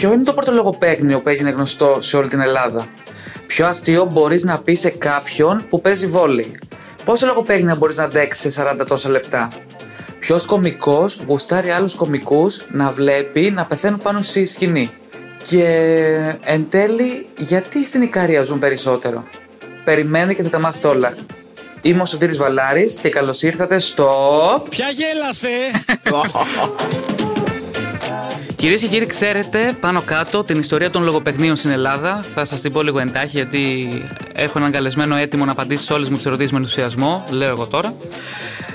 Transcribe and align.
Ποιο 0.00 0.12
είναι 0.12 0.22
το 0.22 0.32
πρώτο 0.32 0.52
λογοπαίγνιο 0.52 1.20
που 1.20 1.28
έγινε 1.28 1.50
γνωστό 1.50 1.96
σε 1.98 2.16
όλη 2.16 2.28
την 2.28 2.40
Ελλάδα; 2.40 2.86
Ποιο 3.46 3.66
αστείο 3.66 4.04
μπορείς 4.12 4.44
να 4.44 4.58
πεις 4.58 4.80
σε 4.80 4.90
κάποιον 4.90 5.64
που 5.68 5.80
παίζει 5.80 6.06
βόλεϊ. 6.06 6.58
Πόσα 7.04 7.26
λογοπαίγνια 7.26 7.74
μπορείς 7.74 7.96
να 7.96 8.04
αντέξεις 8.04 8.52
σε 8.52 8.74
40 8.80 8.84
τόσα 8.86 9.10
λεπτά; 9.10 9.48
Ποιος 10.18 10.46
κωμικός 10.46 11.20
γουστάρει 11.26 11.70
άλλους 11.70 11.94
κωμικούς 11.94 12.66
να 12.70 12.90
βλέπει 12.90 13.50
να 13.50 13.64
πεθαίνουν 13.64 13.98
πάνω 13.98 14.22
στη 14.22 14.44
σκηνή; 14.44 14.90
Και 15.48 15.64
εν 16.44 16.66
τέλει, 16.68 17.26
γιατί 17.38 17.84
στην 17.84 18.02
Ικαρία 18.02 18.42
ζουν 18.42 18.58
περισσότερο; 18.58 19.24
Περιμένετε 19.84 20.34
και 20.34 20.42
θα 20.42 20.48
τα 20.48 20.58
μάθετε 20.58 20.88
όλα. 20.88 21.14
Είμαι 21.82 22.02
ο 22.02 22.06
Σωτήρης 22.06 22.36
Βαλάρης 22.36 22.94
και 22.94 23.08
καλώς 23.08 23.42
ήρθατε 23.42 23.78
στο... 23.78 24.08
Ποια 24.70 24.86
γέλασε! 24.88 25.48
Κυρίες 28.60 28.80
και 28.80 28.88
κύριοι, 28.88 29.06
ξέρετε 29.06 29.76
πάνω 29.80 30.02
κάτω 30.02 30.44
την 30.44 30.58
ιστορία 30.58 30.90
των 30.90 31.02
λογοπαιχνίων 31.02 31.56
στην 31.56 31.70
Ελλάδα. 31.70 32.22
Θα 32.34 32.44
σας 32.44 32.60
την 32.60 32.72
πω 32.72 32.82
λίγο 32.82 32.98
εντάχει, 32.98 33.36
γιατί 33.36 33.88
έχω 34.32 34.58
έναν 34.58 34.72
καλεσμένο 34.72 35.16
έτοιμο 35.16 35.44
να 35.44 35.52
απαντήσει 35.52 35.84
σε 35.84 35.92
όλες 35.92 36.08
μου 36.08 36.16
τις 36.16 36.26
ερωτήσεις 36.26 36.52
με 36.52 36.58
ενθουσιασμό. 36.58 37.24
Λέω 37.30 37.48
εγώ 37.48 37.66
τώρα. 37.66 37.94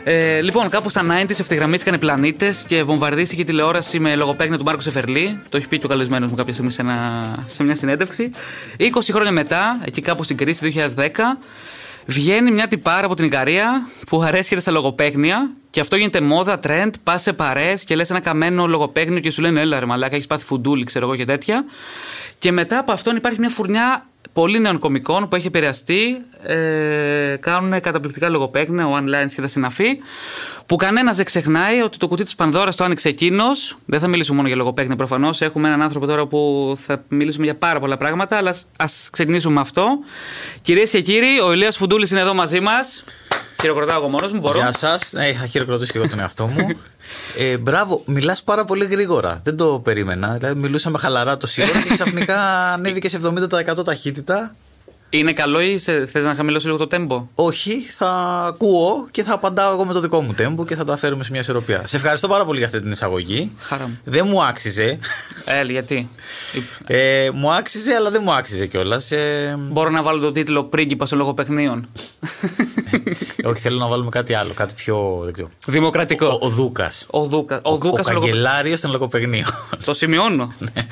Ε, 0.03 0.41
λοιπόν, 0.41 0.70
κάπου 0.70 0.89
στα 0.89 1.02
90s 1.02 1.39
ευθυγραμμίστηκαν 1.39 1.94
οι 1.94 1.98
πλανήτες 1.98 2.63
και 2.67 2.84
βομβαρδίστηκε 2.84 3.41
η 3.41 3.45
τηλεόραση 3.45 3.99
με 3.99 4.16
λογοπαίγνιο 4.16 4.58
του 4.58 4.63
Μάρκο 4.63 4.81
Σεφερλί. 4.81 5.41
Το 5.49 5.58
έχει 5.58 5.67
πει 5.67 5.77
και 5.77 5.86
ο 5.86 5.89
καλεσμένος 5.89 6.30
μου 6.30 6.36
κάποια 6.36 6.53
στιγμή 6.53 6.72
σε, 6.72 6.81
ένα, 6.81 7.22
σε 7.45 7.63
μια 7.63 7.75
συνέντευξη. 7.75 8.31
20 8.80 8.86
χρόνια 9.11 9.31
μετά, 9.31 9.81
εκεί 9.86 10.02
κάπου 10.02 10.23
στην 10.23 10.38
κρίση 10.38 10.73
2010, 10.95 11.08
βγαίνει 12.05 12.52
μια 12.52 12.67
τυπάρα 12.67 13.05
από 13.05 13.16
την 13.16 13.25
Ικαρία 13.25 13.88
που 14.08 14.22
αρέσκεται 14.22 14.61
στα 14.61 14.72
λογοπαίγνια 14.72 15.49
και 15.76 15.81
αυτό 15.81 15.95
γίνεται 15.95 16.22
μόδα, 16.22 16.59
trend, 16.64 16.90
πας 17.04 17.22
σε 17.22 17.34
παρέ 17.34 17.73
και 17.86 17.95
λες 17.95 18.09
ένα 18.09 18.20
καμένο 18.20 18.68
λογοπαίγνιο 18.68 19.20
και 19.20 19.31
σου 19.31 19.42
λένε 19.42 19.62
Έλα 19.62 19.80
ρε 19.80 19.86
Μαλάκα, 19.86 20.16
έχεις 20.16 20.28
πάθει 20.28 20.45
φουντούλι, 20.45 20.84
ξέρω 20.84 21.06
εγώ 21.06 21.16
και 21.16 21.26
τέτοια. 21.26 21.66
Και 22.40 22.52
μετά 22.52 22.80
από 22.80 22.92
αυτόν 22.92 23.16
υπάρχει 23.16 23.40
μια 23.40 23.50
φουρνιά 23.50 24.06
πολύ 24.34 24.59
νέων 24.59 24.80
κομικών 24.80 25.30
που 25.30 25.36
έχει 25.36 25.48
επηρεαστεί. 25.48 26.17
Ε, 26.44 27.36
κάνουν 27.40 27.82
καταπληκτικά 27.82 28.30
λογοπαίγνια, 28.30 28.86
one 28.86 29.04
lines 29.04 29.34
και 29.36 29.42
τα 29.42 29.48
συναφή. 29.48 29.98
Που 30.66 30.76
κανένας 30.76 31.16
δεν 31.16 31.26
ξεχνάει 31.26 31.82
ότι 31.82 31.98
το 31.98 32.08
κουτί 32.08 32.23
της 32.23 32.36
Πανδώρας 32.36 32.76
το 32.76 32.84
άνοιξε 32.84 33.10
εκείνος. 33.10 33.78
Δεν 33.86 34.00
θα 34.00 34.08
μιλήσουμε 34.08 34.36
μόνο 34.36 34.48
για 34.48 34.58
λογοπαίγνια 34.58 34.95
προφανώς. 34.95 35.42
Έχουμε 35.42 35.67
έναν 35.67 35.82
άνθρωπο 35.82 36.06
τώρα 36.06 36.26
που 36.26 36.78
θα 36.86 37.04
μιλήσουμε 37.08 37.45
για 37.45 37.56
πάρα 37.56 37.80
πολλά 37.80 37.98
πράγματα, 37.98 38.38
αλλά 38.38 38.56
ας 38.78 39.10
ξεκινήσουμε 39.12 39.54
με 39.54 39.60
αυτό. 39.60 40.00
Κυρίες 40.62 40.89
και 40.89 41.02
κύριοι, 41.02 41.39
ο 41.39 41.54
Ηλίας 41.54 41.78
Φουντούλης 41.78 42.12
είναι 42.12 42.20
εδώ 42.20 42.34
μαζί 42.34 42.60
μας. 42.60 43.04
Χειροκροτάω 43.61 43.98
εγώ 43.98 44.08
μόνος 44.08 44.31
μου, 44.31 44.39
μπορώ. 44.39 44.58
Γεια 44.59 44.73
σας. 44.73 45.11
Ναι, 45.11 45.34
θα 45.34 45.45
χειροκροτήσω 45.45 45.92
και 45.92 45.98
εγώ 45.98 46.08
τον 46.08 46.20
εαυτό 46.20 46.48
μου. 46.48 46.67
Ε, 47.38 47.58
μπράβο, 47.58 48.02
μιλάς 48.06 48.44
πάρα 48.44 48.66
πολύ 48.66 48.86
γρήγορα. 48.86 49.42
Δεν 49.44 49.58
το 49.58 49.80
περίμενα. 49.84 50.34
Δηλαδή, 50.34 50.59
μιλούσαμε 50.59 50.98
χαλαρά 50.98 51.38
το 51.38 51.48
ώρα 51.59 51.81
και 51.81 51.89
ξαφνικά 51.89 52.39
ανέβηκε 52.73 53.09
σε 53.09 53.20
70% 53.78 53.86
ταχύτητα. 53.86 54.56
Είναι 55.17 55.33
καλό 55.33 55.59
ή 55.61 55.77
θες 55.77 56.23
να 56.23 56.35
χαμηλώσει 56.35 56.66
λίγο 56.66 56.77
το 56.77 56.88
τέμπο. 56.88 57.27
Όχι, 57.35 57.80
θα 57.80 58.09
ακούω 58.47 59.08
και 59.11 59.23
θα 59.23 59.33
απαντάω 59.33 59.73
εγώ 59.73 59.85
με 59.85 59.94
το 59.94 59.99
δικό 59.99 60.21
μου 60.21 60.33
τέμπο 60.33 60.66
και 60.66 60.75
θα 60.75 60.83
τα 60.83 60.97
φέρουμε 60.97 61.23
σε 61.23 61.31
μια 61.31 61.39
ισορροπία. 61.39 61.81
Σε 61.85 61.95
ευχαριστώ 61.95 62.27
πάρα 62.27 62.45
πολύ 62.45 62.58
για 62.58 62.67
αυτή 62.67 62.80
την 62.80 62.91
εισαγωγή. 62.91 63.52
Χαρά 63.59 63.88
μου. 63.88 63.99
Δεν 64.03 64.27
μου 64.27 64.43
άξιζε. 64.43 64.99
Ε, 65.45 65.63
γιατί; 65.63 66.09
Ε, 66.86 67.30
μου 67.33 67.52
άξιζε, 67.52 67.93
αλλά 67.93 68.09
δεν 68.11 68.21
μου 68.25 68.33
άξιζε 68.33 68.66
κιόλας. 68.66 69.11
Ε... 69.11 69.55
Μπορώ 69.59 69.89
να 69.89 70.02
βάλω 70.02 70.19
το 70.19 70.31
τίτλο 70.31 70.63
Πρίγκιπας 70.63 71.08
στο 71.08 71.17
λογοπαιχνίων. 71.17 71.88
Όχι, 73.43 73.61
θέλω 73.61 73.77
να 73.77 73.88
βάλουμε 73.88 74.09
κάτι 74.09 74.33
άλλο, 74.33 74.53
κάτι 74.53 74.73
πιο. 74.73 75.31
Δημοκρατικό. 75.67 76.25
Ο, 76.25 76.45
ο 76.45 76.49
Δούκας. 76.49 77.05
Ο 77.09 77.25
Δούκα. 77.25 77.59
Ο, 77.63 77.71
ο, 77.71 77.80
ο 77.88 77.91
καγκελάριος 78.03 78.81
των 78.81 78.91
λογοπαιγνίων. 78.91 79.45
Το 79.86 79.93
σημειώνω. 79.93 80.54
Ναι. 80.59 80.87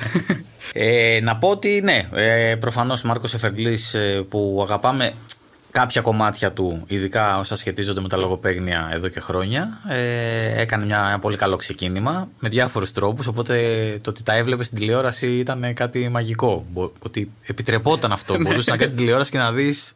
Ε, 0.72 1.20
να 1.22 1.36
πω 1.36 1.48
ότι 1.48 1.80
ναι, 1.84 2.08
ε, 2.12 2.54
προφανώς 2.54 3.04
ο 3.04 3.06
Μάρκος 3.06 3.34
Εφερλή 3.34 3.78
ε, 3.92 4.20
που 4.28 4.60
αγαπάμε 4.62 5.12
κάποια 5.70 6.00
κομμάτια 6.00 6.52
του, 6.52 6.84
ειδικά 6.86 7.38
όσα 7.38 7.56
σχετίζονται 7.56 8.00
με 8.00 8.08
τα 8.08 8.16
λογοπαίγνια 8.16 8.90
εδώ 8.92 9.08
και 9.08 9.20
χρόνια, 9.20 9.80
ε, 9.88 10.60
έκανε 10.60 10.84
μια, 10.84 11.04
ένα 11.08 11.18
πολύ 11.18 11.36
καλό 11.36 11.56
ξεκίνημα 11.56 12.28
με 12.38 12.48
διάφορους 12.48 12.92
τρόπους. 12.92 13.26
Οπότε 13.26 13.54
το 14.02 14.10
ότι 14.10 14.22
τα 14.22 14.34
έβλεπες 14.34 14.66
στην 14.66 14.78
τηλεόραση 14.78 15.26
ήταν 15.26 15.74
κάτι 15.74 16.08
μαγικό. 16.08 16.66
Ότι 16.98 17.30
επιτρεπόταν 17.46 18.12
αυτό. 18.12 18.32
Ναι. 18.32 18.38
Μπορούσες 18.38 18.66
να 18.66 18.76
κάνεις 18.76 18.94
τηλεόραση 18.94 19.30
και 19.30 19.38
να 19.38 19.52
δεις 19.52 19.94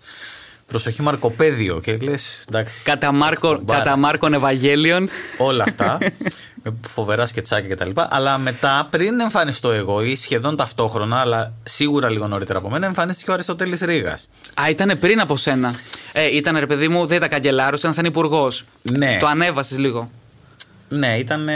Προσοχή 0.69 1.03
Μαρκοπέδιο 1.03 1.81
και 1.81 1.97
λες. 1.97 2.45
Κατά, 2.85 3.13
Μάρκο, 3.13 3.63
κατά 3.67 3.97
Μάρκον 3.97 4.35
Ευαγγέλιον. 4.35 5.09
Όλα 5.39 5.65
αυτά. 5.69 5.99
με 6.63 6.75
φοβερά 6.89 7.27
σκετσάκια 7.27 7.75
κτλ. 7.75 7.91
Αλλά 7.95 8.39
μετά, 8.39 8.89
πριν 8.91 9.21
εμφανιστώ 9.21 9.71
εγώ 9.71 10.03
ή 10.03 10.17
σχεδόν 10.17 10.57
ταυτόχρονα, 10.57 11.17
αλλά 11.17 11.53
σίγουρα 11.63 12.11
λίγο 12.11 12.27
νωρίτερα 12.27 12.59
από 12.59 12.71
μένα, 12.71 12.87
εμφανίστηκε 12.87 13.31
ο 13.31 13.35
Αριστοτέλης 13.35 13.81
Ρήγας. 13.81 14.29
Α, 14.55 14.69
ήταν 14.71 14.99
πριν 14.99 15.21
από 15.21 15.37
σένα. 15.37 15.75
Ε, 16.13 16.37
ήταν 16.37 16.59
ρε 16.59 16.67
παιδί 16.67 16.89
μου, 16.89 17.07
δεν 17.07 17.17
ήταν 17.17 17.29
καγκελάρο, 17.29 17.77
ήταν 17.79 17.95
σαν 17.95 18.05
υπουργός. 18.05 18.65
Ναι. 18.83 19.19
Το 19.21 19.27
ανέβασες 19.27 19.79
λίγο. 19.79 20.11
Ναι, 20.89 21.19
ήταν. 21.19 21.49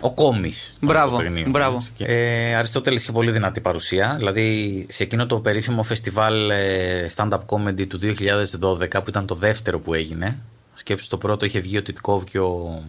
Ο 0.00 0.12
Κόμης. 0.12 0.76
Μπράβο. 0.80 1.20
μπράβο. 1.46 1.82
Ε, 1.98 2.54
Αριστότελης 2.54 3.02
είχε 3.02 3.12
πολύ 3.12 3.30
δυνατή 3.30 3.60
παρουσία. 3.60 4.14
Δηλαδή 4.18 4.86
σε 4.90 5.02
εκείνο 5.02 5.26
το 5.26 5.40
περίφημο 5.40 5.82
φεστιβάλ 5.82 6.50
ε, 6.50 7.06
stand-up 7.16 7.38
comedy 7.46 7.86
του 7.86 7.98
2012, 8.02 8.88
που 8.90 9.08
ήταν 9.08 9.26
το 9.26 9.34
δεύτερο 9.34 9.78
που 9.78 9.94
έγινε. 9.94 10.38
Σκέψου 10.74 11.08
το 11.08 11.18
πρώτο 11.18 11.44
είχε 11.44 11.60
βγει 11.60 11.78
ο 11.78 11.82
Τιτκόβ 11.82 12.24
και 12.24 12.38
ο 12.38 12.82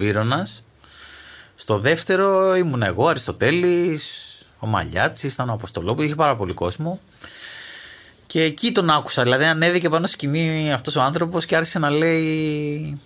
Βίρονας. 0.00 0.62
Στο 1.54 1.78
δεύτερο 1.78 2.56
ήμουν 2.56 2.82
εγώ, 2.82 3.08
Αριστοτέλης, 3.08 4.24
ο 4.58 4.66
Μαλιάτσης, 4.66 5.32
ήταν 5.32 5.48
ο 5.48 5.52
Αποστολόπουλος, 5.52 6.06
είχε 6.06 6.14
πάρα 6.14 6.36
πολύ 6.36 6.52
κόσμο. 6.52 7.00
Και 8.26 8.42
εκεί 8.42 8.72
τον 8.72 8.90
άκουσα. 8.90 9.22
Δηλαδή 9.22 9.44
ανέβηκε 9.44 9.88
πάνω 9.88 10.06
σκηνή 10.06 10.72
αυτός 10.72 10.96
ο 10.96 11.00
άνθρωπος 11.00 11.44
και 11.46 11.56
άρχισε 11.56 11.78
να 11.78 11.90
λέει 11.90 12.98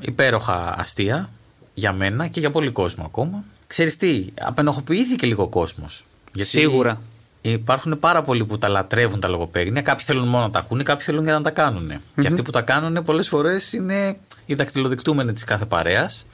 υπέροχα 0.00 0.74
αστεία 0.78 1.30
για 1.74 1.92
μένα 1.92 2.26
και 2.26 2.40
για 2.40 2.50
πολύ 2.50 2.70
κόσμο 2.70 3.04
ακόμα. 3.04 3.44
Ξέρεις 3.66 3.96
τι, 3.96 4.26
απενοχοποιήθηκε 4.40 5.26
λίγο 5.26 5.42
ο 5.42 5.48
κόσμος. 5.48 6.04
Σίγουρα. 6.36 7.00
Υπάρχουν 7.42 7.98
πάρα 7.98 8.22
πολλοί 8.22 8.44
που 8.44 8.58
τα 8.58 8.68
λατρεύουν 8.68 9.20
τα 9.20 9.28
λογοπαίγνια. 9.28 9.82
Κάποιοι 9.82 10.04
θέλουν 10.04 10.28
μόνο 10.28 10.44
να 10.44 10.50
τα 10.50 10.58
ακούνε, 10.58 10.82
κάποιοι 10.82 11.04
θέλουν 11.04 11.24
για 11.24 11.32
να 11.32 11.42
τα 11.42 11.50
κάνουν. 11.50 11.88
Και 12.20 12.26
αυτοί 12.26 12.42
που 12.42 12.50
τα 12.50 12.62
κάνουν 12.62 13.04
πολλές 13.04 13.28
φορές 13.28 13.72
είναι 13.72 14.18
οι 14.46 14.54
δακτυλοδεικτούμενοι 14.54 15.32
της 15.32 15.44
κάθε 15.44 15.64
παρέας 15.64 16.26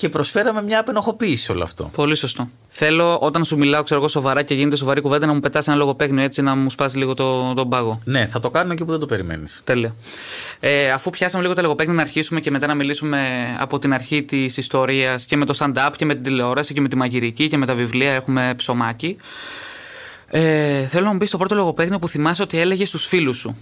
και 0.00 0.08
προσφέραμε 0.08 0.62
μια 0.62 0.80
απενοχοποίηση 0.80 1.42
σε 1.42 1.52
όλο 1.52 1.62
αυτό. 1.62 1.90
Πολύ 1.94 2.14
σωστό. 2.14 2.48
Θέλω 2.68 3.18
όταν 3.18 3.44
σου 3.44 3.56
μιλάω, 3.56 3.82
ξέρω 3.82 4.00
εγώ, 4.00 4.08
σοβαρά 4.08 4.42
και 4.42 4.54
γίνεται 4.54 4.76
σοβαρή 4.76 5.00
κουβέντα 5.00 5.26
να 5.26 5.32
μου 5.32 5.40
πετάς 5.40 5.68
ένα 5.68 5.76
λογοπαίγνιο 5.76 6.24
έτσι 6.24 6.42
να 6.42 6.54
μου 6.54 6.70
σπάσεις 6.70 6.96
λίγο 6.96 7.14
το, 7.14 7.54
τον 7.54 7.68
πάγο. 7.68 8.00
Ναι, 8.04 8.26
θα 8.26 8.40
το 8.40 8.50
κάνουμε 8.50 8.74
εκεί 8.74 8.84
που 8.84 8.90
δεν 8.90 9.00
το 9.00 9.06
περιμένεις. 9.06 9.60
Τέλεια. 9.64 9.94
Ε, 10.60 10.90
αφού 10.90 11.10
πιάσαμε 11.10 11.42
λίγο 11.42 11.54
τα 11.54 11.62
λογοπαίγνια, 11.62 11.96
να 11.96 12.02
αρχίσουμε 12.02 12.40
και 12.40 12.50
μετά 12.50 12.66
να 12.66 12.74
μιλήσουμε 12.74 13.46
από 13.58 13.78
την 13.78 13.92
αρχή 13.92 14.22
της 14.22 14.56
ιστορίας 14.56 15.24
και 15.24 15.36
με 15.36 15.44
το 15.44 15.54
stand-up 15.58 15.90
και 15.96 16.04
με 16.04 16.14
την 16.14 16.22
τηλεόραση 16.22 16.74
και 16.74 16.80
με 16.80 16.88
τη 16.88 16.96
μαγειρική 16.96 17.48
και 17.48 17.56
με 17.56 17.66
τα 17.66 17.74
βιβλία. 17.74 18.12
Έχουμε 18.12 18.54
ψωμάκι. 18.56 19.16
Ε, 20.26 20.86
θέλω 20.86 21.04
να 21.04 21.12
μου 21.12 21.18
πεις 21.18 21.30
το 21.30 21.38
πρώτο 21.38 21.54
λογοπαίγνιο 21.54 21.98
που 21.98 22.08
θυμάσαι 22.08 22.42
ότι 22.42 22.58
έλεγε 22.58 22.86
στους 22.86 23.06
φίλους 23.06 23.36
σου. 23.36 23.56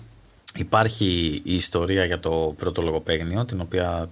Υπάρχει 0.55 1.41
η 1.45 1.55
ιστορία 1.55 2.05
για 2.05 2.19
το 2.21 2.55
πρώτο 2.59 2.83
λογοπαίγνιο, 2.83 3.45
την 3.45 3.61
οποία 3.61 4.11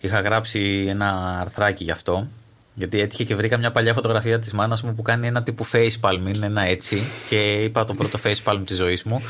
Είχα 0.00 0.20
γράψει 0.20 0.86
ένα 0.88 1.38
αρθράκι 1.40 1.84
γι' 1.84 1.90
αυτό. 1.90 2.28
Γιατί 2.74 3.00
έτυχε 3.00 3.24
και 3.24 3.34
βρήκα 3.34 3.56
μια 3.56 3.72
παλιά 3.72 3.94
φωτογραφία 3.94 4.38
της 4.38 4.52
μάνας 4.52 4.82
μου 4.82 4.94
που 4.94 5.02
κάνει 5.02 5.26
ένα 5.26 5.42
τύπου 5.42 5.66
facepalm, 5.72 6.34
είναι 6.34 6.46
ένα 6.46 6.62
έτσι. 6.62 7.02
Και 7.28 7.52
είπα 7.52 7.84
το 7.84 7.94
πρώτο 7.94 8.18
facepalm 8.24 8.62
της 8.66 8.76
ζωής 8.76 9.02
μου. 9.02 9.22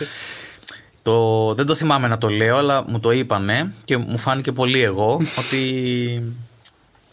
Το, 1.02 1.54
δεν 1.54 1.66
το 1.66 1.74
θυμάμαι 1.74 2.08
να 2.08 2.18
το 2.18 2.28
λέω, 2.28 2.56
αλλά 2.56 2.84
μου 2.88 3.00
το 3.00 3.10
είπανε 3.10 3.72
και 3.84 3.96
μου 3.96 4.18
φάνηκε 4.18 4.52
πολύ 4.52 4.82
εγώ 4.82 5.20
ότι 5.38 6.32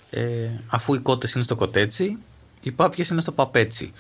ε, 0.10 0.50
αφού 0.68 0.94
οι 0.94 1.00
κότες 1.00 1.34
είναι 1.34 1.44
στο 1.44 1.56
κοτέτσι, 1.56 2.18
οι 2.62 2.72
πάπιες 2.72 3.10
είναι 3.10 3.22
στο 3.22 3.32
παπέτσι. 3.32 3.94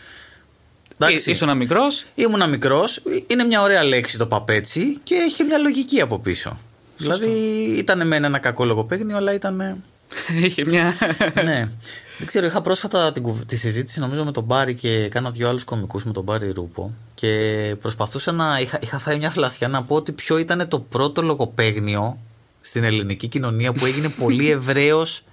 Εντάξει, 0.98 1.32
ήσουν 1.32 1.58
μικρός. 1.58 2.06
Ήμουν 2.16 2.50
μικρός. 2.50 3.02
Είναι 3.28 3.44
μια 3.44 3.62
ωραία 3.62 3.84
λέξη 3.84 4.18
το 4.18 4.26
παπέτσι 4.26 5.00
και 5.04 5.16
έχει 5.16 5.44
μια 5.44 5.58
λογική 5.58 6.02
από 6.02 6.20
πίσω. 6.20 6.58
Δηλαδή 7.04 7.30
ήταν 7.78 8.08
με 8.08 8.16
ένα 8.16 8.40
κακό 8.40 8.66
λογοπαίγνιο, 8.66 9.18
αλλά 9.18 9.34
ήταν. 9.34 9.84
Είχε 10.44 10.66
μια. 10.66 10.94
ναι. 11.46 11.70
Δεν 12.18 12.28
ξέρω, 12.28 12.46
είχα 12.46 12.62
πρόσφατα 12.62 13.12
την, 13.12 13.46
τη 13.46 13.56
συζήτηση 13.56 14.00
νομίζω 14.00 14.24
με 14.24 14.32
τον 14.32 14.44
Μπάρι 14.44 14.74
και 14.74 15.08
κάνα 15.08 15.32
δυο 15.32 15.50
άλλους 15.50 15.64
κομικούς 15.64 16.04
με 16.04 16.12
τον 16.12 16.24
Μπάρι 16.24 16.52
Ρούπο. 16.52 16.94
Και 17.14 17.76
προσπαθούσα 17.82 18.32
να. 18.32 18.60
Είχα, 18.60 18.80
είχα 18.82 19.00
φάει 19.00 19.18
μια 19.18 19.30
φλασιά 19.30 19.68
να 19.68 19.84
πω 19.84 19.96
ότι 19.96 20.12
ποιο 20.12 20.38
ήταν 20.38 20.68
το 20.68 20.80
πρώτο 20.80 21.22
λογοπαίγνιο 21.22 22.18
στην 22.62 22.84
ελληνική 22.84 23.28
κοινωνία 23.28 23.74
που 23.74 23.86
έγινε 23.86 24.10
πολύ 24.10 24.52
ευρέως 24.58 25.24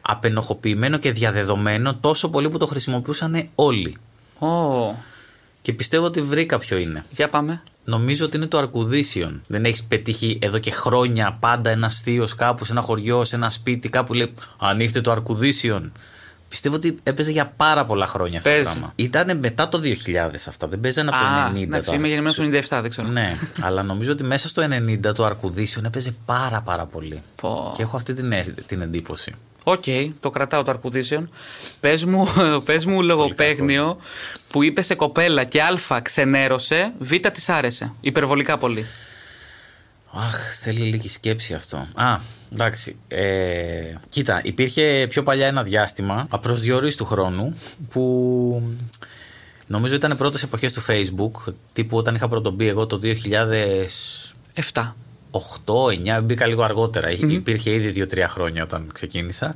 απενοχοποιημένο 0.00 0.98
και 0.98 1.12
διαδεδομένο 1.12 1.94
τόσο 1.94 2.30
πολύ 2.30 2.48
που 2.48 2.58
το 2.58 2.66
χρησιμοποιούσαν 2.66 3.48
όλοι. 3.54 3.96
Oh. 4.38 4.94
Και 5.60 5.72
πιστεύω 5.72 6.04
ότι 6.04 6.22
βρήκα 6.22 6.58
ποιο 6.58 6.76
είναι. 6.76 7.04
Για 7.10 7.28
πάμε. 7.28 7.62
Νομίζω 7.88 8.24
ότι 8.24 8.36
είναι 8.36 8.46
το 8.46 8.58
Αρκουδίσιον. 8.58 9.42
Δεν 9.46 9.64
έχεις 9.64 9.82
πετύχει 9.84 10.38
εδώ 10.42 10.58
και 10.58 10.70
χρόνια 10.70 11.36
πάντα 11.40 11.70
ένα 11.70 11.90
θείο 11.90 12.28
κάπου 12.36 12.64
σε 12.64 12.72
ένα 12.72 12.80
χωριό, 12.80 13.24
σε 13.24 13.36
ένα 13.36 13.50
σπίτι, 13.50 13.88
κάπου 13.88 14.14
λέει 14.14 14.34
Ανοίχτε 14.58 15.00
το 15.00 15.10
Αρκουδίσιον. 15.10 15.92
Πιστεύω 16.48 16.74
ότι 16.74 16.98
έπαιζε 17.02 17.30
για 17.30 17.52
πάρα 17.56 17.84
πολλά 17.84 18.06
χρόνια 18.06 18.38
αυτό 18.38 18.48
το 18.50 18.54
Παίζει. 18.54 18.70
πράγμα. 18.70 18.92
Ήταν 18.96 19.38
μετά 19.38 19.68
το 19.68 19.78
2000 19.78 20.48
αυτά. 20.48 20.66
Δεν 20.68 20.80
παίζανε 20.80 21.08
από 21.08 21.18
Α, 21.24 21.50
το 21.50 21.58
90. 21.58 21.62
εντάξει, 21.62 21.88
το 21.90 21.94
είμαι 21.94 22.06
γεννημένος 22.08 22.38
Αρκουδίσιο. 22.38 22.62
στο 22.62 22.76
97, 22.76 22.80
δεν 22.82 22.90
ξέρω. 22.90 23.08
Ναι, 23.08 23.38
αλλά 23.60 23.82
νομίζω 23.82 24.12
ότι 24.12 24.24
μέσα 24.24 24.48
στο 24.48 24.62
90 24.62 25.12
το 25.14 25.24
Αρκουδίσιον 25.24 25.84
έπαιζε 25.84 26.14
πάρα 26.26 26.62
πάρα 26.62 26.86
πολύ. 26.86 27.22
Πω. 27.42 27.72
Και 27.76 27.82
έχω 27.82 27.96
αυτή 27.96 28.14
την, 28.14 28.32
αίσθη- 28.32 28.66
την 28.66 28.80
εντύπωση. 28.80 29.32
Οκ, 29.70 29.84
το 30.20 30.30
κρατάω 30.30 30.62
το 30.62 30.70
αρκουδίσιον. 30.70 31.30
Πες 31.80 32.04
μου, 32.04 32.28
πες 32.66 32.84
μου 32.84 33.02
λογοπαίγνιο 33.02 33.98
που 34.48 34.62
είπε 34.62 34.82
σε 34.82 34.94
κοπέλα 34.94 35.44
και 35.44 35.62
Α 35.62 36.00
ξενέρωσε, 36.02 36.92
Β 36.98 37.12
της 37.32 37.48
άρεσε. 37.48 37.92
Υπερβολικά 38.00 38.58
πολύ. 38.58 38.84
Αχ, 40.12 40.58
θέλει 40.60 40.80
λίγη 40.80 41.08
σκέψη 41.08 41.54
αυτό. 41.54 41.86
Α, 41.94 42.18
εντάξει. 42.52 42.96
Ε, 43.08 43.94
κοίτα, 44.08 44.40
υπήρχε 44.44 45.06
πιο 45.08 45.22
παλιά 45.22 45.46
ένα 45.46 45.62
διάστημα, 45.62 46.26
απροσδιορίστου 46.30 47.04
χρόνου, 47.04 47.58
που 47.90 48.62
νομίζω 49.66 49.94
ήταν 49.94 50.16
πρώτες 50.16 50.42
εποχές 50.42 50.72
του 50.72 50.84
Facebook, 50.88 51.52
τύπου 51.72 51.96
όταν 51.96 52.14
είχα 52.14 52.28
πρωτομπεί 52.28 52.68
εγώ 52.68 52.86
το 52.86 53.00
2008, 53.02 53.14
7. 54.72 54.92
9, 55.30 56.20
μπήκα 56.22 56.46
λίγο 56.46 56.62
αργότερα. 56.62 57.10
Υπήρχε 57.10 57.70
ήδη 57.70 58.06
2-3 58.12 58.24
χρόνια 58.28 58.62
όταν 58.62 58.90
ξεκίνησα. 58.92 59.54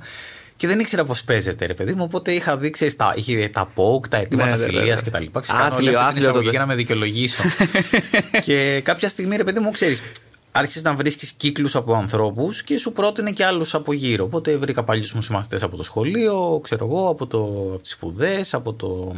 Και 0.57 0.69
δεν 0.69 0.79
ήξερα 0.79 1.05
πώς 1.05 1.25
παίζεται, 1.25 1.67
ρε 1.67 1.75
παιδί 1.75 1.93
μου. 1.95 2.03
Οπότε 2.05 2.33
είχα 2.33 2.57
δει, 2.57 2.71
ξέρεις, 2.71 2.97
τα, 2.97 3.13
είχε 3.17 3.49
τα 3.53 3.73
poke, 3.77 4.09
τα 4.09 4.17
αιτήματα 4.17 4.51
Ναι, 4.51 4.57
ναι, 4.57 4.65
φιλία 4.65 4.83
ναι, 4.83 5.19
ναι. 5.19 5.27
κτλ. 5.29 5.39
Άθλιο, 5.39 5.99
άθλιο 6.01 6.21
εισαγωγή 6.21 6.33
τότε. 6.33 6.51
για 6.51 6.59
να 6.59 6.67
με 6.67 6.75
δικαιολογήσω. 6.75 7.43
και 8.47 8.81
κάποια 8.85 9.09
στιγμή, 9.09 9.37
ρε 9.37 9.45
παιδί 9.45 9.61
μου, 9.61 9.71
ξέρεις, 9.71 10.03
άρχισες 10.53 10.83
να 10.83 10.95
βρίσκεις 10.95 11.33
κύκλους 11.33 11.77
από 11.77 11.95
ανθρώπους 11.95 12.63
και 12.63 12.79
σου 12.79 12.93
πρότεινε 12.93 13.31
και 13.31 13.45
άλλους 13.45 13.75
από 13.75 13.93
γύρω. 13.93 14.25
Οπότε 14.25 14.57
βρήκα 14.57 14.85
παλιούς 14.85 15.13
μου 15.13 15.23
συμμαθητές 15.23 15.63
από 15.63 15.77
το 15.77 15.83
σχολείο, 15.83 16.61
ξέρω 16.63 16.87
εγώ, 16.87 17.09
από, 17.09 17.27
το, 17.27 17.39
από 17.73 17.79
τις 17.83 17.91
σπουδές, 17.91 18.55
από 18.55 18.73
το. 18.73 19.17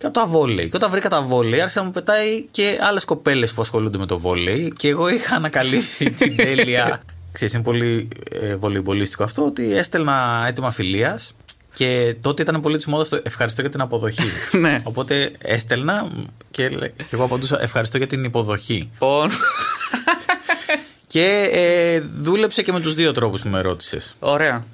Και 0.00 0.06
από 0.06 0.14
τα 0.14 0.26
βόλεϊ. 0.26 0.68
Και 0.68 0.76
όταν 0.76 0.90
βρήκα 0.90 1.08
τα 1.08 1.22
βόλεϊ, 1.22 1.60
άρχισε 1.60 1.78
να 1.78 1.84
μου 1.84 1.90
πετάει 1.90 2.42
και 2.50 2.78
άλλες 2.82 3.04
κοπέλες 3.04 3.52
που 3.52 3.60
ασχολούνται 3.62 3.98
με 3.98 4.06
το 4.06 4.18
βόλεϊ. 4.18 4.72
Και 4.76 4.88
εγώ 4.88 5.08
είχα 5.08 5.36
ανακαλύψει 5.36 6.10
την 6.18 6.36
τέλεια. 6.36 7.02
Ξέρεις, 7.32 7.54
είναι 7.54 7.62
πολύ 7.62 8.08
ε, 8.40 8.56
βολεϊμπολίστικο 8.56 9.24
αυτό 9.24 9.44
ότι 9.44 9.72
έστελνα 9.76 10.44
έτοιμα 10.48 10.70
φιλίας 10.70 11.34
και 11.74 12.16
τότε 12.20 12.42
ήταν 12.42 12.60
πολύ 12.60 12.76
της 12.76 12.86
μόδας 12.86 13.08
το 13.08 13.20
ευχαριστώ 13.22 13.60
για 13.60 13.70
την 13.70 13.80
αποδοχή. 13.80 14.22
Ναι. 14.60 14.80
Οπότε 14.82 15.32
έστελνα 15.38 16.08
και, 16.50 16.68
λέ- 16.68 16.96
και 16.96 17.04
εγώ 17.10 17.24
απαντούσα 17.24 17.62
ευχαριστώ 17.62 17.96
για 17.96 18.06
την 18.06 18.24
υποδοχή. 18.24 18.74
Λοιπόν, 18.92 19.30
Και 21.06 21.48
ε, 21.52 22.00
δούλεψε 22.00 22.62
και 22.62 22.72
με 22.72 22.80
τους 22.80 22.94
δύο 22.94 23.12
τρόπους 23.12 23.42
που 23.42 23.48
με 23.48 23.60
ρώτησες. 23.60 24.16
ωραία. 24.18 24.64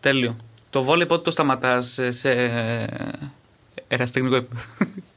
Τέλειο. 0.00 0.36
Το 0.70 0.82
βόλεϊ 0.82 1.06
πότε 1.06 1.22
το 1.22 1.30
σταματάς 1.30 1.98
σε 2.08 2.30
εραστεχνικό 3.94 4.34
επίπεδο. 4.36 4.62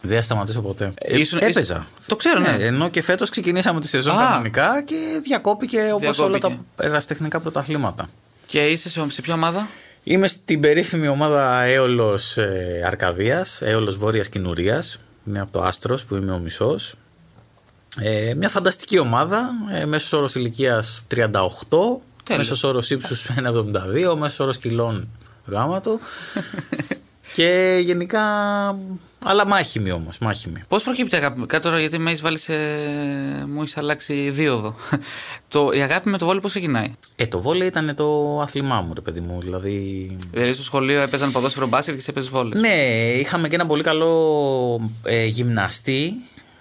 Δεν 0.01 0.17
θα 0.17 0.23
σταματήσω 0.23 0.61
ποτέ. 0.61 0.91
Ε, 0.97 1.19
Ήσουν- 1.19 1.41
έπαιζα. 1.43 1.59
ήσουν- 1.73 1.85
Το 2.07 2.15
ξέρω, 2.15 2.39
ναι. 2.39 2.57
Ενώ 2.59 2.89
και 2.89 3.01
φέτος 3.01 3.29
ξεκινήσαμε 3.29 3.79
τη 3.79 3.87
σεζόν 3.87 4.17
Α. 4.19 4.25
κανονικά 4.29 4.81
και 4.83 4.95
διακόπηκε 5.23 5.89
όπως 5.93 6.19
όλα 6.19 6.29
Διακόπηκε. 6.37 6.61
τα 6.75 6.83
ερασιτεχνικά 6.85 7.39
πρωταθλήματα. 7.39 8.09
Και 8.45 8.65
είσαι 8.65 8.89
σε, 8.89 9.05
σε 9.09 9.21
ποια 9.21 9.33
ομάδα; 9.33 9.67
Είμαι 10.03 10.27
στην 10.27 10.59
περίφημη 10.59 11.07
ομάδα 11.07 11.61
Έολος 11.61 12.37
ε, 12.37 12.81
Αρκαδίας, 12.85 13.61
Έολος 13.61 13.97
Βόρειας 13.97 14.29
Κινουρίας. 14.29 14.99
Είναι 15.27 15.39
από 15.39 15.51
το 15.51 15.61
Άστρος 15.63 16.05
που 16.05 16.15
είμαι 16.15 16.31
ο 16.31 16.37
μισός. 16.37 16.95
Ε, 18.01 18.33
μια 18.33 18.49
φανταστική 18.49 18.99
ομάδα, 18.99 19.49
ε, 19.71 19.85
μέσος 19.85 20.13
όρος 20.13 20.35
ηλικίας 20.35 21.01
38, 21.07 22.01
Τέλεια. 22.23 22.41
μέσος 22.41 22.63
όρος 22.63 22.89
ύψους 22.89 23.25
1,72, 23.29 24.15
μέσος 24.15 24.39
όρος 24.39 24.57
κιλών 24.57 25.07
γάματο. 25.45 25.99
και 27.37 27.79
γενικά, 27.83 28.21
αλλά 29.23 29.47
μάχημη 29.47 29.91
όμως, 29.91 30.17
μάχημη. 30.17 30.61
Πώς 30.67 30.83
προκύπτει 30.83 31.15
η 31.15 31.17
αγάπη; 31.17 31.45
Κάτω 31.45 31.67
τώρα 31.69 31.79
γιατί 31.79 31.97
με 31.97 32.09
έχεις 32.09 32.21
βάλει 32.21 32.37
σε. 32.37 32.53
μου 33.47 33.61
έχεις 33.61 33.77
αλλάξει 33.77 34.29
δίωδο. 34.29 34.75
το, 35.47 35.71
η 35.71 35.81
αγάπη 35.81 36.09
με 36.09 36.17
το 36.17 36.25
βόλεϊ 36.25 36.41
πώς 36.41 36.51
ξεκινάει; 36.51 36.93
Ε, 37.15 37.27
το 37.27 37.41
βόλεϊ 37.41 37.67
ήταν 37.67 37.95
το 37.95 38.39
άθλημά 38.41 38.81
μου, 38.81 38.93
ρε 38.93 39.01
παιδί 39.01 39.19
μου. 39.19 39.41
Δηλαδή, 39.41 40.17
Δηλαδή 40.31 40.53
στο 40.53 40.63
σχολείο 40.63 41.01
έπαιζαν 41.01 41.31
ποδόσφαιρο 41.31 41.67
μπάσκετ 41.67 41.95
και 41.95 42.01
σε 42.01 42.11
έπαιζες 42.11 42.29
βόλεϊ. 42.29 42.61
Ναι, 42.61 42.75
είχαμε 43.19 43.47
και 43.47 43.55
ένα 43.55 43.65
πολύ 43.65 43.83
καλό 43.83 44.91
ε, 45.03 45.25
γυμναστή 45.25 46.13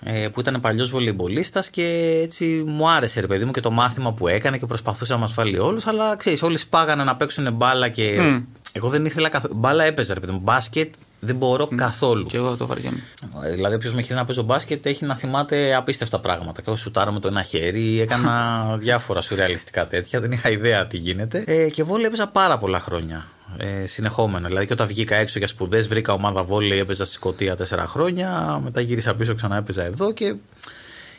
ε, 0.05 0.29
που 0.29 0.41
ήταν 0.41 0.61
παλιός 0.61 0.91
βολεϊμπολίστας 0.91 1.71
και 1.71 2.19
έτσι 2.23 2.45
μου 2.67 2.89
άρεσε 2.89 3.21
ρε 3.21 3.27
παιδί 3.27 3.45
μου 3.45 3.51
και 3.51 3.61
το 3.61 3.71
μάθημα 3.71 4.13
που 4.13 4.29
έκανε 4.29 4.59
και 4.59 4.67
προσπαθούσε 4.67 5.13
να 5.13 5.19
μας 5.19 5.35
βάλει 5.35 5.59
όλους. 5.59 5.87
Αλλά 5.87 6.17
ξέρεις, 6.17 6.43
όλοι 6.43 6.59
σπάγανε 6.59 7.05
να 7.05 7.17
παίξουν 7.17 7.53
μπάλα 7.53 7.89
και. 7.89 8.19
Μμ. 8.21 8.43
Εγώ 8.77 8.89
δεν 8.89 9.05
ήθελα 9.05 9.29
καθόλου. 9.29 9.55
Μπάλα 9.55 9.85
έπαιζα 9.85 10.15
ρε 10.15 10.21
παιδί 10.21 10.33
μου. 10.33 10.41
Μπάσκετ 10.43 10.95
δεν 11.21 11.37
μπορώ 11.37 11.69
καθόλου. 11.75 12.27
Και 12.27 12.37
εγώ 12.37 12.57
το 12.57 12.67
βαριέμαι. 12.67 13.03
Ε, 13.45 13.55
Δηλαδή, 13.55 13.75
όποιος 13.75 13.93
με 13.93 13.99
έχει 13.99 14.09
δει 14.09 14.15
να 14.15 14.25
παίζω 14.25 14.43
μπάσκετ 14.43 14.87
έχει 14.87 15.05
να 15.05 15.15
θυμάται 15.15 15.75
απίστευτα 15.75 16.21
πράγματα. 16.21 16.61
Και 16.61 16.65
εγώ 16.67 16.77
σουτάρω 16.77 17.13
με 17.13 17.21
το 17.21 17.29
ένα 17.29 17.43
χέρι, 17.43 18.01
έκανα 18.01 18.67
διάφορα 18.83 19.21
σουρεαλιστικά 19.21 19.87
τέτοια, 19.87 20.21
δεν 20.21 20.33
είχα 20.33 20.51
ιδέα 20.51 20.87
τι 20.87 20.97
γίνεται. 20.97 21.45
Ε, 21.47 21.69
και 21.69 21.83
βόλεϊ 21.83 22.07
έπαιζα 22.07 22.27
πάρα 22.27 22.59
πολλά 22.59 22.81
χρόνια. 22.81 23.27
Ε, 23.57 23.87
συνεχόμενα. 23.87 24.49
Δηλαδή, 24.49 24.67
και 24.67 24.73
όταν 24.73 24.87
βγήκα 24.87 25.17
έξω 25.17 25.39
για 25.39 25.49
σπουδές, 25.49 25.89
βρήκα 25.89 26.13
ομάδα 26.13 26.45
βόλεϊ, 26.45 26.79
έπαιζα 26.79 27.05
στη 27.05 27.15
Σκωτία 27.15 27.57
τέσσερα 27.57 27.87
χρόνια. 27.87 28.61
Μετά 28.65 28.81
γύρισα 28.81 29.15
πίσω, 29.15 29.35
ξανά 29.35 29.57
έπαιζα 29.57 29.83
εδώ 29.85 30.13
και. 30.13 30.35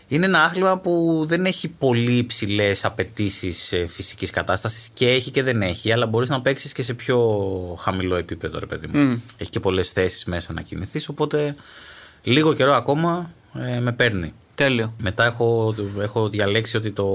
Είναι 0.08 0.26
ένα 0.26 0.44
άθλημα 0.44 0.78
που 0.78 1.24
δεν 1.28 1.46
έχει 1.46 1.68
πολύ 1.68 2.12
υψηλές 2.18 2.86
απαιτήσεις 2.86 3.74
φυσικής 3.88 4.30
κατάστασης 4.30 4.90
και 4.94 5.10
έχει 5.10 5.32
και 5.32 5.44
δεν 5.44 5.62
έχει, 5.62 5.92
αλλά 5.92 6.06
μπορείς 6.06 6.30
να 6.30 6.42
παίξεις 6.42 6.72
και 6.72 6.84
σε 6.84 6.94
πιο 6.94 7.20
χαμηλό 7.80 8.16
επίπεδο, 8.16 8.60
ρε 8.60 8.66
παιδί 8.66 8.88
μου. 8.88 9.00
Μμ. 9.00 9.20
Έχει 9.38 9.50
και 9.50 9.60
πολλές 9.60 9.92
θέσεις 9.92 10.26
μέσα 10.26 10.54
να 10.54 10.62
κινηθείς, 10.62 11.10
οπότε 11.10 11.56
λίγο 12.24 12.54
καιρό 12.54 12.74
ακόμα 12.74 13.32
ε, 13.54 13.80
με 13.80 13.92
παίρνει. 13.92 14.34
Τέλειο. 14.58 14.94
Μετά 15.02 15.26
έχω, 15.26 15.76
έχω 16.02 16.30
διαλέξει 16.30 16.78
ότι 16.78 16.92
το, 16.92 17.06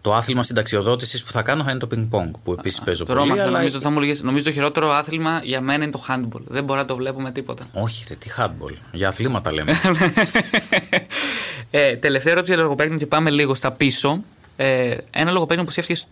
το 0.00 0.14
άθλημα 0.14 0.42
συνταξιοδότησης 0.42 1.24
που 1.24 1.32
θα 1.32 1.42
κάνω 1.42 1.62
θα 1.64 1.70
είναι 1.70 1.78
το 1.78 1.88
ping-pong, 1.94 2.30
που 2.42 2.52
επίσης 2.52 2.80
παίζω 2.80 3.04
Το 3.04 3.12
πολύ. 3.12 3.18
ρόμαξα, 3.18 3.46
αλλά 3.46 3.58
νομίζω, 3.58 3.76
ότι 3.76 3.84
θα 3.84 3.90
μου 3.90 3.98
λέγες, 4.00 4.22
νομίζω 4.22 4.44
το 4.44 4.52
χειρότερο 4.52 4.90
άθλημα 4.90 5.40
για 5.44 5.60
μένα 5.60 5.82
είναι 5.84 5.92
το 5.92 6.04
handball. 6.08 6.40
Δεν 6.46 6.64
μπορώ 6.64 6.80
να 6.80 6.86
το 6.86 6.96
βλέπω 6.96 7.20
με 7.20 7.30
τίποτα. 7.30 7.66
Όχι, 7.72 8.04
ρε, 8.08 8.14
τι 8.14 8.30
hardball. 8.38 8.72
Για 8.92 9.08
αθλήματα 9.08 9.52
λέμε. 9.52 9.72
ε, 11.70 11.96
τελευταία 11.96 12.32
ερώτηση 12.32 12.54
για 12.54 12.62
λογοπαίγνιο 12.62 12.98
και 12.98 13.06
πάμε 13.06 13.30
λίγο 13.30 13.54
στα 13.54 13.72
πίσω. 13.72 14.22
Ε, 14.56 14.96
ένα 15.10 15.30
λογοπαίγνιο 15.30 15.66
που 15.66 15.72
σκέφτηκες 15.72 16.06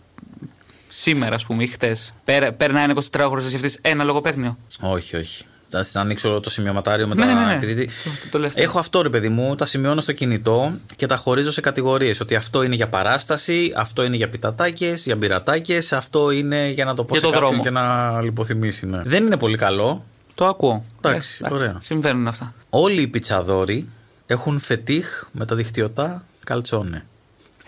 σήμερα, 0.89 1.35
ας 1.35 1.45
πούμε, 1.45 1.63
ή 1.63 1.67
χτες. 1.67 2.13
Περνάει 2.57 2.83
ένα 2.83 2.93
24 2.95 3.01
χρόνο 3.13 3.35
να 3.35 3.41
σκεφτεί 3.41 3.79
ένα 3.81 4.03
λογοπαίγνιο; 4.03 4.57
όχι, 4.81 5.15
όχι. 5.15 5.43
Θα 5.69 5.83
θα 5.83 5.99
ανοίξω 5.99 6.39
το 6.39 6.49
σημειωματάριο 6.49 7.07
μετά. 7.07 7.25
Ναι, 7.25 7.33
ναι, 7.33 7.45
ναι. 7.45 7.55
επειδή- 7.55 7.85
Το- 7.85 7.91
το 8.23 8.29
τελευταίο. 8.31 8.63
Έχω 8.63 8.79
αυτό 8.79 9.01
ρε 9.01 9.09
παιδί 9.09 9.29
μου, 9.29 9.55
τα 9.55 9.65
σημειώνω 9.65 10.01
στο 10.01 10.11
κινητό 10.13 10.73
και 10.95 11.05
τα 11.05 11.15
χωρίζω 11.15 11.51
σε 11.51 11.61
κατηγορίες. 11.61 12.19
Ότι 12.19 12.35
αυτό 12.35 12.63
είναι 12.63 12.75
για 12.75 12.89
παράσταση, 12.89 13.73
αυτό 13.77 14.03
είναι 14.03 14.15
για 14.15 14.29
πιτατάκες, 14.29 15.03
για 15.05 15.15
μπειρατάκες, 15.15 15.93
αυτό 15.93 16.31
είναι 16.31 16.69
για 16.69 16.85
να 16.85 16.93
το 16.93 17.03
πω 17.03 17.11
Για 17.11 17.19
σε 17.19 17.25
το 17.25 17.31
κάποιον 17.31 17.49
δρόμο. 17.49 17.63
και 17.63 17.69
να 17.69 18.21
λιποθυμήσει. 18.21 18.85
Ναι. 18.85 19.01
Δεν 19.05 19.25
είναι 19.25 19.37
πολύ 19.37 19.57
καλό. 19.57 20.03
Το 20.35 20.45
ακούω. 20.45 20.83
Εντάξει, 21.01 21.43
ωραία. 21.49 21.77
Συμβαίνουν 21.81 22.27
αυτά. 22.27 22.53
Όλοι 22.69 23.01
οι 23.01 23.07
πιτσαδόροι 23.07 23.89
έχουν 24.25 24.59
φετίχ 24.59 25.23
με 25.31 25.45
τα 25.45 25.55
δικτυωτά 25.55 26.23
καλτσόνε. 26.43 27.05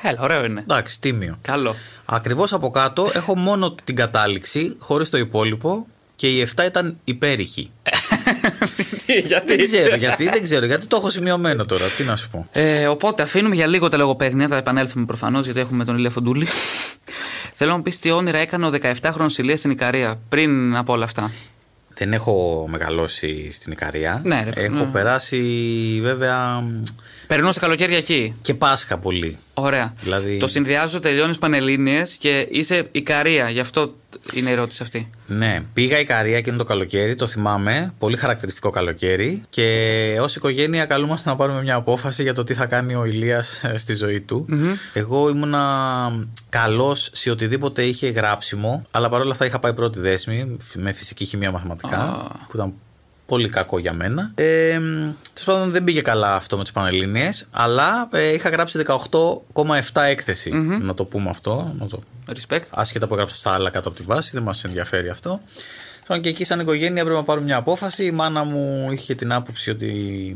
Έλα, 0.01 0.21
ωραίο 0.21 0.45
είναι. 0.45 0.59
Εντάξει, 0.61 0.99
τίμιο. 1.01 1.37
Καλό. 1.41 1.75
Ακριβώς 2.05 2.53
από 2.53 2.69
κάτω 2.71 3.09
έχω 3.13 3.37
μόνο 3.37 3.75
την 3.83 3.95
κατάληξη, 3.95 4.75
χωρίς 4.79 5.09
το 5.09 5.17
υπόλοιπο 5.17 5.87
και 6.19 6.27
οι 6.27 6.47
7 6.55 6.65
ήταν 6.65 6.97
υπέρηχοι. 7.03 7.71
Τι, 9.05 9.13
γιατί; 9.31 9.55
δεν 9.55 9.63
ξέρω 9.65 9.95
γιατί, 9.95 10.23
δεν 10.23 10.41
ξέρω 10.41 10.65
γιατί 10.65 10.87
το 10.87 10.95
έχω 10.97 11.09
σημειωμένο 11.09 11.65
τώρα. 11.65 11.85
Τι 11.97 12.03
να 12.03 12.15
σου 12.15 12.29
πω. 12.29 12.47
Ε, 12.51 12.87
οπότε 12.87 13.23
αφήνουμε 13.23 13.55
για 13.55 13.67
λίγο 13.67 13.87
τα 13.87 13.97
λογοπαίγνια, 13.97 14.47
θα 14.47 14.57
επανέλθουμε 14.57 15.05
προφανώς 15.05 15.45
γιατί 15.45 15.59
έχουμε 15.59 15.85
τον 15.85 15.97
Ηλία 15.97 16.09
Φοντούλη. 16.09 16.47
Θέλω 17.53 17.71
να 17.71 17.77
μου 17.77 17.83
πεις 17.83 17.99
τι 17.99 18.11
όνειρα 18.11 18.37
έκανε 18.37 18.65
ο 18.65 18.71
17χρονο 19.01 19.37
Ηλίας 19.37 19.59
στην 19.59 19.71
Ικαρία 19.71 20.19
πριν 20.29 20.75
από 20.75 20.93
όλα 20.93 21.03
αυτά. 21.03 21.31
Δεν 21.93 22.13
έχω 22.13 22.65
μεγαλώσει 22.69 23.51
στην 23.51 23.71
Ικαρία. 23.71 24.21
Ναι, 24.23 24.45
ρε, 24.53 24.63
έχω 24.63 24.75
ναι. 24.75 24.85
περάσει 24.91 25.39
βέβαια 26.01 26.63
Περνούσε 27.27 27.59
καλοκαίρια 27.59 27.97
εκεί. 27.97 28.35
και 28.41 28.53
Πάσχα 28.53 28.97
πολύ. 28.97 29.37
Ωραία. 29.61 29.93
Δηλαδή- 30.01 30.37
Το 30.37 30.47
συνδυάζω, 30.47 30.99
τελειώνεις 30.99 31.37
Πανελλήνιες 31.37 32.13
και 32.13 32.47
είσαι 32.51 32.87
Ικαρία. 32.91 33.49
Γι' 33.49 33.59
αυτό 33.59 33.93
είναι 34.33 34.49
η 34.49 34.51
ερώτηση 34.51 34.83
αυτή. 34.83 35.09
Ναι, 35.27 35.61
πήγα 35.73 35.99
Ικαρία 35.99 36.37
εκείνο 36.37 36.57
το 36.57 36.63
καλοκαίρι, 36.63 37.15
το 37.15 37.27
θυμάμαι. 37.27 37.93
Πολύ 37.99 38.17
χαρακτηριστικό 38.17 38.69
καλοκαίρι. 38.69 39.43
Και 39.49 40.17
ως 40.21 40.35
οικογένεια 40.35 40.85
καλούμαστε 40.85 41.29
να 41.29 41.35
πάρουμε 41.35 41.61
μια 41.61 41.75
απόφαση 41.75 42.23
για 42.23 42.33
το 42.33 42.43
τι 42.43 42.53
θα 42.53 42.65
κάνει 42.65 42.95
ο 42.95 43.05
Ηλίας 43.05 43.63
ε, 43.63 43.77
στη 43.77 43.93
ζωή 43.95 44.21
του. 44.21 44.45
Εγώ 44.93 45.29
ήμουνα 45.29 46.27
καλός 46.49 47.09
σε 47.13 47.29
οτιδήποτε 47.31 47.83
είχε 47.83 48.09
γράψιμο, 48.09 48.85
αλλά 48.91 49.09
παρόλα 49.09 49.31
αυτά 49.31 49.45
είχα 49.45 49.59
πάει 49.59 49.73
πρώτη 49.73 49.99
δέσμη 49.99 50.57
με 50.75 50.91
φυσική 50.91 51.25
χημεία 51.25 51.51
μαθηματικά, 51.51 51.97
Α. 51.97 52.27
που 52.47 52.51
ήταν 52.55 52.73
πολύ 53.29 53.49
κακό 53.49 53.79
για 53.79 53.93
μένα. 53.93 54.31
Ε, 54.35 54.71
Τέλος 55.33 55.43
πάντων 55.45 55.71
δεν 55.71 55.83
πήγε 55.83 56.01
καλά 56.01 56.35
αυτό 56.35 56.57
με 56.57 56.63
τις 56.63 56.71
Πανελλήνιες, 56.71 57.47
αλλά 57.51 58.09
ε, 58.11 58.33
είχα 58.33 58.49
γράψει 58.49 58.83
18,7 59.53 60.01
εκθεση 60.01 60.51
Να 60.81 60.93
το 60.93 61.03
πούμε 61.05 61.29
αυτό. 61.29 61.73
Να 61.79 61.87
το 61.87 62.01
Respect. 62.27 62.61
άσχετα 62.69 63.07
που 63.07 63.13
έγραψα 63.13 63.35
στα 63.35 63.51
άλλα 63.53 63.69
κάτω 63.69 63.89
από 63.89 63.97
τη 63.97 64.03
βάση, 64.03 64.31
δεν 64.33 64.43
μας 64.43 64.63
ενδιαφέρει 64.63 65.09
αυτό. 65.09 65.41
Τώρα 66.09 66.21
και 66.21 66.29
εκεί, 66.29 66.43
σαν 66.43 66.59
οικογένεια, 66.59 67.03
πρέπει 67.03 67.17
να 67.17 67.23
πάρουμε 67.23 67.45
μια 67.45 67.57
απόφαση. 67.57 68.05
Η 68.05 68.11
μάνα 68.11 68.43
μου 68.43 68.91
είχε 68.91 69.15
την 69.15 69.31
άποψη 69.31 69.69
ότι 69.69 69.87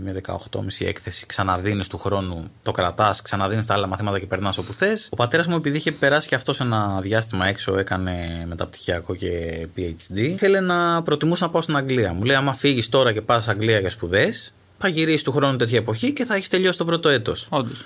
με 0.04 0.22
18,5 0.26 0.86
έκθεση 0.86 1.26
ξαναδίνεις 1.26 1.88
του 1.88 1.98
χρόνου, 1.98 2.52
το 2.64 2.72
κρατάς, 2.72 3.22
ξαναδίνεις 3.22 3.66
τα 3.66 3.74
άλλα 3.74 3.88
μαθήματα 3.88 4.20
και 4.20 4.26
περνάς 4.26 4.58
όπου 4.58 4.74
θες. 4.74 5.08
Ο 5.12 5.16
πατέρας 5.16 5.48
μου, 5.48 5.56
επειδή 5.56 5.78
είχε 5.78 5.92
περάσει 5.92 6.28
και 6.28 6.36
αυτός 6.36 6.60
ένα 6.60 7.00
διάστημα 7.02 7.48
έξω, 7.48 7.78
έκανε 7.78 8.46
μεταπτυχιακό 8.48 9.16
και 9.16 9.68
PhD, 9.78 10.34
θέλει 10.38 10.62
να 10.62 11.04
προτιμούσα 11.04 11.46
να 11.46 11.52
πάω 11.52 11.62
στην 11.62 11.76
Αγγλία. 11.76 12.14
Μου 12.14 12.24
λέει: 12.24 12.36
Άμα 12.36 12.54
φύγεις 12.54 12.90
τώρα 12.90 13.14
και 13.14 13.22
πας 13.22 13.48
Αγγλία 13.48 13.80
για 13.80 13.90
σπουδές, 13.90 14.54
θα 14.78 14.88
γυρίσεις 14.88 15.24
του 15.24 15.32
χρόνου 15.32 15.58
τέτοια 15.58 15.78
εποχή 15.78 16.14
και 16.14 16.26
θα 16.26 16.36
έχεις 16.36 16.50
τελειώσει 16.50 16.78
το 16.78 16.86
πρώτο 16.86 17.10
έτος. 17.10 17.48
Όντως. 17.50 17.84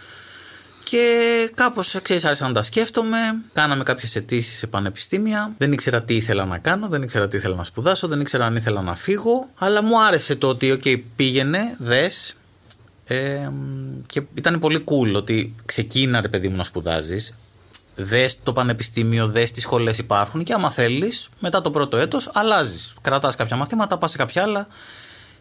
Και 0.90 1.52
κάπως 1.56 2.00
ξέρεις, 2.02 2.26
άρχισα 2.26 2.48
να 2.48 2.54
τα 2.54 2.64
σκέφτομαι. 2.64 3.18
Κάναμε 3.54 3.84
κάποιες 3.84 4.16
αιτήσεις 4.16 4.58
σε 4.58 4.68
πανεπιστήμια. 4.68 5.54
Δεν 5.58 5.72
ήξερα 5.72 6.04
τι 6.04 6.16
ήθελα 6.16 6.46
να 6.46 6.58
κάνω, 6.58 6.88
δεν 6.88 7.02
ήξερα 7.02 7.28
τι 7.28 7.38
ήθελα 7.38 7.56
να 7.56 7.64
σπουδάσω, 7.64 8.08
δεν 8.08 8.20
ήξερα 8.20 8.46
αν 8.46 8.56
ήθελα 8.56 8.82
να 8.82 8.96
φύγω. 8.96 9.50
Αλλά 9.58 9.84
μου 9.84 10.02
άρεσε 10.02 10.36
το 10.36 10.48
ότι, 10.48 10.72
OK, 10.72 11.02
πήγαινε, 11.16 11.76
δες. 11.80 12.36
Ε, 13.06 13.50
και 14.06 14.22
ήταν 14.34 14.60
πολύ 14.60 14.84
cool 14.88 15.14
ότι 15.16 15.56
ξεκίνα 15.66 16.22
ρε 16.22 16.28
παιδί 16.28 16.48
μου 16.48 16.56
να 16.56 16.64
σπουδάζεις. 16.64 17.34
Δες 17.96 18.40
το 18.44 18.54
πανεπιστήμιο, 18.54 19.28
δες 19.28 19.52
τι 19.52 19.62
σχολές 19.62 19.98
υπάρχουν 19.98 20.44
και 20.44 20.54
άμα 20.54 20.72
θέλεις, 20.72 21.30
μετά 21.40 21.62
το 21.62 21.72
πρώτο 21.72 21.98
έτος 21.98 22.30
αλλάζεις. 22.34 22.94
Κρατάς 23.02 23.36
κάποια 23.36 23.56
μαθήματα, 23.56 23.98
πας 23.98 24.12
σε 24.12 24.18
κάποια 24.18 24.42
άλλα 24.42 24.68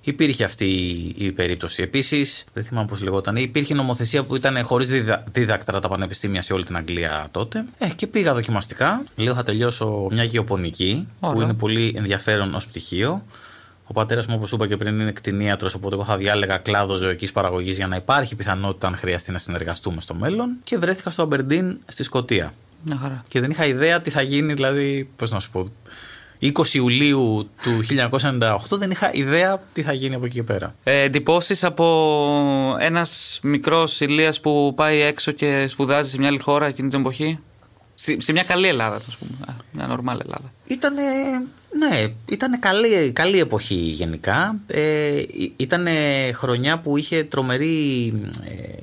υπήρχε 0.06 0.44
αυτή 0.44 0.66
η 1.16 1.32
περίπτωση. 1.32 1.82
Επίσης, 1.82 2.44
δεν 2.52 2.64
θυμάμαι 2.64 2.86
πώς 2.86 3.02
λεγόταν, 3.02 3.36
υπήρχε 3.36 3.74
νομοθεσία 3.74 4.22
που 4.24 4.36
ήταν 4.36 4.62
χωρίς 4.62 4.88
διδα... 4.88 5.24
δίδακτρα 5.32 5.80
τα 5.80 5.88
πανεπιστήμια 5.88 6.42
σε 6.42 6.52
όλη 6.52 6.64
την 6.64 6.76
Αγγλία 6.76 7.28
τότε. 7.30 7.64
Ε, 7.78 7.88
και 7.88 8.06
πήγα 8.06 8.34
δοκιμαστικά. 8.34 9.02
Λέω 9.16 9.34
θα 9.34 9.42
τελειώσω 9.42 10.08
μια 10.10 10.24
γεωπονική, 10.24 11.08
που 11.20 11.40
είναι 11.40 11.54
πολύ 11.54 11.94
ενδιαφέρον 11.96 12.54
ως 12.54 12.66
πτυχίο. 12.66 13.24
Ο 13.86 13.92
πατέρας 13.92 14.26
μου, 14.26 14.34
όπως 14.36 14.52
είπα 14.52 14.66
και 14.66 14.76
πριν, 14.76 15.00
είναι 15.00 15.12
κτηνίατρος, 15.12 15.74
οπότε 15.74 15.94
εγώ 15.94 16.04
θα 16.04 16.16
διάλεγα 16.16 16.58
κλάδο 16.58 16.94
ζωικής 16.94 17.32
παραγωγής 17.32 17.76
για 17.76 17.86
να 17.86 17.96
υπάρχει 17.96 18.36
πιθανότητα 18.36 18.86
αν 18.86 18.96
χρειαστεί 18.96 19.32
να 19.32 19.38
συνεργαστούμε 19.38 20.00
στο 20.00 20.14
μέλλον. 20.14 20.50
Και 20.64 20.78
βρέθηκα 20.78 21.10
στο 21.10 21.22
Αμπερντίν 21.22 21.78
στη 21.86 22.02
Σκωτία. 22.02 22.54
χαρά. 23.00 23.24
Και 23.28 23.40
δεν 23.40 23.50
είχα 23.50 23.66
ιδέα 23.66 24.00
τι 24.00 24.10
θα 24.10 24.22
γίνει, 24.22 24.54
δηλαδή, 24.54 25.08
πώς 25.16 25.30
να 25.30 25.40
σου 25.40 25.50
πω, 25.50 25.70
20 26.40 26.74
Ιουλίου 26.74 27.50
του 27.62 27.70
1998 28.30 28.56
δεν 28.70 28.90
είχα 28.90 29.10
ιδέα 29.12 29.62
τι 29.72 29.82
θα 29.82 29.92
γίνει 29.92 30.14
από 30.14 30.24
εκεί 30.24 30.34
και 30.34 30.42
πέρα. 30.42 30.74
Ε, 30.84 31.00
Εντυπώσεις 31.00 31.64
από 31.64 32.76
ένας 32.80 33.40
μικρός 33.42 34.00
ηλίας 34.00 34.40
που 34.40 34.72
πάει 34.76 35.00
έξω 35.00 35.32
και 35.32 35.66
σπουδάζει 35.68 36.10
σε 36.10 36.18
μια 36.18 36.28
άλλη 36.28 36.38
χώρα 36.38 36.66
εκείνη 36.66 36.88
την 36.88 37.00
εποχή; 37.00 37.38
Σε 38.18 38.32
μια 38.32 38.42
καλή 38.42 38.68
Ελλάδα, 38.68 38.96
ας 38.96 39.16
πούμε. 39.16 39.56
Μια 39.72 39.86
νορμάλ 39.86 40.20
Ελλάδα. 40.20 40.52
Ήτανε, 40.64 41.02
ναι, 41.78 42.06
ήταν 42.28 42.58
καλή, 42.58 43.10
καλή 43.12 43.38
εποχή 43.38 43.74
γενικά. 43.74 44.56
Ε, 44.66 45.22
ήταν 45.56 45.86
χρονιά 46.34 46.78
που 46.78 46.96
είχε 46.96 47.24
τρομερή 47.24 48.06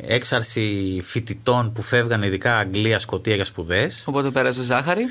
ε, 0.07 0.13
έξαρση 0.15 1.01
φοιτητών 1.05 1.73
που 1.73 1.81
φεύγαν 1.81 2.23
ειδικά 2.23 2.57
Αγγλία, 2.57 2.99
Σκοτία 2.99 3.35
για 3.35 3.45
σπουδές. 3.45 4.03
Οπότε 4.07 4.29
πέρασε 4.29 4.63
ζάχαρη. 4.63 5.05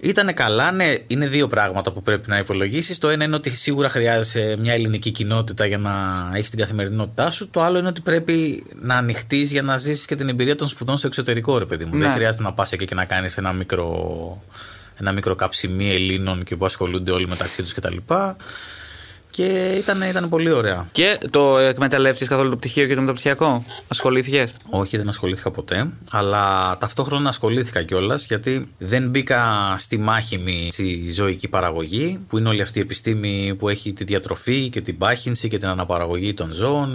Ήταν 0.00 0.34
καλά, 0.34 0.72
ναι. 0.72 0.94
Είναι 1.06 1.26
δύο 1.26 1.48
πράγματα 1.48 1.92
που 1.92 2.02
πρέπει 2.02 2.28
να 2.28 2.38
υπολογίσεις. 2.38 2.98
Το 2.98 3.08
ένα 3.08 3.24
είναι 3.24 3.36
ότι 3.36 3.50
σίγουρα 3.50 3.88
χρειάζεσαι 3.88 4.56
μια 4.58 4.72
ελληνική 4.72 5.10
κοινότητα 5.10 5.66
για 5.66 5.78
να 5.78 5.92
έχεις 6.34 6.50
την 6.50 6.58
καθημερινότητά 6.58 7.30
σου. 7.30 7.48
Το 7.50 7.62
άλλο 7.62 7.78
είναι 7.78 7.88
ότι 7.88 8.00
πρέπει 8.00 8.66
να 8.80 8.94
ανοιχτείς 8.94 9.50
για 9.50 9.62
να 9.62 9.76
ζήσεις 9.76 10.04
και 10.04 10.14
την 10.14 10.28
εμπειρία 10.28 10.56
των 10.56 10.68
σπουδών 10.68 10.96
στο 10.96 11.06
εξωτερικό, 11.06 11.58
ρε 11.58 11.64
παιδί 11.64 11.84
μου. 11.84 11.96
Ναι. 11.96 12.04
Δεν 12.04 12.12
χρειάζεται 12.12 12.42
να 12.42 12.52
πας 12.52 12.72
εκεί 12.72 12.84
και 12.84 12.94
να 12.94 13.04
κάνεις 13.04 13.36
ένα 13.36 13.52
μικρό, 13.52 14.42
ένα 15.00 15.12
μικρό 15.12 15.34
καψιμί 15.34 15.90
Ελλήνων 15.90 16.42
και 16.42 16.56
που 16.56 16.64
ασχολούνται 16.64 17.10
όλοι 17.10 17.28
μεταξύ 17.28 17.62
τους 17.62 17.72
κτλ 17.72 17.96
και 19.36 19.74
ήταν, 19.78 20.02
ήταν 20.02 20.28
πολύ 20.28 20.50
ωραία. 20.50 20.88
Και 20.92 21.18
το 21.30 21.58
εκμεταλλεύτηκες 21.58 22.28
καθόλου 22.28 22.50
το 22.50 22.56
πτυχίο 22.56 22.86
και 22.86 22.94
το 22.94 23.00
μεταπτυχιακό, 23.00 23.64
ασχολήθηκες; 23.88 24.54
Όχι, 24.70 24.96
δεν 24.96 25.08
ασχολήθηκα 25.08 25.50
ποτέ. 25.50 25.88
Αλλά 26.10 26.76
ταυτόχρονα 26.80 27.28
ασχολήθηκα 27.28 27.82
κιόλας 27.82 28.26
γιατί 28.26 28.68
δεν 28.78 29.08
μπήκα 29.08 29.42
στη 29.78 29.98
μάχημη 29.98 30.68
στη 30.72 31.12
ζωική 31.12 31.48
παραγωγή, 31.48 32.20
που 32.28 32.38
είναι 32.38 32.48
όλη 32.48 32.60
αυτή 32.60 32.78
η 32.78 32.82
επιστήμη 32.82 33.54
που 33.58 33.68
έχει 33.68 33.92
τη 33.92 34.04
διατροφή 34.04 34.68
και 34.68 34.80
την 34.80 34.98
πάχυνση 34.98 35.48
και 35.48 35.58
την 35.58 35.68
αναπαραγωγή 35.68 36.34
των 36.34 36.52
ζώων, 36.52 36.90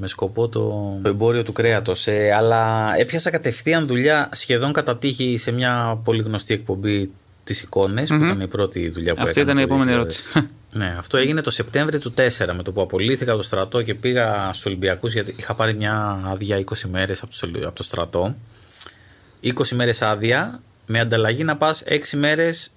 με 0.00 0.06
σκοπό 0.06 0.48
το, 0.48 0.98
το 1.02 1.08
εμπόριο 1.08 1.42
του 1.42 1.52
κρέατος. 1.52 2.06
Ε, 2.06 2.32
αλλά 2.36 2.92
έπιασα 2.98 3.30
κατευθείαν 3.30 3.86
δουλειά 3.86 4.28
σχεδόν 4.32 4.72
κατά 4.72 4.96
τύχη 4.96 5.36
σε 5.38 5.50
μια 5.50 6.00
πολύ 6.04 6.22
γνωστή 6.22 6.54
εκπομπή 6.54 7.10
τι 7.44 7.60
εικόνες, 7.62 8.08
που 8.08 8.14
ήταν 8.14 8.40
η 8.40 8.46
πρώτη 8.46 8.88
δουλειά 8.88 9.14
που 9.14 9.22
Αυτή 9.22 9.40
ήταν 9.40 9.58
η 9.58 9.62
επόμενη 9.62 9.92
ερώτηση. 9.92 10.48
Ναι, 10.72 10.94
αυτό 10.98 11.16
έγινε 11.16 11.40
το 11.40 11.50
Σεπτέμβριο 11.50 11.98
του 11.98 12.14
4 12.16 12.52
με 12.56 12.62
το 12.62 12.72
που 12.72 12.80
απολύθηκα 12.80 13.36
το 13.36 13.42
στρατό 13.42 13.82
και 13.82 13.94
πήγα 13.94 14.50
στους 14.52 14.66
Ολυμπιακούς 14.66 15.12
γιατί 15.12 15.34
είχα 15.38 15.54
πάρει 15.54 15.74
μια 15.74 16.22
άδεια 16.24 16.64
20 16.64 16.74
μέρες 16.90 17.22
από, 17.22 17.72
το 17.72 17.82
στρατό. 17.82 18.36
20 19.42 19.68
μέρες 19.68 20.02
άδεια 20.02 20.60
με 20.86 21.00
ανταλλαγή 21.00 21.44
να 21.44 21.56
πας 21.56 21.84
6 21.86 21.98
μέρες 22.16 22.72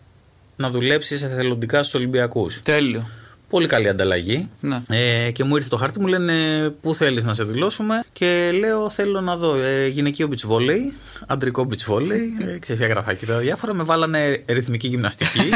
να 0.55 0.69
δουλέψεις 0.69 1.21
εθελοντικά 1.21 1.79
στους 1.79 1.93
Ολυμπιακούς. 1.93 2.61
Τέλειο. 2.61 3.07
Πολύ 3.53 3.67
καλή 3.67 3.89
ανταλλαγή. 3.89 4.49
Ναι. 4.59 4.81
Ε, 4.89 5.31
και 5.31 5.43
μου 5.43 5.55
ήρθε 5.55 5.69
το 5.69 5.77
χαρτί, 5.77 5.99
μου 5.99 6.07
λένε 6.07 6.33
πού 6.81 6.95
θέλεις 6.95 7.23
να 7.23 7.33
σε 7.33 7.43
δηλώσουμε; 7.43 8.03
Και 8.11 8.51
λέω 8.59 8.89
θέλω 8.89 9.21
να 9.21 9.37
δω 9.37 9.55
ε, 9.55 9.87
γυναικείο 9.87 10.29
beach 10.31 10.49
volley, 10.51 10.79
αντρικό 11.27 11.67
beach 11.69 11.93
volley. 11.93 12.47
ε, 12.47 12.57
ξέρεις, 12.59 12.81
έγραφα 12.81 13.11
εκεί 13.11 13.25
πέρα 13.25 13.37
διάφορα. 13.37 13.73
Με 13.73 13.83
βάλανε 13.83 14.43
ρυθμική 14.47 14.87
γυμναστική. 14.87 15.49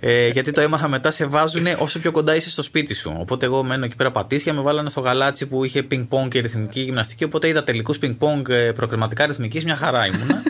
ε, 0.00 0.28
γιατί 0.28 0.52
το 0.52 0.60
έμαθα 0.60 0.88
μετά, 0.88 1.10
σε 1.10 1.26
βάζουν 1.26 1.66
όσο 1.78 1.98
πιο 1.98 2.10
κοντά 2.12 2.34
είσαι 2.34 2.50
στο 2.50 2.62
σπίτι 2.62 2.94
σου. 2.94 3.16
Οπότε 3.18 3.46
εγώ 3.46 3.62
μένω 3.62 3.84
εκεί 3.84 3.96
πέρα 3.96 4.12
πατήσια, 4.12 4.52
με 4.52 4.60
βάλανε 4.60 4.90
στο 4.90 5.00
γαλάτσι 5.00 5.46
που 5.46 5.64
είχε 5.64 5.86
ping-pong 5.90 6.28
και 6.28 6.40
ρυθμική 6.40 6.80
γυμναστική. 6.80 7.24
Οπότε 7.24 7.48
είδα 7.48 7.64
τελικούς 7.64 7.98
ping-pong 8.02 8.48
ε, 8.48 8.72
προκριματικά 8.72 9.26
ρυθμικής, 9.26 9.64
μια 9.64 9.76
χαρά 9.76 10.06
ήμουνα. 10.06 10.42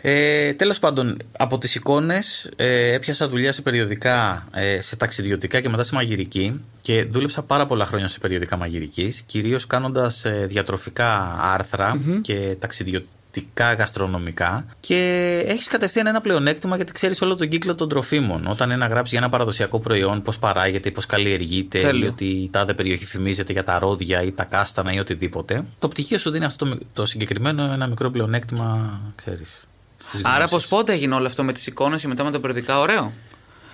Ε, 0.00 0.52
Τέλος 0.52 0.78
πάντων, 0.78 1.16
από 1.38 1.58
τις 1.58 1.74
εικόνες 1.74 2.50
ε, 2.56 2.92
έπιασα 2.92 3.28
δουλειά 3.28 3.52
σε 3.52 3.62
περιοδικά, 3.62 4.48
ε, 4.54 4.80
σε 4.80 4.96
ταξιδιωτικά 4.96 5.60
και 5.60 5.68
μετά 5.68 5.84
σε 5.84 5.94
μαγειρική 5.94 6.60
και 6.80 7.04
δούλεψα 7.04 7.42
πάρα 7.42 7.66
πολλά 7.66 7.86
χρόνια 7.86 8.08
σε 8.08 8.18
περιοδικά 8.18 8.56
μαγειρικής, 8.56 9.20
κυρίως 9.20 9.66
κάνοντας 9.66 10.24
ε, 10.24 10.46
διατροφικά 10.48 11.36
και 12.20 12.56
ταξιδιωτικά 12.58 13.16
γαστρονομικά 13.78 14.66
και 14.80 15.42
έχεις 15.46 15.68
κατευθείαν 15.68 16.06
ένα 16.06 16.20
πλεονέκτημα 16.20 16.76
γιατί 16.76 16.92
ξέρεις 16.92 17.22
όλο 17.22 17.34
τον 17.34 17.48
κύκλο 17.48 17.74
των 17.74 17.88
τροφίμων. 17.88 18.46
Όταν 18.46 18.70
ένα 18.70 18.86
γράψει 18.86 19.10
για 19.10 19.18
ένα 19.18 19.28
παραδοσιακό 19.28 19.80
προϊόν, 19.80 20.22
πώς 20.22 20.38
παράγεται, 20.38 20.90
πώς 20.90 21.06
καλλιεργείται, 21.06 21.96
ή 21.96 22.06
ότι 22.06 22.24
η 22.24 22.48
τάδε 22.50 22.74
περιοχή 22.74 23.06
φημίζεται 23.06 23.52
για 23.52 23.64
τα 23.64 23.78
ρόδια 23.78 24.22
ή 24.22 24.32
τα 24.32 24.44
κάστανα 24.44 24.92
ή 24.92 24.98
οτιδήποτε. 24.98 25.64
Το 25.78 25.88
πτυχίο 25.88 26.18
σου 26.18 26.30
δίνει 26.30 26.44
αυτό 26.44 26.66
το, 26.66 26.78
το 26.92 27.06
συγκεκριμένο 27.06 27.72
ένα 27.72 27.86
μικρό 27.86 28.10
πλεονέκτημα, 28.10 29.00
ξέρεις. 29.14 29.67
Άρα, 30.22 30.48
πώ 30.48 30.58
πότε 30.68 30.92
έγινε 30.92 31.14
όλο 31.14 31.26
αυτό 31.26 31.44
με 31.44 31.52
τις 31.52 31.66
εικόνες 31.66 32.00
και 32.00 32.08
μετά 32.08 32.24
με 32.24 32.30
τα 32.30 32.40
περιοδικά, 32.40 32.78
ωραίο. 32.78 33.12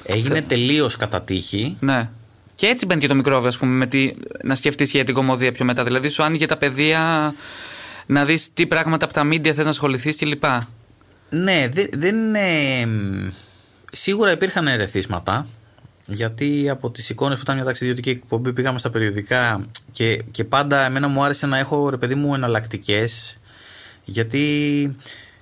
Έγινε 0.02 0.42
τελείως 0.42 0.96
κατά 0.96 1.22
τύχη. 1.22 1.76
Ναι. 1.80 2.10
Και 2.54 2.66
έτσι 2.66 2.86
μπαίνει 2.86 3.00
και 3.00 3.08
το 3.08 3.14
μικρόβιο, 3.14 3.48
ας 3.48 3.56
πούμε, 3.56 3.72
με 3.72 3.86
τη, 3.86 4.14
να 4.42 4.54
σκεφτείς 4.54 4.90
για 4.90 5.04
την 5.04 5.14
κομμωδία 5.14 5.52
πιο 5.52 5.64
μετά. 5.64 5.84
Δηλαδή, 5.84 6.08
σου 6.08 6.22
άνοιγε 6.22 6.46
τα 6.46 6.56
παιδεία 6.56 7.34
να 8.06 8.24
δεις 8.24 8.52
τι 8.52 8.66
πράγματα 8.66 9.04
από 9.04 9.14
τα 9.14 9.24
μίντια 9.24 9.54
θες 9.54 9.64
να 9.64 9.70
ασχοληθείς 9.70 10.16
κλπ. 10.16 10.44
Ναι, 11.30 11.68
δεν 11.92 12.16
είναι. 12.16 12.40
Σίγουρα 13.92 14.32
υπήρχαν 14.32 14.68
ερεθίσματα. 14.68 15.46
Γιατί 16.06 16.68
από 16.70 16.90
τις 16.90 17.10
εικόνες 17.10 17.36
που 17.36 17.42
ήταν 17.42 17.56
μια 17.56 17.64
ταξιδιωτική 17.64 18.10
εκπομπή 18.10 18.52
πήγαμε 18.52 18.78
στα 18.78 18.90
περιοδικά 18.90 19.66
και, 19.92 20.22
και 20.30 20.44
πάντα 20.44 20.84
εμένα 20.84 21.08
μου 21.08 21.24
άρεσε 21.24 21.46
να 21.46 21.58
έχω 21.58 21.88
ρε 21.88 21.96
παιδί 21.96 22.14
μου 22.14 22.34
εναλλακτικές. 22.34 23.38
Γιατί 24.04 24.42
ε, 24.92 25.33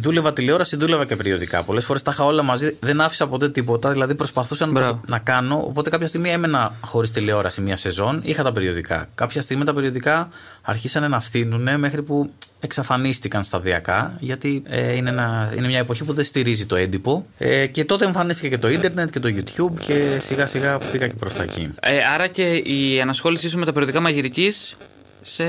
δούλευα 0.00 0.32
τηλεόραση, 0.32 0.76
δούλευα 0.76 1.04
και 1.04 1.16
περιοδικά. 1.16 1.62
Πολλές 1.62 1.84
φορές 1.84 2.02
τα 2.02 2.10
είχα 2.14 2.24
όλα 2.24 2.42
μαζί, 2.42 2.76
δεν 2.80 3.00
άφησα 3.00 3.26
ποτέ 3.26 3.48
τίποτα. 3.48 3.92
Δηλαδή 3.92 4.14
προσπαθούσα 4.14 4.66
να, 4.66 5.00
να 5.06 5.18
κάνω. 5.18 5.64
Οπότε 5.66 5.90
κάποια 5.90 6.08
στιγμή 6.08 6.30
έμενα 6.30 6.74
χωρίς 6.80 7.12
τηλεόραση 7.12 7.60
μία 7.60 7.76
σεζόν, 7.76 8.20
είχα 8.24 8.42
τα 8.42 8.52
περιοδικά. 8.52 9.08
Κάποια 9.14 9.42
στιγμή 9.42 9.64
τα 9.64 9.74
περιοδικά 9.74 10.28
αρχίσανε 10.62 11.08
να 11.08 11.20
φθήνουν 11.20 11.78
μέχρι 11.78 12.02
που 12.02 12.30
εξαφανίστηκαν 12.60 13.44
σταδιακά. 13.44 14.16
Γιατί 14.20 14.62
ε, 14.66 14.96
είναι, 14.96 15.10
ένα, 15.10 15.52
είναι 15.56 15.66
μια 15.66 15.78
εποχή 15.78 16.04
που 16.04 16.12
δεν 16.12 16.24
στηρίζει 16.24 16.66
το 16.66 16.76
έντυπο. 16.76 17.26
Ε, 17.38 17.66
και 17.66 17.84
τότε 17.84 18.04
εμφανίστηκε 18.04 18.48
και 18.48 18.58
το 18.58 18.68
ίντερνετ 18.68 19.10
και 19.10 19.20
το 19.20 19.28
YouTube 19.28 19.80
και 19.80 20.18
σιγά 20.20 20.46
σιγά 20.46 20.78
πήγα 20.78 21.06
και 21.06 21.14
προς 21.18 21.34
τα 21.34 21.42
εκεί. 21.42 21.70
Ε, 21.80 21.98
άρα 22.14 22.26
και 22.26 22.54
η 22.54 23.00
ανασχόλησή 23.00 23.48
σου 23.48 23.58
με 23.58 23.64
τα 23.64 23.72
περιοδικά 23.72 24.00
μαγειρικής 24.00 24.76
σε 25.28 25.44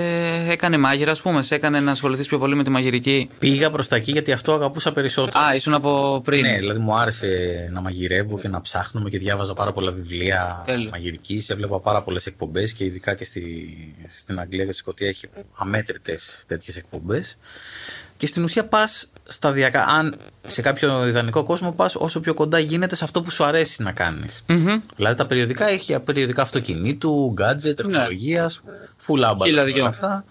έκανε 0.52 0.78
μάγειρα, 0.78 1.12
ας 1.12 1.22
πούμε, 1.22 1.44
σε 1.44 1.56
έκανε 1.56 1.80
να 1.80 1.92
ασχοληθείς 1.92 2.28
πιο 2.28 2.40
πολύ 2.40 2.56
με 2.56 2.64
τη 2.64 2.70
μαγειρική; 2.70 3.30
Πήγα 3.40 3.72
προς 3.72 3.88
τα 3.88 3.96
εκεί 3.96 4.12
γιατί 4.12 4.32
αυτό 4.32 4.54
αγαπούσα 4.54 4.92
περισσότερο. 4.92 5.46
Α, 5.46 5.56
ήσουν 5.56 5.74
από 5.74 6.22
πριν. 6.24 6.42
Ναι, 6.42 6.58
δηλαδή 6.58 6.80
μου 6.80 6.96
άρεσε 6.96 7.28
να 7.72 7.82
μαγειρεύω 7.82 8.40
και 8.40 8.48
να 8.48 8.62
ψάχνουμε 8.62 9.10
και 9.10 9.18
διάβαζα 9.18 9.54
πάρα 9.54 9.72
πολλά 9.72 9.92
βιβλία 9.92 10.66
μαγειρικής. 10.92 11.50
Έβλεπα 11.50 11.80
πάρα 11.80 12.02
πολλές 12.02 12.26
εκπομπές 12.26 12.74
και 12.74 12.84
ειδικά 12.86 13.14
και 13.14 13.26
στη, 13.26 13.76
στην 14.10 14.40
Αγγλία 14.40 14.66
και 14.66 14.72
στη 14.72 14.80
Σκωτία 14.80 15.08
έχει 15.08 15.28
αμέτρητες 15.56 16.44
τέτοιες 16.48 16.78
εκπομπές. 16.78 17.38
Και 18.18 18.28
στην 18.28 18.44
ουσία 18.44 18.66
πας 18.66 19.12
σταδιακά. 19.30 19.86
Αν 19.86 20.16
σε 20.48 20.62
κάποιο 20.62 21.08
ιδανικό 21.08 21.44
κόσμο 21.44 21.72
πας 21.72 21.96
όσο 21.96 22.20
πιο 22.20 22.34
κοντά 22.34 22.60
γίνεται 22.60 22.96
σε 22.96 23.04
αυτό 23.04 23.22
που 23.22 23.32
σου 23.32 23.44
αρέσει 23.44 23.84
να 23.84 23.92
κάνεις. 23.92 24.44
Δηλαδή 24.96 25.16
τα 25.18 25.26
περιοδικά 25.26 25.70
έχει 25.70 26.00
περιοδικά 26.00 26.42
αυτοκινήτου, 26.42 27.34
gadget, 27.42 27.76
τεχνολογίας, 27.76 28.62
full 29.08 29.22
άμπα. 29.24 29.46
Χίλια 29.46 29.64
δυο. 29.64 29.86
αυτά. 29.86 30.26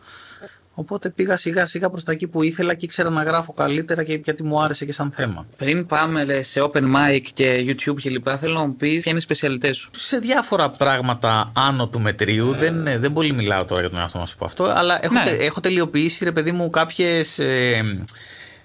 Οπότε 0.75 1.09
πήγα 1.11 1.37
σιγά 1.37 1.67
σιγά 1.67 1.91
προς 1.91 2.05
τα 2.05 2.13
εκεί 2.13 2.27
που 2.27 2.43
ήθελα 2.43 2.75
και 2.75 2.85
ήξερα 2.85 3.11
να 3.11 3.23
γράφω 3.23 3.53
καλύτερα 3.53 4.03
και 4.05 4.21
γιατί 4.25 4.43
μου 4.43 4.63
άρεσε 4.63 4.85
και 4.85 4.93
σαν 4.93 5.13
θέμα. 5.15 5.47
Πριν 5.57 5.87
πάμε 5.87 6.25
λε, 6.25 6.43
σε 6.43 6.61
open 6.63 6.83
mic 6.83 7.21
και 7.35 7.65
YouTube 7.67 7.95
κλπ. 8.03 8.27
Θέλω 8.41 8.55
να 8.55 8.67
μου 8.67 8.77
πεις 8.77 8.93
ποια 9.03 9.11
είναι 9.11 9.19
η 9.19 9.23
σπεσιαλιτές 9.23 9.77
σου. 9.77 9.91
σε 9.93 10.19
διάφορα 10.19 10.71
πράγματα 10.71 11.53
άνω 11.55 11.89
του 11.89 12.01
μετρίου. 12.01 12.53
Δεν, 12.53 12.87
ε, 12.87 12.99
δεν 12.99 13.13
πολύ 13.13 13.33
μιλάω 13.33 13.65
τώρα 13.65 13.81
για 13.81 13.91
τον 13.91 13.99
εαυτό 13.99 14.17
μου 14.19 14.23
να 14.25 14.31
σου 14.31 14.37
πω 14.37 14.45
αυτό. 14.45 14.65
Αλλά 14.65 14.99
έχω, 15.03 15.15
Ναι. 15.15 15.23
τε- 15.25 15.41
έχω 15.43 15.61
τελειοποιήσει, 15.61 16.25
ρε 16.25 16.33
παιδί 16.33 16.53
μου, 16.53 16.71
κάποιες 16.71 17.39
ε, 17.39 17.83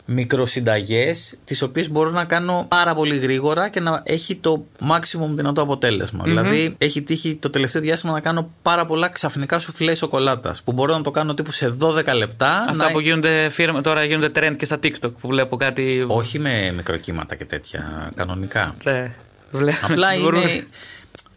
μικροσυνταγές, 0.06 1.38
τις 1.44 1.62
οποίες 1.62 1.90
μπορώ 1.90 2.10
να 2.10 2.26
κάνω 2.26 2.66
πάρα 2.70 2.94
πολύ 2.94 3.18
γρήγορα 3.18 3.70
και 3.70 3.80
να 3.80 4.02
έχει 4.06 4.36
το 4.36 4.66
maximum 4.90 5.28
δυνατό 5.30 5.62
αποτέλεσμα. 5.62 6.24
Δηλαδή, 6.24 6.76
έχει 6.78 7.02
τύχει 7.02 7.36
το 7.36 7.50
τελευταίο 7.50 7.82
διάστημα 7.82 8.14
να 8.14 8.20
κάνω 8.20 8.50
πάρα 8.62 8.86
πολλά 8.86 9.10
ξαφνικά 9.10 9.60
σουφλές 9.60 9.98
σοκολάτας. 9.98 10.62
Που 10.64 10.72
μπορώ 10.72 10.98
να 10.98 11.02
το 11.04 11.12
κάνω 11.12 11.34
τύπου 11.34 11.52
σε 11.52 11.76
12 11.80 12.04
λεπτά. 12.16 12.66
Αυτά 12.70 12.86
να... 12.86 12.92
που 12.92 13.00
γίνονται 13.00 13.50
φίρμα, 13.50 13.82
τώρα 13.82 14.04
γίνονται 14.04 14.32
trend 14.36 14.56
και 14.58 14.66
στα 14.66 14.80
TikTok 14.84 15.12
που 15.22 15.28
βλέπω 15.28 15.58
κάτι. 15.58 16.06
Όχι 16.08 16.40
με 16.40 16.72
μικροκύματα 16.76 17.36
και 17.36 17.46
τέτοια, 17.46 18.12
κανονικά. 18.16 18.76
Ναι, 18.84 19.16
βλέπω. 19.52 19.78
Απλά 19.82 20.08
Μπορούν- 20.22 20.42
είναι. 20.50 20.68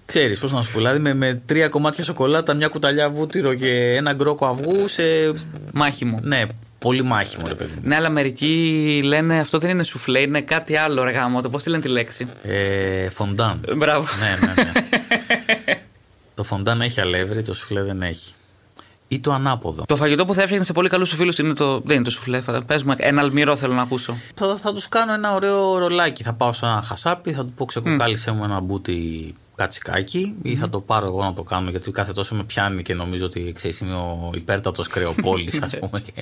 Ξέρεις 0.07 0.39
πώς 0.39 0.53
να 0.53 0.63
σου 0.63 0.73
πω, 0.73 0.79
δηλαδή 0.79 0.99
με, 0.99 1.15
με 1.15 1.43
τρία 1.47 1.69
κομμάτια 1.69 2.05
σοκολάτα, 2.05 2.55
μια 2.55 2.69
κουταλιά 2.69 3.11
βούτυρο 3.11 3.55
και 3.55 3.95
ένα 3.97 4.13
γκρόκο 4.13 4.47
αυγού 4.47 4.89
σε. 4.89 5.03
Μάχημο. 5.73 6.19
Ναι, 6.23 6.43
πολύ 6.87 7.03
μάχημο, 7.03 7.47
ρε 7.49 7.55
παιδί 7.55 7.73
μου. 7.75 7.81
Ναι, 7.85 7.95
αλλά 7.95 8.11
μερικοί 8.11 9.01
λένε 9.05 9.39
αυτό 9.41 9.59
δεν 9.59 9.71
είναι 9.71 9.83
σουφλέ, 9.83 10.21
είναι 10.21 10.41
κάτι 10.41 10.77
άλλο 10.77 11.03
ρε 11.05 11.11
γάμο. 11.11 11.41
Το 11.43 11.51
πώς 11.51 11.63
τη 11.63 11.69
λένε 11.71 11.83
τη 11.83 11.89
λέξη; 11.89 12.27
Ε, 12.43 13.09
φοντάν. 13.09 13.61
Ε, 13.69 13.75
Μπράβο. 13.75 14.07
ναι, 14.21 14.47
ναι, 14.47 14.63
ναι. 14.63 14.73
το 16.35 16.43
φοντάν 16.43 16.81
έχει 16.81 17.01
αλεύρι, 17.01 17.43
το 17.43 17.55
σουφλέ 17.55 17.83
δεν 17.83 18.03
έχει. 18.03 18.35
Ή 19.09 19.21
το 19.21 19.33
ανάποδο. 19.33 19.85
Το 19.87 19.97
φαγητό 19.97 20.25
που 20.25 20.35
θα 20.35 20.41
έφτιαχνε 20.43 20.65
σε 20.65 20.73
πολύ 20.73 20.89
καλούς 20.89 21.09
σου 21.09 21.17
φίλους 21.17 21.39
είναι 21.39 21.53
το. 21.55 21.81
Δεν 21.81 21.97
είναι 21.97 22.05
το 22.05 22.11
σουφλέ. 22.11 22.43
Πες 22.67 22.83
μου, 22.83 22.95
ένα 22.97 23.21
αλμυρό 23.21 23.57
θέλω 23.57 23.75
να 23.75 23.83
ακούσω. 23.83 24.17
Θα, 24.35 24.57
θα 24.57 24.73
τους 24.73 24.89
κάνω 24.89 25.13
ένα 25.13 25.35
ωραίο 25.35 25.79
ρολάκι. 25.79 26.23
Θα 26.23 26.33
πάω 26.33 26.53
σε 26.53 26.67
ένα 26.67 26.83
χασάπι, 26.83 27.33
θα 27.33 27.45
του 27.45 27.53
πω 27.57 27.65
ξεκοκάλισε 27.65 28.31
μου 28.31 28.45
ένα 28.45 28.61
μπούτι 28.61 29.35
κατσικάκι 29.57 30.37
ή 30.43 30.57
θα 30.57 30.69
το 30.69 30.81
πάρω 30.81 31.07
εγώ 31.07 31.23
να 31.23 31.35
το 31.35 31.43
κάνω 31.43 31.71
γιατί 31.71 31.91
κάθε 31.91 32.13
τόσο 32.13 32.35
με 32.35 32.45
πιάνει 32.45 32.83
και 32.83 32.95
νομίζω 32.95 33.27
ότι 33.27 33.53
ξέρεις 33.53 33.81
είμαι 33.81 33.95
ο 33.95 34.31
υπέρτατος 34.35 34.89
κρεοπόλης 34.89 35.63
ας 35.63 35.77
πούμε 35.81 36.01
και, 36.01 36.13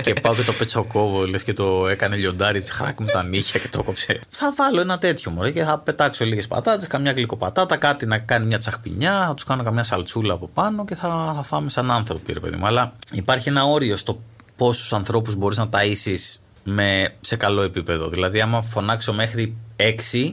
και 0.00 0.14
πάω 0.14 0.34
και 0.34 0.42
το 0.42 0.52
πετσοκόβω 0.52 1.26
λες 1.26 1.42
και 1.42 1.52
το 1.52 1.88
έκανε 1.88 2.16
λιοντάρι 2.16 2.60
τσχράκ 2.60 3.00
με 3.00 3.06
τα 3.06 3.22
νύχια 3.22 3.60
και 3.60 3.68
το 3.68 3.82
κόψε. 3.82 4.20
Θα 4.28 4.54
βάλω 4.56 4.80
ένα 4.80 4.98
τέτοιο 4.98 5.30
μωρέ 5.30 5.50
και 5.50 5.64
θα 5.64 5.78
πετάξω 5.78 6.24
λίγες 6.24 6.46
πατάτες, 6.46 6.86
καμιά 6.86 7.12
γλυκοπατάτα, 7.12 7.76
κάτι 7.76 8.06
να 8.06 8.18
κάνει 8.18 8.46
μια 8.46 8.58
τσαχπινιά, 8.58 9.26
θα 9.26 9.34
τους 9.34 9.44
κάνω 9.44 9.62
καμιά 9.62 9.82
σαλτσούλα 9.82 10.34
από 10.34 10.48
πάνω 10.54 10.84
και 10.84 10.94
θα, 10.94 11.32
θα 11.36 11.42
φάμε 11.42 11.70
σαν 11.70 11.90
άνθρωποι 11.90 12.32
ρε 12.32 12.40
παιδί 12.40 12.56
μου. 12.56 12.66
Αλλά 12.66 12.92
υπάρχει 13.12 13.48
ένα 13.48 13.64
όριο 13.64 13.96
στο 13.96 14.20
πόσους 14.56 14.92
ανθρώπους 14.92 15.34
μπορείς 15.34 15.58
να 15.58 15.68
ταΐσεις 15.72 16.40
με, 16.64 17.14
σε 17.20 17.36
καλό 17.36 17.62
επίπεδο. 17.62 18.08
Δηλαδή, 18.08 18.40
άμα 18.40 18.62
φωνάξω 18.62 19.12
μέχρι 19.12 19.56
6, 19.76 20.32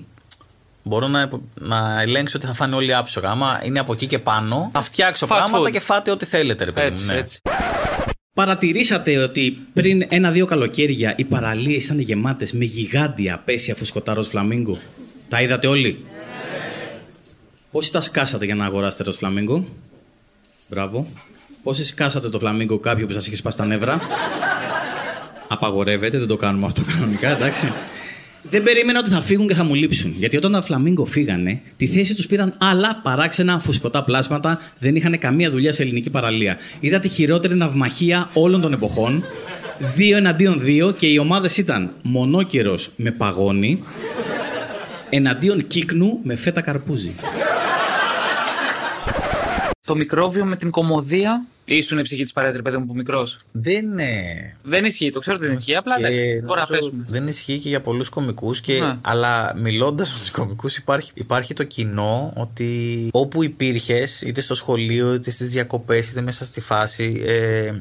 μπορώ 0.88 1.08
να, 1.08 1.30
να 1.60 2.02
ελέγξω 2.02 2.38
ότι 2.38 2.48
θα 2.48 2.54
φάνε 2.54 2.76
όλοι 2.76 2.94
άψογα. 2.96 3.30
Άμα 3.30 3.62
είναι 3.64 3.80
από 3.80 3.94
εκεί 3.94 4.06
και 4.08 4.20
πάνω, 4.20 4.70
θα 4.74 4.82
φτιάξω 4.82 5.26
Fast 5.26 5.30
πράγματα 5.30 5.68
food. 5.68 5.72
και 5.72 5.80
φάτε 5.80 6.12
ό,τι 6.12 6.26
θέλετε, 6.26 6.64
ρε 6.64 6.72
παιδί 6.72 6.88
Έτσι, 6.88 7.06
μου. 7.06 7.12
ναι. 7.12 7.18
έτσι. 7.18 7.40
Παρατηρήσατε 8.34 9.18
ότι 9.18 9.58
πριν 9.74 10.06
ένα-δύο 10.10 10.46
καλοκαίρια 10.46 11.14
οι 11.18 11.24
παραλίες 11.24 11.86
ήταν 11.86 12.00
γεμάτες 12.00 12.54
με 12.54 12.66
γιγάντια 12.66 13.42
πέσια 13.46 13.76
φουσκωτά 13.76 14.14
ροζ 14.14 14.28
φλαμίγκο. 14.28 14.78
Τα 15.30 15.42
είδατε 15.42 15.68
όλοι; 15.68 16.06
Πόσοι 17.72 17.92
τα 17.92 18.02
σκάσατε 18.02 18.46
για 18.46 18.56
να 18.56 18.66
αγοράσετε 18.66 19.04
ροζ 19.04 19.16
φλαμίγκο. 19.16 19.66
Μπράβο. 20.70 21.08
Πόσοι 21.64 21.86
σκάσατε 21.86 22.30
το 22.30 22.40
φλαμίγκο 22.40 22.80
κάποιο 22.80 23.08
που 23.08 23.14
σας 23.14 23.28
είχε 23.28 23.36
σπάσει 23.36 23.58
τα 23.58 23.66
νεύρα; 23.66 24.00
Απαγορεύεται, 25.48 26.18
δεν 26.18 26.28
το 26.28 26.38
κάνουμε 26.38 26.66
αυτό 26.66 26.82
κανονικά, 26.84 27.30
εντάξει. 27.30 27.72
Δεν 28.50 28.64
περίμενα 28.64 29.00
ότι 29.00 29.10
θα 29.10 29.22
φύγουν 29.22 29.48
και 29.48 29.54
θα 29.54 29.64
μου 29.64 29.74
λείψουν. 29.74 30.16
Γιατί 30.18 30.38
όταν 30.38 30.52
τα 30.52 30.62
φλαμίγκο 30.62 31.06
φύγανε, 31.06 31.62
τη 31.78 31.88
θέση 31.88 32.16
τους 32.16 32.28
πήραν 32.28 32.54
άλλα 32.58 33.00
παράξενα 33.04 33.60
φουσκωτά 33.60 34.04
πλάσματα, 34.04 34.62
δεν 34.80 34.96
είχαν 34.96 35.20
καμία 35.20 35.50
δουλειά 35.52 35.74
σε 35.74 35.82
ελληνική 35.82 36.10
παραλία. 36.10 36.58
Είδα 36.80 37.00
τη 37.00 37.08
χειρότερη 37.08 37.56
ναυμαχία 37.56 38.30
όλων 38.34 38.62
των 38.62 38.74
εποχών. 38.74 39.24
Δύο 39.96 40.18
εναντίον 40.18 40.62
δύο 40.62 40.92
και 40.92 41.08
οι 41.08 41.18
ομάδες 41.18 41.58
ήταν 41.58 41.92
μονόκερο 42.02 42.78
με 42.96 43.12
παγόνι, 43.12 43.80
εναντίον 45.10 45.68
κύκνου 45.68 46.20
με 46.24 46.36
φέτα 46.36 46.62
καρπούζι. 46.62 47.12
Το 49.86 49.96
μικρόβιο 49.96 50.46
με 50.46 50.56
την 50.56 50.70
κομμωδία. 50.70 51.46
Ήσουν 51.68 51.98
η 52.00 52.02
ψυχή 52.02 52.24
της 52.24 52.34
παρέτρη, 52.34 52.62
παιδί 52.62 52.78
μου, 52.78 52.84
από 52.84 52.94
μικρός. 52.94 53.38
Δεν 53.52 53.84
είναι. 53.84 54.12
Δεν 54.64 54.86
ισχύει, 54.86 55.12
το 55.12 55.20
ξέρω 55.20 55.36
ότι 55.38 55.46
δεν 55.46 55.56
ισχύει. 55.56 55.76
Απλά 55.76 55.96
Και 55.98 56.06
εντάξει, 56.06 56.44
τώρα 56.48 56.66
νομίζω 56.68 56.82
πέσουμε. 56.82 57.06
Δεν 57.10 57.28
ισχύει 57.28 57.60
και 57.60 57.70
για 57.70 57.82
πολλούς 57.82 58.10
κομικούς 58.10 58.62
και, 58.62 58.80
Ναι. 58.80 58.98
αλλά 59.02 59.54
μιλώντας 59.58 60.12
με 60.12 60.18
τους 60.20 60.32
κομικούς 60.32 60.78
υπάρχει, 60.78 61.12
υπάρχει 61.14 61.54
το 61.54 61.64
κοινό 61.64 62.34
ότι 62.36 63.10
όπου 63.12 63.44
υπήρχες 63.44 64.22
είτε 64.22 64.42
στο 64.42 64.56
σχολείο 64.56 65.14
είτε 65.14 65.32
στις 65.32 65.50
διακοπές 65.50 66.12
είτε 66.12 66.22
μέσα 66.22 66.46
στη 66.46 66.62
φάση 66.62 67.24
ε, 67.26 67.72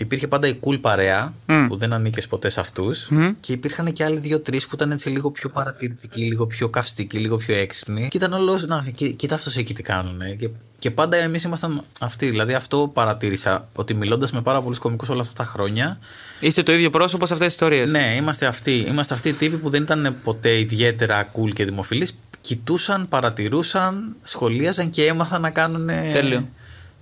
υπήρχε 0.00 0.26
πάντα 0.28 0.48
η 0.48 0.58
cool 0.60 0.80
παρέα 0.80 1.34
Μμ. 1.46 1.66
που 1.66 1.76
δεν 1.76 1.92
ανήκες 1.92 2.26
ποτέ 2.26 2.48
σε 2.48 2.60
αυτούς 2.60 3.08
Μμ. 3.08 3.28
και 3.40 3.52
υπήρχαν 3.52 3.92
και 3.92 4.04
άλλοι 4.04 4.18
δύο-τρεις 4.18 4.66
που 4.66 4.74
ήταν 4.74 4.90
έτσι 4.90 5.08
λίγο 5.08 5.30
πιο 5.30 5.48
παρατηρητικοί, 5.48 6.20
λίγο 6.20 6.46
πιο 6.46 6.68
καυστικοί, 6.68 7.18
λίγο 7.18 7.36
πιο 7.36 7.54
έξυπνοι 7.54 8.08
και 8.10 8.16
ήταν 8.16 8.32
όλο, 8.32 8.62
να, 8.66 8.84
κοί- 8.94 9.16
κοίτα 9.16 9.34
αυτός 9.34 9.56
εκεί 9.56 9.74
τι 9.74 9.82
κάνουνε 9.82 10.30
και, 10.30 10.48
και 10.78 10.90
πάντα 10.90 11.16
εμείς 11.16 11.42
ήμασταν 11.42 11.82
αυτοί, 12.00 12.28
δηλαδή 12.30 12.54
αυτό 12.54 12.90
παρατήρησα 12.94 13.68
ότι 13.74 13.94
μιλώντας 13.94 14.32
με 14.32 14.40
πάρα 14.42 14.62
πολλούς 14.62 14.78
κομικούς 14.78 15.08
όλα 15.08 15.20
αυτά 15.20 15.42
τα 15.44 15.50
χρόνια 15.50 15.98
Είστε 16.40 16.62
το 16.62 16.72
ίδιο 16.72 16.90
πρόσωπο 16.90 17.26
σε 17.26 17.32
αυτές 17.32 17.46
τις 17.46 17.54
ιστορίες. 17.56 17.90
ναι, 17.90 18.14
είμαστε 18.16 18.46
αυτοί. 18.46 18.72
Είμαστε 18.88 19.14
αυτοί 19.14 19.28
οι 19.28 19.32
τύποι 19.32 19.56
που 19.56 19.70
δεν 19.70 19.82
ήταν 19.82 20.16
ποτέ 20.24 20.58
ιδιαίτερα 20.58 21.30
cool 21.32 21.52
και 21.52 21.64
δημοφιλείς. 21.64 22.18
Κοιτούσαν, 22.40 23.08
παρατηρούσαν, 23.08 24.16
σχολίαζαν 24.22 24.90
και 24.90 25.06
έμαθαν 25.06 25.40
να 25.40 25.50
κάνουν 25.50 25.86
Τέλειο. 26.12 26.48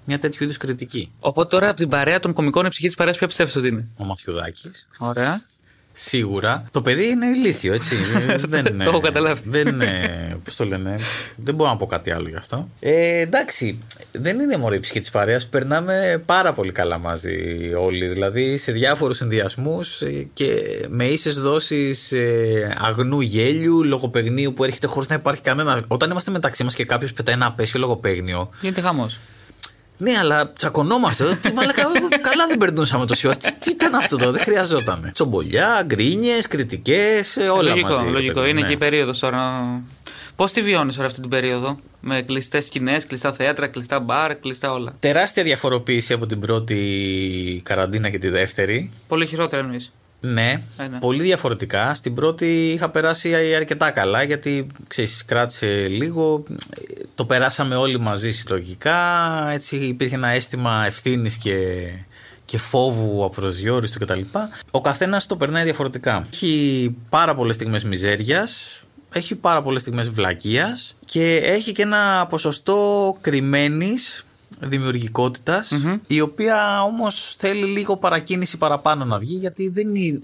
Μια 0.06 0.18
τέτοιου 0.18 0.44
είδους 0.44 0.56
κριτική. 0.56 1.12
Οπότε 1.20 1.48
τώρα 1.48 1.68
από 1.68 1.76
την 1.76 1.88
παρέα 1.88 2.20
των 2.20 2.32
κομικών 2.32 2.66
η 2.66 2.68
ψυχή 2.68 2.86
της 2.86 2.96
παρέας 2.96 3.16
ποια 3.16 3.26
πιστεύετε 3.26 3.58
ότι 3.58 3.68
είναι; 3.68 3.88
Ο 3.96 4.04
Μαθιουδάκης. 4.04 4.88
Ωραία. 4.98 5.42
Σίγουρα. 5.98 6.64
Το 6.70 6.82
παιδί 6.82 7.08
είναι 7.08 7.26
ηλίθιο, 7.26 7.72
έτσι. 7.74 7.96
δεν, 8.48 8.64
Το 8.64 8.82
έχω 8.82 9.00
καταλάβει. 9.00 9.40
Δεν 9.44 9.66
είναι. 9.66 9.90
Πώς 10.44 10.56
το 10.56 10.64
λένε. 10.64 10.98
Δεν 11.36 11.54
μπορώ 11.54 11.70
να 11.70 11.76
πω 11.76 11.86
κάτι 11.86 12.10
άλλο 12.10 12.28
γι' 12.28 12.36
αυτό. 12.36 12.68
Ε, 12.80 13.20
εντάξει. 13.20 13.78
Δεν 14.12 14.40
είναι 14.40 14.56
μωρή 14.56 14.76
η 14.76 14.80
ψυχή 14.80 15.00
της 15.00 15.10
παρέας. 15.10 15.46
Περνάμε 15.46 16.22
πάρα 16.26 16.52
πολύ 16.52 16.72
καλά 16.72 16.98
μαζί 16.98 17.72
όλοι. 17.78 18.06
Δηλαδή 18.06 18.56
σε 18.56 18.72
διάφορους 18.72 19.16
συνδυασμούς 19.16 20.02
και 20.32 20.46
με 20.88 21.04
ίσες 21.04 21.40
δόσεις 21.40 22.12
αγνού 22.78 23.20
γέλιου, 23.20 23.84
λογοπαιγνίου 23.84 24.52
που 24.52 24.64
έρχεται 24.64 24.86
χωρίς 24.86 25.08
να 25.08 25.14
υπάρχει 25.14 25.40
κανένα. 25.40 25.82
Όταν 25.86 26.10
είμαστε 26.10 26.30
μεταξύ 26.30 26.64
μας 26.64 26.74
και 26.74 26.84
κάποιος 26.84 27.12
πετάει 27.12 27.34
ένα 27.34 27.46
απέσιο 27.46 27.80
λογοπαίγνιο, 27.80 28.50
Γίνεται 28.60 28.80
χαμός. 28.80 29.18
Ναι, 29.98 30.12
αλλά 30.20 30.52
τσακωνόμαστε. 30.52 31.34
Τι 31.42 31.52
μαλακα, 31.52 31.82
καλά 32.20 32.46
δεν 32.48 32.58
περνούσαμε 32.58 33.06
τόση 33.06 33.26
ώρα. 33.26 33.36
Τι, 33.36 33.52
τι 33.52 33.70
ήταν 33.70 33.94
αυτό 33.94 34.16
εδώ, 34.20 34.30
δεν 34.30 34.42
χρειαζόταν. 34.42 35.10
Τσομπολιά, 35.14 35.82
γκρίνιες, 35.86 36.46
κριτικές, 36.46 37.36
όλα 37.36 37.62
λογικό, 37.62 37.88
μαζί. 37.88 38.04
ρε 38.04 38.10
λογικό. 38.10 38.34
παιδί, 38.34 38.50
είναι 38.50 38.60
ναι. 38.60 38.66
και 38.66 38.72
η 38.72 38.76
περίοδος 38.76 39.18
τώρα. 39.18 39.64
Πώς 40.36 40.52
τη 40.52 40.62
βιώνεις 40.62 40.94
τώρα 40.94 41.08
αυτή 41.08 41.20
την 41.20 41.30
περίοδο, 41.30 41.78
με 42.00 42.22
κλειστές 42.22 42.64
σκηνές, 42.64 43.06
κλειστά 43.06 43.32
θέατρα, 43.32 43.66
κλειστά 43.66 44.00
μπαρ, 44.00 44.36
κλειστά 44.36 44.72
όλα. 44.72 44.96
Τεράστια 45.00 45.42
διαφοροποίηση 45.42 46.12
από 46.12 46.26
την 46.26 46.40
πρώτη 46.40 47.60
καραντίνα 47.64 48.10
και 48.10 48.18
τη 48.18 48.28
δεύτερη. 48.28 48.92
Πολύ 49.08 49.26
χειρότερα 49.26 49.62
εννοείς. 49.62 49.92
Ναι, 50.20 50.62
Ε, 50.76 50.86
ναι. 50.86 50.98
πολύ 50.98 51.22
διαφορετικά. 51.22 51.94
Στην 51.94 52.14
πρώτη 52.14 52.70
είχα 52.72 52.90
περάσει 52.90 53.54
αρκετά 53.54 53.90
καλά 53.90 54.22
γιατί 54.22 54.66
ξέρεις, 54.88 55.24
κράτησε 55.24 55.86
λίγο. 55.88 56.42
Το 57.14 57.24
περάσαμε 57.24 57.74
όλοι 57.74 58.00
μαζί 58.00 58.30
συλλογικά. 58.30 58.98
Έτσι 59.52 59.76
υπήρχε 59.76 60.14
ένα 60.14 60.28
αίσθημα 60.28 60.84
ευθύνης 60.86 61.36
και, 61.36 61.86
και 62.44 62.58
φόβου 62.58 63.24
απροσδιόριστου 63.24 63.98
κτλ. 63.98 64.20
Ο 64.70 64.80
καθένας 64.80 65.26
το 65.26 65.36
περνάει 65.36 65.64
διαφορετικά. 65.64 66.26
Έχει 66.32 66.94
πάρα 67.08 67.34
πολλές 67.34 67.54
στιγμές 67.54 67.84
μιζέριας 67.84 68.80
έχει 69.12 69.34
πάρα 69.34 69.62
πολλές 69.62 69.80
στιγμές 69.80 70.10
βλακείας 70.10 70.96
και 71.04 71.36
έχει 71.36 71.72
και 71.72 71.82
ένα 71.82 72.26
ποσοστό 72.30 73.16
κρυμμένης 73.20 74.25
δημιουργικότητας, 74.60 75.72
η 76.06 76.20
οποία 76.20 76.82
όμως 76.82 77.34
θέλει 77.38 77.64
λίγο 77.64 77.96
παρακίνηση 77.96 78.58
παραπάνω 78.58 79.04
να 79.04 79.18
βγει 79.18 79.34
γιατί 79.34 79.68
δεν 79.68 79.94
είναι... 79.94 80.20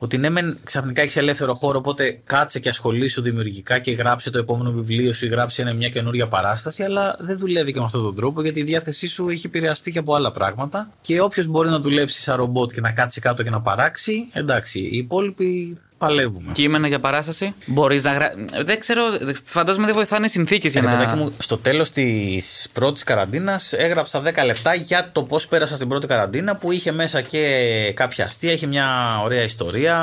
Ότι 0.00 0.18
ναι, 0.18 0.30
μεν 0.30 0.58
ξαφνικά 0.64 1.02
έχεις 1.02 1.16
ελεύθερο 1.16 1.54
χώρο, 1.54 1.78
οπότε 1.78 2.20
κάτσε 2.24 2.60
και 2.60 2.68
ασχολήσου 2.68 3.22
δημιουργικά 3.22 3.78
και 3.78 3.90
γράψε 3.90 4.30
το 4.30 4.38
επόμενο 4.38 4.72
βιβλίο 4.72 5.12
σου 5.12 5.26
ή 5.26 5.28
γράψε 5.28 5.62
ένα, 5.62 5.72
μια 5.72 5.88
καινούργια 5.88 6.28
παράσταση, 6.28 6.82
αλλά 6.82 7.16
δεν 7.20 7.38
δουλεύει 7.38 7.72
και 7.72 7.78
με 7.78 7.84
αυτόν 7.84 8.02
τον 8.02 8.14
τρόπο 8.14 8.42
γιατί 8.42 8.60
η 8.60 8.62
διάθεσή 8.62 9.08
σου 9.08 9.28
έχει 9.28 9.46
επηρεαστεί 9.46 9.92
και 9.92 9.98
από 9.98 10.14
άλλα 10.14 10.32
πράγματα. 10.32 10.92
Και 11.00 11.20
όποιος 11.20 11.46
μπορεί 11.46 11.68
να 11.68 11.80
δουλέψει 11.80 12.20
σαν 12.20 12.36
ρομπότ 12.36 12.72
και 12.72 12.80
να 12.80 12.92
κάτσει 12.92 13.20
κάτω 13.20 13.42
και 13.42 13.50
να 13.50 13.60
παράξει, 13.60 14.28
εντάξει. 14.32 14.80
Οι 14.80 14.96
υπόλοιποι 14.96 15.78
παλεύουμε. 15.98 16.52
Κείμενα 16.52 16.88
για 16.88 17.00
παράσταση. 17.00 17.54
Μπορείς 17.66 18.02
να 18.04 18.12
γράψει. 18.12 18.36
Δεν 18.64 18.78
ξέρω, 18.80 19.02
φαντάζομαι 19.44 19.84
δεν 19.86 19.94
βοηθάνε 19.94 20.26
οι 20.26 20.28
συνθήκες 20.28 20.72
για 20.72 20.80
Ε, 20.80 20.84
να. 20.84 20.90
παιδάκι 20.90 21.16
μου, 21.16 21.32
στο 21.38 21.58
τέλος 21.58 21.90
της 21.90 22.68
πρώτης 22.72 23.02
καραντίνας 23.04 23.72
έγραψα 23.72 24.20
10 24.22 24.44
λεπτά 24.44 24.74
για 24.74 25.08
το 25.12 25.22
πώς 25.22 25.46
πέρασα 25.48 25.76
στην 25.76 25.88
πρώτη 25.88 26.06
καραντίνα 26.06 26.56
που 26.56 26.72
είχε 26.72 26.92
μέσα 26.92 27.20
και 27.22 27.92
κάποια 27.96 28.24
αστεία, 28.24 28.52
είχε 28.52 28.66
μια 28.66 29.18
ωραία 29.24 29.42
ιστορία, 29.42 29.98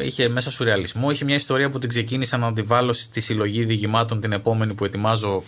είχε 0.00 0.28
μέσα 0.28 0.50
σουρεαλισμό, 0.50 1.10
είχε 1.10 1.24
μια 1.24 1.34
ιστορία 1.34 1.70
που 1.70 1.78
την 1.78 1.88
ξεκίνησα 1.88 2.36
να 2.36 2.52
τη 2.52 2.62
βάλω 2.62 2.92
στη 2.92 3.20
συλλογή 3.20 3.64
διηγημάτων 3.64 4.20
την 4.20 4.32
επόμενη 4.32 4.74
που 4.74 4.84
ετοιμάζω, 4.84 5.42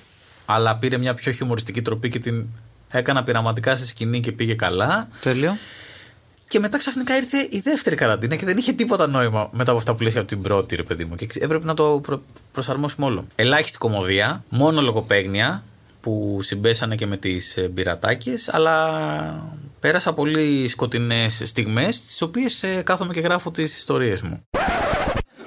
αλλά 0.47 0.77
πήρε 0.77 0.99
μια 0.99 1.15
πιο 1.15 1.33
χιουμοριστική 1.33 1.83
τροπή 1.83 2.09
και 2.09 2.19
την 2.19 2.45
έκανα 2.91 3.25
πειραματικά 3.25 3.77
στη 3.77 3.87
σκηνή 3.87 4.21
και 4.21 4.33
πήγε 4.33 4.55
καλά. 4.55 5.09
Τέλειο. 5.23 5.57
Και 6.49 6.59
μετά 6.61 6.79
ξαφνικά 6.79 7.17
ήρθε 7.17 7.39
η 7.51 7.61
δεύτερη 7.61 7.97
καραντίνα 7.97 8.37
και 8.37 8.45
δεν 8.45 8.57
είχε 8.57 8.73
τίποτα 8.73 9.07
νόημα 9.07 9.49
μετά 9.53 9.71
από 9.71 9.79
αυτά 9.79 9.95
που 9.95 10.03
λες 10.03 10.17
από 10.17 10.27
την 10.27 10.43
πρώτη, 10.43 10.77
ρε 10.77 10.83
παιδί 10.83 11.05
μου. 11.05 11.15
Και 11.15 11.29
έπρεπε 11.41 11.65
να 11.67 11.75
το 11.75 12.01
προ- 12.03 12.23
προσαρμόσουμε 12.53 13.07
όλο. 13.07 13.27
Ελάχιστη 13.35 13.79
κομμωδία, 13.79 14.45
μόνο 14.49 14.81
λογοπαίγνια 14.81 15.63
που 16.01 16.39
συμπέσανε 16.43 16.95
και 16.95 17.07
με 17.07 17.17
τις 17.17 17.57
ε, 17.57 17.69
μπειρατάκες, 17.69 18.49
αλλά 18.53 19.53
πέρασα 19.81 20.13
πολύ 20.13 20.69
σκοτεινές 20.69 21.43
στιγμές, 21.45 22.03
τις 22.05 22.23
οποίες 22.23 22.63
ε, 22.63 22.83
κάθομαι 22.85 23.13
και 23.13 23.21
γράφω 23.21 23.51
τις 23.51 23.77
ιστορίες 23.77 24.23
μου. 24.23 24.43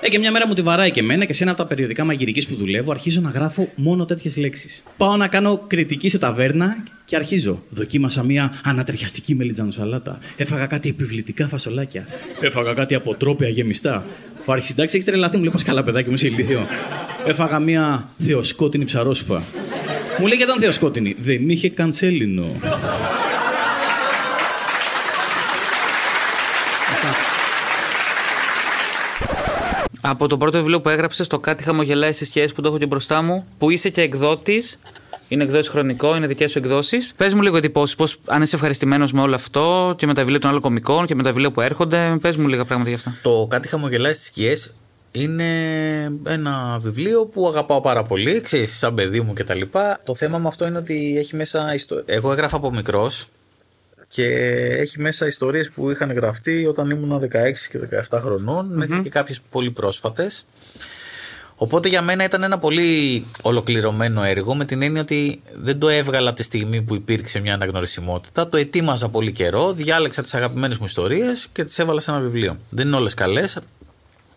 Ε, 0.03 0.09
και 0.09 0.19
μια 0.19 0.31
μέρα 0.31 0.47
μου 0.47 0.53
τη 0.53 0.61
βαράει 0.61 0.91
και 0.91 0.99
εμένα 0.99 1.25
και 1.25 1.33
σε 1.33 1.43
ένα 1.43 1.51
από 1.51 1.61
τα 1.61 1.67
περιοδικά 1.67 2.03
μαγειρικής 2.05 2.47
που 2.47 2.55
δουλεύω 2.55 2.91
αρχίζω 2.91 3.21
να 3.21 3.29
γράφω 3.29 3.69
μόνο 3.75 4.05
τέτοιες 4.05 4.37
λέξεις. 4.37 4.83
Πάω 4.97 5.17
να 5.17 5.27
κάνω 5.27 5.63
κριτική 5.67 6.09
σε 6.09 6.17
ταβέρνα 6.17 6.77
και 7.05 7.15
αρχίζω. 7.15 7.63
Δοκίμασα 7.69 8.23
μια 8.23 8.59
ανατριχιαστική 8.63 9.35
μελιτζανοσαλάτα. 9.35 10.19
Έφαγα 10.37 10.65
κάτι 10.65 10.89
επιβλητικά 10.89 11.47
φασολάκια. 11.47 12.07
Έφαγα 12.41 12.73
κάτι 12.73 12.95
αποτρόπια 12.95 13.49
γεμιστά. 13.49 14.05
Ο 14.45 14.51
αρχισυντάξη 14.51 14.95
έχεις 14.95 15.07
τρελαθεί, 15.07 15.35
μου 15.37 15.43
λέει 15.43 15.51
Πας 15.51 15.63
καλά, 15.63 15.83
παιδάκι 15.83 16.09
μου, 16.09 16.15
είσαι 16.15 16.27
ηλίθιο. 16.27 16.65
Έφαγα 17.25 17.59
μια 17.59 18.09
θεοσκότεινη 18.19 18.85
ψαρόσουπα. 18.85 19.43
Μου 20.19 20.27
λέει 20.27 20.37
γιατί 20.37 20.51
ήταν 20.51 20.61
θεοσκότεινη. 20.61 21.15
Δεν 21.23 21.49
είχε 21.49 21.69
κανσέλινο. 21.69 22.45
Από 30.01 30.27
το 30.27 30.37
πρώτο 30.37 30.57
βιβλίο 30.57 30.81
που 30.81 30.89
έγραψες, 30.89 31.27
το 31.27 31.39
Κάτι 31.39 31.63
χαμογελάει 31.63 32.11
στις 32.11 32.27
σχέσεις 32.27 32.51
που 32.53 32.61
το 32.61 32.67
έχω 32.67 32.77
και 32.77 32.85
μπροστά 32.85 33.21
μου, 33.21 33.45
που 33.57 33.69
είσαι 33.69 33.89
και 33.89 34.01
εκδότης. 34.01 34.79
Είναι 35.27 35.43
εκδότη 35.43 35.69
χρονικό, 35.69 36.15
είναι 36.15 36.27
δικές 36.27 36.51
σου 36.51 36.57
εκδόσεις. 36.57 37.13
Πες 37.17 37.33
μου 37.33 37.41
λίγο 37.41 37.57
εντυπώσει, 37.57 37.95
πώς 37.95 38.17
αν 38.25 38.41
είσαι 38.41 38.55
ευχαριστημένος 38.55 39.11
με 39.11 39.21
όλο 39.21 39.35
αυτό 39.35 39.93
και 39.97 40.05
με 40.05 40.13
τα 40.13 40.21
βιβλία 40.21 40.39
των 40.39 40.49
άλλων 40.49 40.61
κομικών 40.61 41.05
και 41.05 41.15
με 41.15 41.23
τα 41.23 41.29
βιβλία 41.29 41.51
που 41.51 41.61
έρχονται. 41.61 42.17
Πες 42.21 42.35
μου 42.35 42.47
λίγα 42.47 42.65
πράγματα 42.65 42.89
γι' 42.89 42.95
αυτό. 42.95 43.11
Το 43.21 43.47
Κάτι 43.49 43.67
χαμογελάει 43.67 44.13
στις 44.13 44.25
σκιές 44.25 44.73
είναι 45.11 45.45
ένα 46.27 46.77
βιβλίο 46.81 47.25
που 47.25 47.47
αγαπάω 47.47 47.81
πάρα 47.81 48.03
πολύ, 48.03 48.41
ξέρεις, 48.41 48.77
σαν 48.77 48.93
παιδί 48.95 49.21
μου 49.21 49.33
κτλ. 49.33 49.61
Το 50.05 50.15
θέμα 50.15 50.37
με 50.37 50.47
αυτό 50.47 50.65
είναι 50.67 50.77
ότι 50.77 51.15
έχει 51.17 51.35
μέσα... 51.35 51.73
ιστο- 51.73 52.03
Εγώ 52.05 52.31
έγραφα 52.31 52.55
από 52.55 52.71
μικρός 52.71 53.27
και 54.13 54.25
έχει 54.77 54.99
μέσα 54.99 55.27
ιστορίες 55.27 55.71
που 55.71 55.91
είχαν 55.91 56.11
γραφτεί 56.11 56.65
όταν 56.65 56.89
ήμουν 56.89 57.19
16 57.19 57.27
και 57.69 57.79
17 58.09 58.19
χρονών 58.21 58.67
μέχρι 58.73 59.01
και 59.01 59.09
κάποιες 59.09 59.41
πολύ 59.49 59.71
πρόσφατες. 59.71 60.45
Οπότε 61.55 61.89
για 61.89 62.01
μένα 62.01 62.23
ήταν 62.23 62.43
ένα 62.43 62.59
πολύ 62.59 63.25
ολοκληρωμένο 63.41 64.23
έργο 64.23 64.55
με 64.55 64.65
την 64.65 64.81
έννοια 64.81 65.01
ότι 65.01 65.41
δεν 65.53 65.79
το 65.79 65.89
έβγαλα 65.89 66.33
τη 66.33 66.43
στιγμή 66.43 66.81
που 66.81 66.95
υπήρξε 66.95 67.39
μια 67.39 67.53
αναγνωρισιμότητα. 67.53 68.49
Το 68.49 68.57
ετοίμαζα 68.57 69.09
πολύ 69.09 69.31
καιρό, 69.31 69.73
διάλεξα 69.73 70.21
τις 70.21 70.33
αγαπημένες 70.33 70.77
μου 70.77 70.85
ιστορίες 70.85 71.47
και 71.51 71.63
τις 71.63 71.79
έβαλα 71.79 71.99
σε 71.99 72.11
ένα 72.11 72.19
βιβλίο. 72.19 72.57
Δεν 72.69 72.87
είναι 72.87 72.95
όλες 72.95 73.13
καλές, 73.13 73.57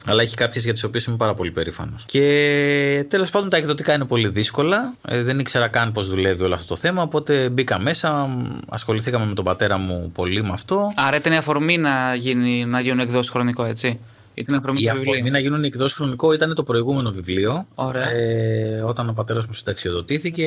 αλλά 0.07 0.23
έχει 0.23 0.35
κάποιες 0.37 0.65
για 0.65 0.73
τις 0.73 0.85
οποίες 0.85 1.05
είμαι 1.05 1.17
πάρα 1.17 1.35
πολύ 1.35 1.51
περήφανος. 1.51 2.05
Και 2.07 3.05
τέλος 3.09 3.31
πάντων 3.31 3.49
τα 3.49 3.57
εκδοτικά 3.57 3.95
είναι 3.95 4.05
πολύ 4.05 4.29
δύσκολα. 4.29 4.95
Ε, 5.09 5.23
δεν 5.23 5.39
ήξερα 5.39 5.69
καν 5.69 5.93
πώς 5.93 6.09
δουλεύει 6.09 6.43
όλο 6.43 6.55
αυτό 6.55 6.67
το 6.67 6.77
θέμα. 6.77 7.03
Οπότε 7.03 7.49
μπήκα 7.49 7.79
μέσα, 7.79 8.13
μ, 8.13 8.59
ασχοληθήκαμε 8.69 9.27
με 9.27 9.35
τον 9.35 9.45
πατέρα 9.45 9.79
μου 9.79 10.11
πολύ 10.15 10.43
με 10.43 10.51
αυτό. 10.53 10.93
Άρα 10.97 11.17
ήταν 11.17 11.33
η 11.33 11.37
αφορμή 11.37 11.79
να, 11.79 12.15
γίνει, 12.15 12.65
να 12.65 12.81
γίνουν 12.81 12.99
εκδόσεις 13.01 13.31
χρονικό, 13.31 13.65
έτσι; 13.65 13.99
Ήταν 14.35 14.55
η 14.55 14.59
αφορμή 14.59 14.81
Η 14.81 14.85
του 14.85 14.91
αφορμή 14.91 15.11
βιβλίου. 15.13 15.33
να 15.33 15.39
γίνουν 15.39 15.65
εκδόσεις 15.65 15.97
χρονικό 15.97 16.33
ήταν 16.33 16.55
το 16.55 16.63
προηγούμενο 16.63 17.11
βιβλίο. 17.11 17.67
Ωραία. 17.75 18.11
Ε, 18.11 18.83
όταν 18.87 19.09
ο 19.09 19.13
πατέρας 19.13 19.47
μου 19.47 19.53
συνταξιοδοτήθηκε, 19.53 20.47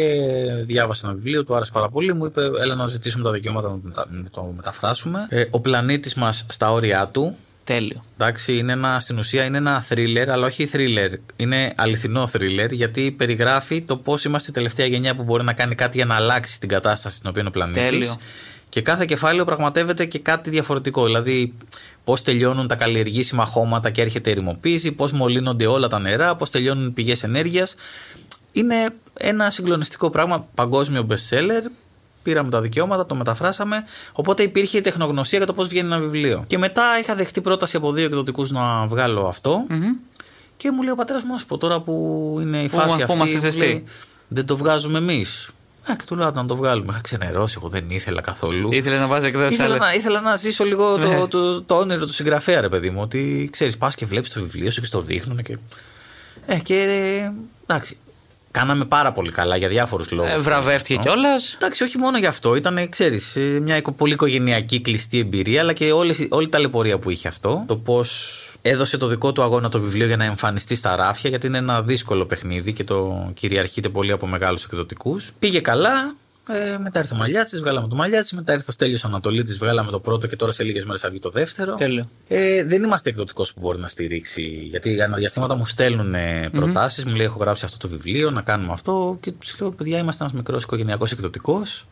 διάβασε 0.66 1.06
ένα 1.06 1.16
βιβλίο, 1.16 1.44
του 1.44 1.56
άρεσε 1.56 1.72
πάρα 1.72 1.90
πολύ. 1.90 2.14
Μου 2.14 2.26
είπε: 2.26 2.42
Έλα 2.62 2.76
να 2.76 2.88
ζητήσουμε 2.88 3.24
τα 3.24 3.32
δικαιώματα 3.32 3.68
να 3.68 3.74
το 3.74 3.80
μετα- 3.84 4.08
να 4.12 4.30
το 4.30 4.54
μεταφράσουμε. 4.56 5.26
Ε, 5.30 5.44
ο 5.50 5.60
πλανήτης 5.60 6.14
μας 6.14 6.46
στα 6.50 6.72
όρια 6.72 7.10
του. 7.14 7.36
Τέλειο. 7.68 8.04
Εντάξει, 8.14 8.58
είναι 8.58 8.72
ένα, 8.72 9.00
στην 9.00 9.18
ουσία 9.18 9.44
είναι 9.44 9.58
ένα 9.58 9.86
thriller, 9.90 10.26
αλλά 10.28 10.46
όχι 10.46 10.70
thriller. 10.74 11.14
Είναι 11.36 11.74
αληθινό 11.76 12.30
thriller, 12.34 12.72
γιατί 12.72 13.12
περιγράφει 13.12 13.82
το 13.82 13.98
πώς 13.98 14.26
είμαστε 14.26 14.50
η 14.50 14.54
τελευταία 14.54 14.86
γενιά 14.86 15.16
που 15.16 15.24
μπορεί 15.24 15.44
να 15.44 15.54
κάνει 15.54 15.76
κάτι 15.76 15.98
για 15.98 16.06
να 16.06 16.16
αλλάξει 16.16 16.60
την 16.60 16.70
κατάσταση 16.70 17.16
στην 17.16 17.30
οποία 17.30 17.42
είναι 17.42 17.50
ο 17.50 17.54
πλανήτης. 17.54 17.90
Τέλειο. 17.90 18.20
Και 18.70 18.82
κάθε 18.82 19.06
κεφάλαιο 19.06 19.46
πραγματεύεται 19.46 20.06
και 20.06 20.20
κάτι 20.20 20.50
διαφορετικό. 20.50 21.06
Δηλαδή, 21.06 21.54
πώς 22.04 22.22
τελειώνουν 22.22 22.68
τα 22.68 22.76
καλλιεργήσιμα 22.76 23.46
χώματα 23.46 23.90
και 23.90 24.02
έρχεται 24.02 24.30
η 24.30 24.32
ερημοποίηση, 24.32 24.92
πώς 24.92 25.12
μολύνονται 25.12 25.66
όλα 25.66 25.88
τα 25.88 26.00
νερά, 26.00 26.36
πώς 26.36 26.50
τελειώνουν 26.50 26.88
οι 26.88 26.92
πηγές 26.92 27.24
ενέργειας. 27.24 27.76
Είναι 28.52 28.76
ένα 29.14 29.50
συγκλονιστικό 29.50 30.10
πράγμα, 30.10 30.48
παγκόσμιο 30.56 31.08
bestseller. 31.10 31.64
Πήραμε 32.28 32.50
τα 32.50 32.62
δικαιώματα, 32.62 33.06
το 33.06 33.16
μεταφράσαμε. 33.16 33.84
Οπότε 34.12 34.44
υπήρχε 34.44 34.78
η 34.78 34.82
τεχνογνωσία 34.82 35.38
για 35.38 35.48
το 35.48 35.54
πώς 35.54 35.68
βγαίνει 35.68 35.88
ένα 35.88 36.00
βιβλίο. 36.00 36.44
Και 36.48 36.58
μετά 36.58 36.84
είχα 37.00 37.16
δεχτεί 37.16 37.42
πρόταση 37.42 37.78
από 37.78 37.92
δύο 37.92 38.06
εκδοτικούς 38.06 38.52
να 38.52 38.86
βγάλω 38.88 39.28
αυτό. 39.28 39.66
Μμμ. 39.70 39.82
Και 40.58 40.72
μου 40.72 40.82
λέει 40.82 40.92
ο 40.92 40.96
πατέρας 40.96 41.24
μου, 41.24 41.32
να 41.32 41.38
σου 41.38 41.46
πω 41.46 41.58
τώρα 41.58 41.80
που 41.82 42.38
είναι 42.42 42.58
η 42.58 42.68
Πού- 42.70 42.80
φάση 42.80 42.96
πού 42.96 43.02
αυτή. 43.02 43.14
είμαστε 43.16 43.36
μου 43.36 43.42
ζεστοί. 43.42 43.60
λέει, 43.60 43.84
δεν 44.28 44.46
το 44.46 44.58
βγάζουμε 44.58 44.98
εμείς. 44.98 45.50
Ε, 45.88 45.94
και 45.96 46.04
του 46.08 46.16
λέω 46.16 46.32
να 46.32 46.46
το 46.46 46.56
βγάλουμε. 46.56 46.92
Είχα 46.92 47.02
ξενερώσει, 47.02 47.56
εγώ 47.60 47.70
δεν 47.70 47.86
ήθελα 47.90 48.22
καθόλου. 48.22 48.72
Ήθελε 48.72 48.98
να 49.00 49.08
βάζει 49.08 49.26
εκδόσεις 49.26 49.54
Ήθελα 49.54 49.74
άλλε. 49.74 49.84
να, 49.86 49.94
ήθελα 49.94 50.22
να 50.22 50.36
ζήσω 50.36 50.64
λίγο 50.64 50.98
Ναι. 50.98 51.18
το, 51.18 51.28
το, 51.28 51.62
το 51.62 51.76
όνειρο 51.78 52.06
του 52.06 52.14
συγγραφέα, 52.14 52.62
ρε 52.62 52.70
παιδί 52.70 52.90
μου. 52.90 53.02
Ότι 53.02 53.50
ξέρεις, 53.52 53.78
πας 53.78 53.96
και 53.96 54.06
βλέπεις 54.06 54.34
το 54.34 54.40
βιβλίο 54.42 54.72
σου 54.72 54.80
και 54.80 54.86
στο 54.88 55.02
δείχνουν. 55.02 55.42
Και... 55.44 55.58
Ε, 56.46 56.58
και 56.60 56.76
ε, 56.76 57.32
εντάξει. 57.68 57.98
Κάναμε 58.58 58.86
πάρα 58.86 59.12
πολύ 59.12 59.32
καλά 59.32 59.56
για 59.58 59.68
διάφορους 59.68 60.12
λόγους. 60.12 60.32
Ε, 60.32 60.38
βραβεύτηκε 60.38 61.00
κιόλας. 61.02 61.54
Εντάξει, 61.56 61.84
όχι 61.84 61.98
μόνο 61.98 62.18
γι' 62.18 62.26
αυτό. 62.26 62.56
Ήταν, 62.56 62.90
ξέρεις, 62.90 63.38
μια 63.62 63.78
οικο- 63.78 63.92
πολύ 63.92 64.14
οικογενειακή 64.14 64.82
κλειστή 64.82 65.20
εμπειρία, 65.20 65.62
αλλά 65.62 65.74
και 65.74 65.92
όλη, 65.92 66.28
όλη 66.30 66.48
τα 66.50 66.60
λεπορία 66.60 66.98
που 67.00 67.10
είχε 67.10 67.28
αυτό. 67.28 67.64
Το 67.68 67.76
πώς 67.78 68.34
έδωσε 68.62 68.98
το 68.98 69.08
δικό 69.08 69.32
του 69.32 69.42
αγώνα 69.42 69.70
το 69.70 69.80
βιβλίο 69.80 70.06
για 70.06 70.18
να 70.18 70.24
εμφανιστεί 70.26 70.76
στα 70.76 70.96
ράφια, 70.96 71.30
γιατί 71.30 71.48
είναι 71.48 71.58
ένα 71.58 71.82
δύσκολο 71.82 72.26
παιχνίδι 72.26 72.74
και 72.74 72.84
το 72.84 73.30
κυριαρχείται 73.34 73.90
πολύ 73.90 74.12
από 74.12 74.28
μεγάλους 74.28 74.64
εκδοτικούς. 74.64 75.32
Πήγε 75.40 75.60
καλά. 75.60 76.16
Ε, 76.48 76.78
μετά 76.78 77.00
ήρθε 77.00 77.14
ο 77.14 77.18
Μαλιάτσης, 77.18 77.60
βγάλαμε 77.60 77.88
το 77.88 77.96
Μαλιάτση. 77.96 78.36
Μετά 78.36 78.54
ήρθε 78.54 78.66
ο 78.70 78.72
Στέλιος 78.72 79.06
Ανατολίτη, 79.06 79.54
βγάλαμε 79.54 79.92
το 79.92 80.00
πρώτο 80.00 80.28
και 80.28 80.36
τώρα 80.36 80.52
σε 80.52 80.64
λίγες 80.64 80.86
μέρες 80.86 81.02
θα 81.02 81.10
βγει 81.10 81.20
το 81.20 81.30
δεύτερο. 81.30 81.76
Τέλειο. 81.76 82.10
Ε, 82.28 82.64
δεν 82.64 82.84
είμαστε 82.84 83.10
εκδοτικός 83.10 83.54
που 83.54 83.60
μπορεί 83.60 83.80
να 83.80 83.88
στηρίξει. 83.88 84.42
Γιατί 84.70 85.02
αναδιαστήματα 85.02 85.56
μου 85.56 85.66
στέλνουν 85.66 86.16
προτάσεις, 86.52 87.06
μου 87.06 87.16
λέει: 87.16 87.26
Έχω 87.26 87.40
γράψει 87.40 87.66
αυτό 87.66 87.78
το 87.78 87.88
βιβλίο, 87.88 88.32
να 88.32 88.42
κάνουμε 88.42 88.72
αυτό. 88.74 89.18
Και 89.22 89.32
τους 89.32 89.60
λέω: 89.60 89.72
Παιδιά, 89.72 89.98
είμαστε 89.98 90.24
ένας 90.24 90.36
μικρός 90.36 90.64
οικογενειακός 90.64 91.12
εκδοτικός. 91.12 91.86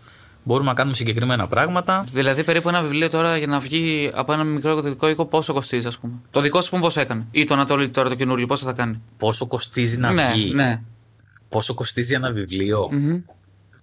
Μπορούμε 0.48 0.70
να 0.70 0.76
κάνουμε 0.76 0.96
συγκεκριμένα 0.96 1.48
πράγματα. 1.48 2.06
Δηλαδή, 2.14 2.44
περίπου 2.44 2.70
ένα 2.70 2.82
βιβλίο 2.82 3.10
τώρα 3.10 3.38
για 3.38 3.48
να 3.48 3.60
βγει 3.60 4.12
από 4.14 4.34
ένα 4.34 4.44
μικρό 4.44 4.72
εκδοτικό 4.72 5.10
οίκο, 5.10 5.26
πόσο 5.26 5.54
κοστίζει, 5.54 5.88
ας 5.88 5.98
πούμε; 5.98 6.14
Το 6.32 6.42
δικό 6.42 6.62
σου 6.62 6.70
πούμε 6.70 6.82
πόσο 6.82 7.00
έκανε; 7.02 7.26
Ή 7.32 7.46
το 7.46 7.54
Ανατολή 7.54 7.90
τώρα 7.90 8.10
το 8.10 8.16
καινούριο, 8.16 8.46
πόσο 8.46 8.66
θα 8.66 8.74
κάνει; 8.74 9.02
Πόσο 9.18 9.48
κοστίζει 9.48 9.98
να 9.98 10.12
ναι, 10.12 10.32
βγει, 10.34 10.54
ναι. 10.54 10.82
πόσο 11.50 11.74
κοστίζει 11.74 12.14
ένα 12.14 12.32
βιβλίο; 12.32 12.90
Μμμ. 12.92 13.18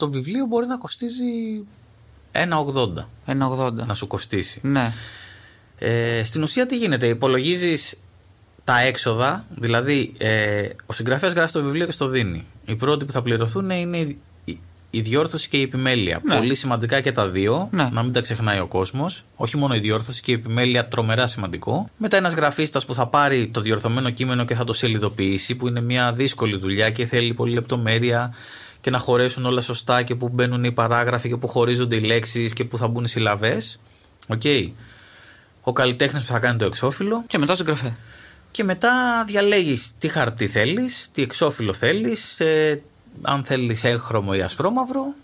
Το 0.02 0.10
βιβλίο 0.10 0.46
μπορεί 0.46 0.66
να 0.66 0.76
κοστίζει 0.76 1.64
1,80 2.32 3.04
Ένα 3.26 3.48
80. 3.58 3.72
να 3.72 3.94
σου 3.94 4.06
κοστίσει. 4.06 4.60
Ναι. 4.62 4.92
Ε, 5.78 6.24
στην 6.24 6.42
ουσία 6.42 6.66
τι 6.66 6.76
γίνεται, 6.76 7.06
υπολογίζεις 7.06 7.96
τα 8.64 8.80
έξοδα, 8.80 9.44
δηλαδή 9.56 10.12
ε, 10.18 10.68
ο 10.86 10.92
συγγραφέας 10.92 11.32
γράφει 11.32 11.52
το 11.52 11.62
βιβλίο 11.62 11.86
και 11.86 11.92
στο 11.92 12.06
δίνει. 12.08 12.44
Οι 12.64 12.74
πρώτοι 12.74 13.04
που 13.04 13.12
θα 13.12 13.22
πληρωθούν 13.22 13.70
είναι 13.70 13.96
η, 13.96 14.18
η, 14.44 14.58
η 14.90 15.00
διόρθωση 15.00 15.48
και 15.48 15.56
η 15.56 15.62
επιμέλεια. 15.62 16.20
Ναι. 16.24 16.36
Πολύ 16.36 16.54
σημαντικά 16.54 17.00
και 17.00 17.12
τα 17.12 17.28
δύο, 17.28 17.68
Ναι. 17.72 17.88
να 17.92 18.02
μην 18.02 18.12
τα 18.12 18.20
ξεχνάει 18.20 18.58
ο 18.60 18.66
κόσμος. 18.66 19.24
Όχι 19.36 19.56
μόνο 19.56 19.74
η 19.74 19.78
διόρθωση 19.78 20.22
και 20.22 20.30
η 20.30 20.34
επιμέλεια, 20.34 20.88
τρομερά 20.88 21.26
σημαντικό. 21.26 21.90
Μετά 21.96 22.16
ένας 22.16 22.34
γραφίστας 22.34 22.84
που 22.86 22.94
θα 22.94 23.06
πάρει 23.06 23.46
το 23.48 23.60
διορθωμένο 23.60 24.10
κείμενο 24.10 24.44
και 24.44 24.54
θα 24.54 24.64
το 24.64 24.72
σελιδοποιήσει, 24.72 25.54
που 25.54 25.68
είναι 25.68 25.80
μια 25.80 26.12
δύσκολη 26.12 26.56
δουλειά 26.56 26.90
και 26.90 27.06
θέλει 27.06 27.34
πολλή 27.34 27.54
λεπτομέρεια 27.54 28.34
και 28.82 28.90
να 28.90 28.98
χωρέσουν 28.98 29.46
όλα 29.46 29.60
σωστά 29.60 30.02
και 30.02 30.14
που 30.14 30.28
μπαίνουν 30.28 30.64
οι 30.64 30.72
παράγραφοι 30.72 31.28
και 31.28 31.36
που 31.36 31.48
χωρίζονται 31.48 31.96
οι 31.96 32.00
λέξεις 32.00 32.52
και 32.52 32.64
που 32.64 32.78
θα 32.78 32.88
μπουν 32.88 33.04
οι 33.04 33.08
συλλαβές. 33.08 33.80
Οκ. 34.26 34.42
ο 35.62 35.72
καλλιτέχνης 35.72 36.24
που 36.24 36.32
θα 36.32 36.38
κάνει 36.38 36.58
το 36.58 36.64
εξώφυλλο. 36.64 37.24
Και 37.26 37.38
μετά 37.38 37.54
στον 37.54 37.66
συγγραφέα. 37.66 37.96
Και 38.50 38.64
μετά 38.64 39.24
διαλέγεις 39.26 39.92
τι 39.98 40.08
χαρτί 40.08 40.48
θέλεις, 40.48 41.08
τι 41.12 41.22
εξώφυλλο 41.22 41.72
θέλεις, 41.72 42.40
ε, 42.40 42.82
αν 43.22 43.44
θέλεις 43.44 43.84
έγχρωμο 43.84 44.30
ή 44.34 44.40
ασπρόμαυρο 44.40 45.14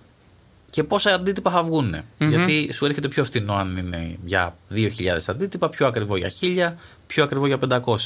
και 0.70 0.84
πόσα 0.84 1.14
αντίτυπα 1.14 1.50
θα 1.50 1.62
βγουν. 1.62 1.94
Γιατί 2.18 2.70
σου 2.72 2.86
έρχεται 2.86 3.08
πιο 3.08 3.24
φθηνό 3.24 3.54
αν 3.54 3.76
είναι 3.76 4.16
για 4.24 4.56
2.000 4.74 4.78
αντίτυπα, 5.26 5.68
πιο 5.68 5.86
ακριβό 5.86 6.16
για 6.16 6.30
1.000, 6.40 6.72
πιο 7.06 7.24
ακριβό 7.24 7.46
για 7.46 7.58
500. 7.68 7.96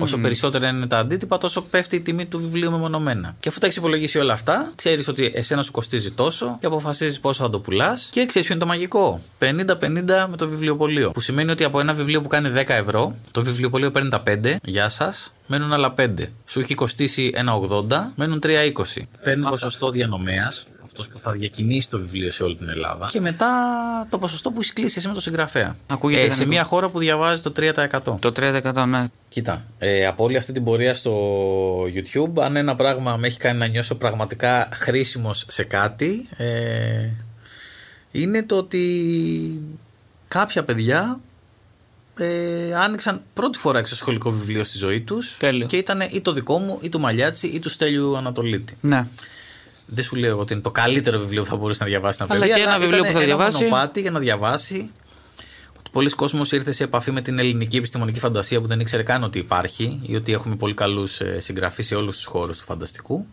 Όσο 0.00 0.18
περισσότερα 0.18 0.68
είναι 0.68 0.86
τα 0.86 0.98
αντίτυπα, 0.98 1.38
τόσο 1.38 1.62
πέφτει 1.62 1.96
η 1.96 2.00
τιμή 2.00 2.26
του 2.26 2.38
βιβλίου 2.38 2.70
μεμονωμένα. 2.70 3.36
Και 3.40 3.48
αφού 3.48 3.58
τα 3.58 3.66
έχεις 3.66 3.78
υπολογίσει 3.78 4.18
όλα 4.18 4.32
αυτά, 4.32 4.72
ξέρεις 4.74 5.08
ότι 5.08 5.32
εσένα 5.34 5.62
σου 5.62 5.72
κοστίζει 5.72 6.10
τόσο 6.10 6.56
και 6.60 6.66
αποφασίζεις 6.66 7.20
πόσο 7.20 7.42
θα 7.42 7.50
το 7.50 7.60
πουλάς. 7.60 8.08
Και 8.12 8.26
ξέρεις 8.26 8.46
ποιο 8.46 8.56
είναι 8.56 8.64
το 8.64 8.70
μαγικό; 8.70 9.20
50-50 9.38 10.26
με 10.30 10.36
το 10.36 10.48
βιβλιοπωλείο. 10.48 11.10
Που 11.10 11.20
σημαίνει 11.20 11.50
ότι 11.50 11.64
από 11.64 11.80
ένα 11.80 11.94
βιβλίο 11.94 12.22
που 12.22 12.28
κάνει 12.28 12.48
10 12.48 12.64
ευρώ, 12.68 13.14
το 13.30 13.42
βιβλιοπωλείο 13.42 13.90
παίρνει 13.90 14.08
τα 14.08 14.22
5. 14.26 14.56
Γεια 14.62 14.88
σας. 14.88 15.32
Μένουν 15.46 15.72
άλλα 15.72 15.94
5. 15.98 16.32
Σου 16.46 16.60
έχει 16.60 16.74
κοστίσει 16.74 17.32
ένα 17.34 17.52
80, 17.54 18.12
μένουν 18.16 18.38
3,20. 18.42 19.08
Παίρνει 19.22 19.48
ποσοστό 19.48 19.90
διανομέας, 19.90 20.66
αυτός 20.90 21.08
που 21.08 21.18
θα 21.18 21.32
διακινήσει 21.32 21.90
το 21.90 21.98
βιβλίο 21.98 22.30
σε 22.30 22.42
όλη 22.42 22.56
την 22.56 22.68
Ελλάδα. 22.68 23.08
Και 23.12 23.20
μετά 23.20 23.48
το 24.10 24.18
ποσοστό 24.18 24.50
που 24.50 24.60
έχει 24.60 24.72
κλείσει 24.72 24.98
εσύ 24.98 25.08
με 25.08 25.14
το 25.14 25.20
συγγραφέα. 25.20 25.76
Ακούγεται 25.86 26.20
Ε, 26.20 26.24
σε 26.24 26.28
ιδανικό. 26.34 26.50
μια 26.50 26.64
χώρα 26.64 26.88
που 26.88 26.98
διαβάζει 26.98 27.42
το 27.42 27.52
3%. 27.56 28.14
Το 28.20 28.32
3% 28.36 28.84
ναι. 28.88 29.06
Κοίτα, 29.28 29.64
ε, 29.78 30.06
από 30.06 30.24
όλη 30.24 30.36
αυτή 30.36 30.52
την 30.52 30.64
πορεία 30.64 30.94
στο 30.94 31.12
YouTube, 31.82 32.40
αν 32.42 32.56
ένα 32.56 32.76
πράγμα 32.76 33.16
με 33.16 33.26
έχει 33.26 33.38
κάνει 33.38 33.58
να 33.58 33.66
νιώσω 33.66 33.94
πραγματικά 33.94 34.68
χρήσιμος 34.72 35.44
σε 35.48 35.64
κάτι, 35.64 36.28
ε, 36.36 37.08
είναι 38.10 38.42
το 38.42 38.56
ότι 38.56 39.62
κάποια 40.28 40.64
παιδιά 40.64 41.20
ε, 42.18 42.74
άνοιξαν 42.74 43.22
πρώτη 43.34 43.58
φορά 43.58 43.78
εξωσχολικό 43.78 44.30
βιβλίο 44.30 44.64
στη 44.64 44.78
ζωή 44.78 45.00
τους 45.00 45.36
Τέλειο. 45.36 45.66
και 45.66 45.76
ήταν 45.76 46.00
ή 46.12 46.20
το 46.20 46.32
δικό 46.32 46.58
μου, 46.58 46.78
ή 46.82 46.88
του 46.88 47.00
Μαλιάτσι, 47.00 47.46
ή 47.46 47.58
του 47.58 47.68
Στέλιου 47.68 48.16
Ανατολίτη. 48.16 48.76
Ναι. 48.80 49.06
Δεν 49.90 50.04
σου 50.04 50.16
λέω 50.16 50.38
ότι 50.38 50.52
είναι 50.52 50.62
το 50.62 50.70
καλύτερο 50.70 51.18
βιβλίο 51.18 51.42
που 51.42 51.48
θα 51.48 51.56
μπορούσε 51.56 51.82
να 51.82 51.88
διαβάσει 51.88 52.18
ένα 52.22 52.32
Αλλά 52.34 52.44
παιδί, 52.44 52.54
και 52.54 52.60
ένα 52.66 52.78
βιβλίο 52.78 52.98
ήταν 52.98 53.06
που 53.12 53.12
θα 53.18 53.24
ένα 53.24 53.26
διαβάσει. 53.36 53.58
μονοπάτι 53.64 54.00
για 54.00 54.10
να 54.10 54.18
διαβάσει. 54.18 54.90
Ότι 55.78 55.90
πολλοί 55.92 56.10
κόσμος 56.10 56.52
ήρθε 56.52 56.72
σε 56.72 56.84
επαφή 56.84 57.10
με 57.10 57.20
την 57.20 57.38
ελληνική 57.38 57.76
επιστημονική 57.76 58.18
φαντασία 58.18 58.60
που 58.60 58.66
δεν 58.66 58.80
ήξερε 58.80 59.02
καν 59.02 59.22
ότι 59.22 59.38
υπάρχει 59.38 60.00
ή 60.02 60.16
ότι 60.16 60.32
έχουμε 60.32 60.56
πολύ 60.56 60.74
καλούς 60.74 61.20
ε, 61.20 61.40
συγγραφείς 61.40 61.86
σε 61.86 61.94
όλους 61.94 62.16
τους 62.16 62.24
χώρους 62.24 62.58
του 62.58 62.64
φανταστικού. 62.64 63.26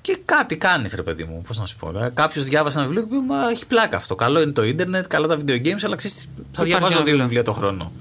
Και 0.00 0.18
κάτι 0.24 0.56
κάνεις, 0.56 0.92
ρε 0.94 1.02
παιδί 1.02 1.24
μου. 1.24 1.42
Πώς 1.46 1.58
να 1.58 1.66
σου 1.66 1.76
πω. 1.76 2.10
Κάποιος 2.14 2.44
διάβασε 2.44 2.78
ένα 2.78 2.86
βιβλίο 2.88 3.06
και 3.06 3.14
είπε: 3.14 3.24
Μα 3.26 3.48
έχει 3.50 3.66
πλάκα 3.66 3.96
αυτό. 3.96 4.14
Καλό 4.14 4.40
είναι 4.40 4.52
το 4.52 4.64
ίντερνετ, 4.64 5.06
καλά 5.06 5.26
τα 5.26 5.38
video 5.38 5.66
games, 5.66 5.78
αλλά 5.82 5.96
ξέρεις, 5.96 6.16
τι, 6.16 6.26
θα 6.26 6.40
Υπάρχει 6.50 6.64
διαβάζω 6.70 6.86
ένα 6.86 6.94
δύο 6.94 7.04
βιβλίο. 7.04 7.22
βιβλία 7.22 7.42
το 7.42 7.52
χρόνο. 7.52 7.92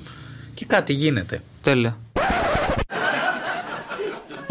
Και 0.53 0.65
κάτι 0.65 0.93
γίνεται. 0.93 1.41
Τέλεια. 1.61 1.97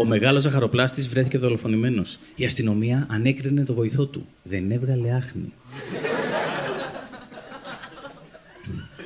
Ο 0.01 0.05
μεγάλος 0.05 0.43
ζαχαροπλάστης 0.43 1.07
βρέθηκε 1.07 1.37
δολοφονημένος. 1.37 2.17
Η 2.35 2.45
αστυνομία 2.45 3.07
ανέκρινε 3.09 3.63
το 3.63 3.73
βοηθό 3.73 4.05
του. 4.05 4.27
Δεν 4.43 4.71
έβγαλε 4.71 5.11
άχνη. 5.11 5.53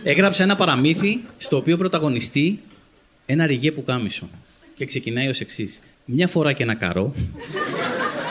Έγραψε 0.04 0.44
ένα 0.44 0.56
παραμύθι 0.56 1.20
στο 1.38 1.58
οποίο 1.58 1.78
πρωταγωνιστεί 1.78 2.60
ένα 3.26 3.46
ρηγέ 3.46 3.72
που 3.72 3.84
κάμισο. 3.84 4.30
Και 4.76 4.86
ξεκινάει 4.86 5.28
ως 5.28 5.40
εξής. 5.40 5.82
Μια 6.06 6.28
φορά 6.28 6.54
και 6.54 6.64
ένα 6.64 6.76
καρό. 6.76 7.14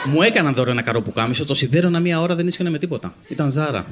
Μου 0.05 0.21
έκαναν 0.21 0.53
δώρο 0.53 0.71
ένα 0.71 0.81
καρό 0.81 1.01
που 1.01 1.13
κάμισο, 1.13 1.45
το 1.45 1.53
σιδέρωνα 1.53 1.99
μία 1.99 2.21
ώρα 2.21 2.35
δεν 2.35 2.47
ίσχυε 2.47 2.69
με 2.69 2.79
τίποτα. 2.79 3.15
Ήταν 3.27 3.51
ζάρα. 3.51 3.85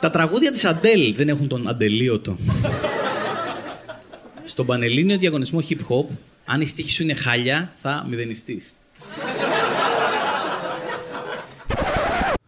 Τα 0.00 0.10
τραγούδια 0.10 0.52
της 0.52 0.64
Αντέλ 0.64 1.14
δεν 1.16 1.28
έχουν 1.28 1.48
τον 1.48 1.68
αντελείωτο. 1.68 2.36
Στον 4.56 4.68
πανελλήνιο 4.68 5.18
διαγωνισμό 5.18 5.60
hip 5.68 5.72
hop, 5.88 6.04
αν 6.44 6.60
η 6.60 6.66
στίχη 6.66 6.90
σου 6.92 7.02
είναι 7.02 7.14
χάλια, 7.14 7.72
θα 7.82 8.06
μηδενιστείς. 8.08 8.74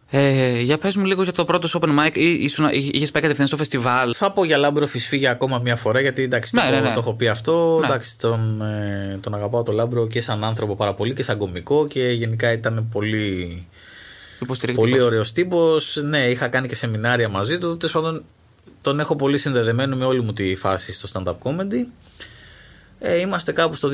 Ε, 0.09 0.59
για 0.61 0.77
πες 0.77 0.95
μου 0.95 1.05
λίγο 1.05 1.23
για 1.23 1.31
το 1.33 1.45
πρώτο 1.45 1.67
σου 1.67 1.79
open 1.81 1.87
mic. 2.07 2.11
Ή, 2.17 2.31
ήσουν, 2.43 2.65
εί- 2.71 2.95
είχες 2.95 3.11
πάει 3.11 3.21
κατευθείαν 3.21 3.47
στο 3.47 3.57
φεστιβάλ; 3.57 4.13
Θα 4.17 4.31
πω 4.31 4.43
για 4.43 4.57
Λάμπρο 4.57 4.87
Φισφή 4.87 5.17
για 5.17 5.31
ακόμα 5.31 5.59
μια 5.59 5.75
φορά, 5.75 6.01
γιατί 6.01 6.23
εντάξει, 6.23 6.55
Ναι, 6.55 6.61
το, 6.61 6.69
ναι, 6.69 6.75
έχω- 6.75 6.87
ναι. 6.87 6.93
το 6.93 6.99
έχω 6.99 7.13
πει 7.13 7.27
αυτό. 7.27 7.77
Ναι. 7.79 7.85
Εντάξει, 7.87 8.19
τον, 8.19 8.61
ε, 8.61 9.17
τον 9.21 9.33
αγαπάω 9.35 9.63
τον 9.63 9.75
Λάμπρο 9.75 10.07
και 10.07 10.21
σαν 10.21 10.43
άνθρωπο 10.43 10.75
πάρα 10.75 10.93
πολύ 10.93 11.13
και 11.13 11.23
σαν 11.23 11.37
κομικό 11.37 11.87
και 11.87 12.07
γενικά 12.09 12.51
ήταν 12.51 12.87
πολύ, 12.91 13.65
Υποστηρικτικός. 14.41 14.91
πολύ 14.91 15.03
ωραίος 15.03 15.31
τύπος. 15.31 16.01
Ναι, 16.03 16.29
είχα 16.29 16.47
κάνει 16.47 16.67
και 16.67 16.75
σεμινάρια 16.75 17.29
μαζί 17.29 17.57
του. 17.57 17.77
Τέλος 17.77 17.93
πάντων, 17.93 18.23
τον 18.89 18.99
έχω 18.99 19.15
πολύ 19.15 19.37
συνδεδεμένο 19.37 19.95
με 19.95 20.05
όλη 20.05 20.21
μου 20.21 20.33
τη 20.33 20.55
φάση 20.55 20.93
στο 20.93 21.07
stand-up 21.13 21.35
comedy. 21.43 21.85
Ε, 22.99 23.19
είμαστε 23.19 23.51
κάπου 23.51 23.75
στο 23.75 23.89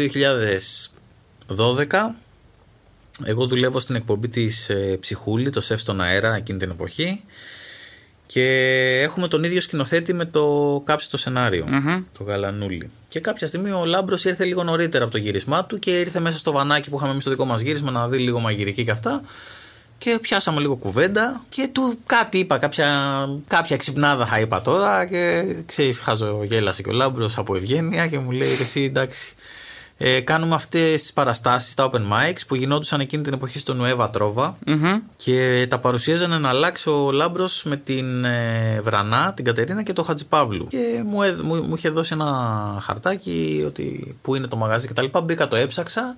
2012. 1.48 1.86
Εγώ 3.24 3.48
δουλεύω 3.48 3.80
στην 3.80 3.96
εκπομπή 3.96 4.28
της 4.28 4.70
ε, 4.70 4.98
Ψυχούλη, 5.00 5.50
το 5.50 5.62
σεφ 5.62 5.82
στον 5.82 6.02
αέρα 6.02 6.36
εκείνη 6.36 6.60
την 6.60 6.70
εποχή 6.70 7.24
και 8.26 8.44
έχουμε 9.04 9.28
τον 9.28 9.44
ίδιο 9.44 9.62
σκηνοθέτη 9.62 10.14
με 10.14 10.26
το 10.26 10.82
κάψι 10.86 11.10
το 11.10 11.18
σενάριο, 11.18 11.66
Μμμ. 11.68 12.04
το 12.18 12.24
Γαλανούλη. 12.24 12.90
Και 13.08 13.20
κάποια 13.20 13.48
στιγμή 13.48 13.72
ο 13.72 13.86
Λάμπρος 13.86 14.26
ήρθε 14.26 14.46
λίγο 14.46 14.64
νωρίτερα 14.64 15.04
από 15.04 15.14
το 15.14 15.20
γύρισμά 15.20 15.66
του 15.66 15.80
και 15.80 16.00
ήρθε 16.00 16.20
μέσα 16.20 16.38
στο 16.38 16.52
βανάκι 16.52 16.90
που 16.90 16.96
είχαμε 16.96 17.12
εμείς 17.12 17.24
στο 17.24 17.32
δικό 17.32 17.46
μας 17.46 17.62
γύρισμα 17.62 17.92
να 17.92 18.08
δει 18.08 18.18
λίγο 18.18 18.40
μαγειρική 18.40 18.84
και 18.84 18.92
αυτά 18.92 19.22
και 19.98 20.18
πιάσαμε 20.22 20.60
λίγο 20.60 20.76
κουβέντα 20.76 21.42
και 21.50 21.70
του 21.72 21.98
κάτι 22.06 22.38
είπα, 22.38 22.58
κάποια, 22.58 22.90
κάποια 23.48 23.78
ξυπνάδα 23.78 24.26
θα 24.26 24.40
είπα 24.40 24.62
τώρα 24.62 25.06
και 25.06 25.56
ξέρεις 25.66 26.00
χαζογέλασε 26.00 26.82
και 26.82 26.90
ο 26.90 26.94
Λάμπρος 26.94 27.38
από 27.38 27.56
ευγένεια 27.56 28.08
και 28.08 28.20
μου 28.20 28.32
λέει 28.32 28.56
«Ρε 28.58 28.64
εσύ 28.64 28.84
εντάξει 28.84 29.36
ε, 29.98 30.20
κάνουμε 30.20 30.56
αυτές 30.56 31.02
τις 31.02 31.14
παραστάσεις, 31.14 31.74
τα 31.74 31.90
open 31.92 31.98
mics 32.00 32.40
που 32.48 32.56
γινόντουσαν 32.56 33.00
εκείνη 33.00 33.24
την 33.24 33.34
εποχή 33.34 33.60
στο 33.60 33.74
Νουέβα 33.74 34.10
Τρόβα 34.10 34.58
Μμμ. 34.66 34.98
και 35.16 35.68
τα 35.70 35.80
παρουσίαζαν 35.80 36.42
να 36.42 36.50
αλλάξει 36.50 36.90
ο 36.90 37.12
Λάμπρος 37.12 37.64
με 37.64 37.78
την 37.78 38.26
ε, 38.26 38.80
Βρανά, 38.84 39.34
την 39.36 39.46
Κατερίνα 39.46 39.84
και 39.84 39.94
τον 39.94 40.06
Χατζηπαύλου. 40.06 40.68
Και 40.68 41.04
μου, 41.06 41.22
έδ- 41.24 41.42
μου, 41.42 41.56
μου 41.64 41.76
είχε 41.76 41.90
δώσει 41.90 42.14
ένα 42.14 42.28
χαρτάκι 42.82 43.64
ότι 43.68 44.16
που 44.22 44.36
είναι 44.36 44.48
το 44.48 44.56
μαγαζί 44.56 44.88
κτλ. 44.88 45.06
Μπήκα, 45.24 45.48
το 45.48 45.56
έψαξα. 45.56 46.16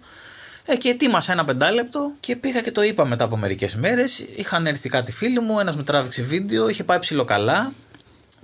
Ε, 0.70 0.76
και 0.76 0.90
ετοίμασα 0.90 1.32
ένα 1.32 1.46
πεντάλεπτο 1.46 2.14
και 2.20 2.36
πήγα 2.36 2.62
και 2.62 2.72
το 2.72 2.82
είπα 2.84 3.06
μετά 3.06 3.24
από 3.24 3.38
μερικές 3.38 3.76
μέρες. 3.76 4.20
Είχαν 4.36 4.68
έρθει 4.68 4.90
κάτι 4.90 5.12
φίλοι 5.12 5.40
μου, 5.40 5.60
ένας 5.60 5.76
με 5.76 5.84
τράβηξε 5.84 6.22
βίντεο, 6.22 6.70
είχε 6.70 6.84
πάει 6.84 7.00
ψηλοκαλά. 7.00 7.74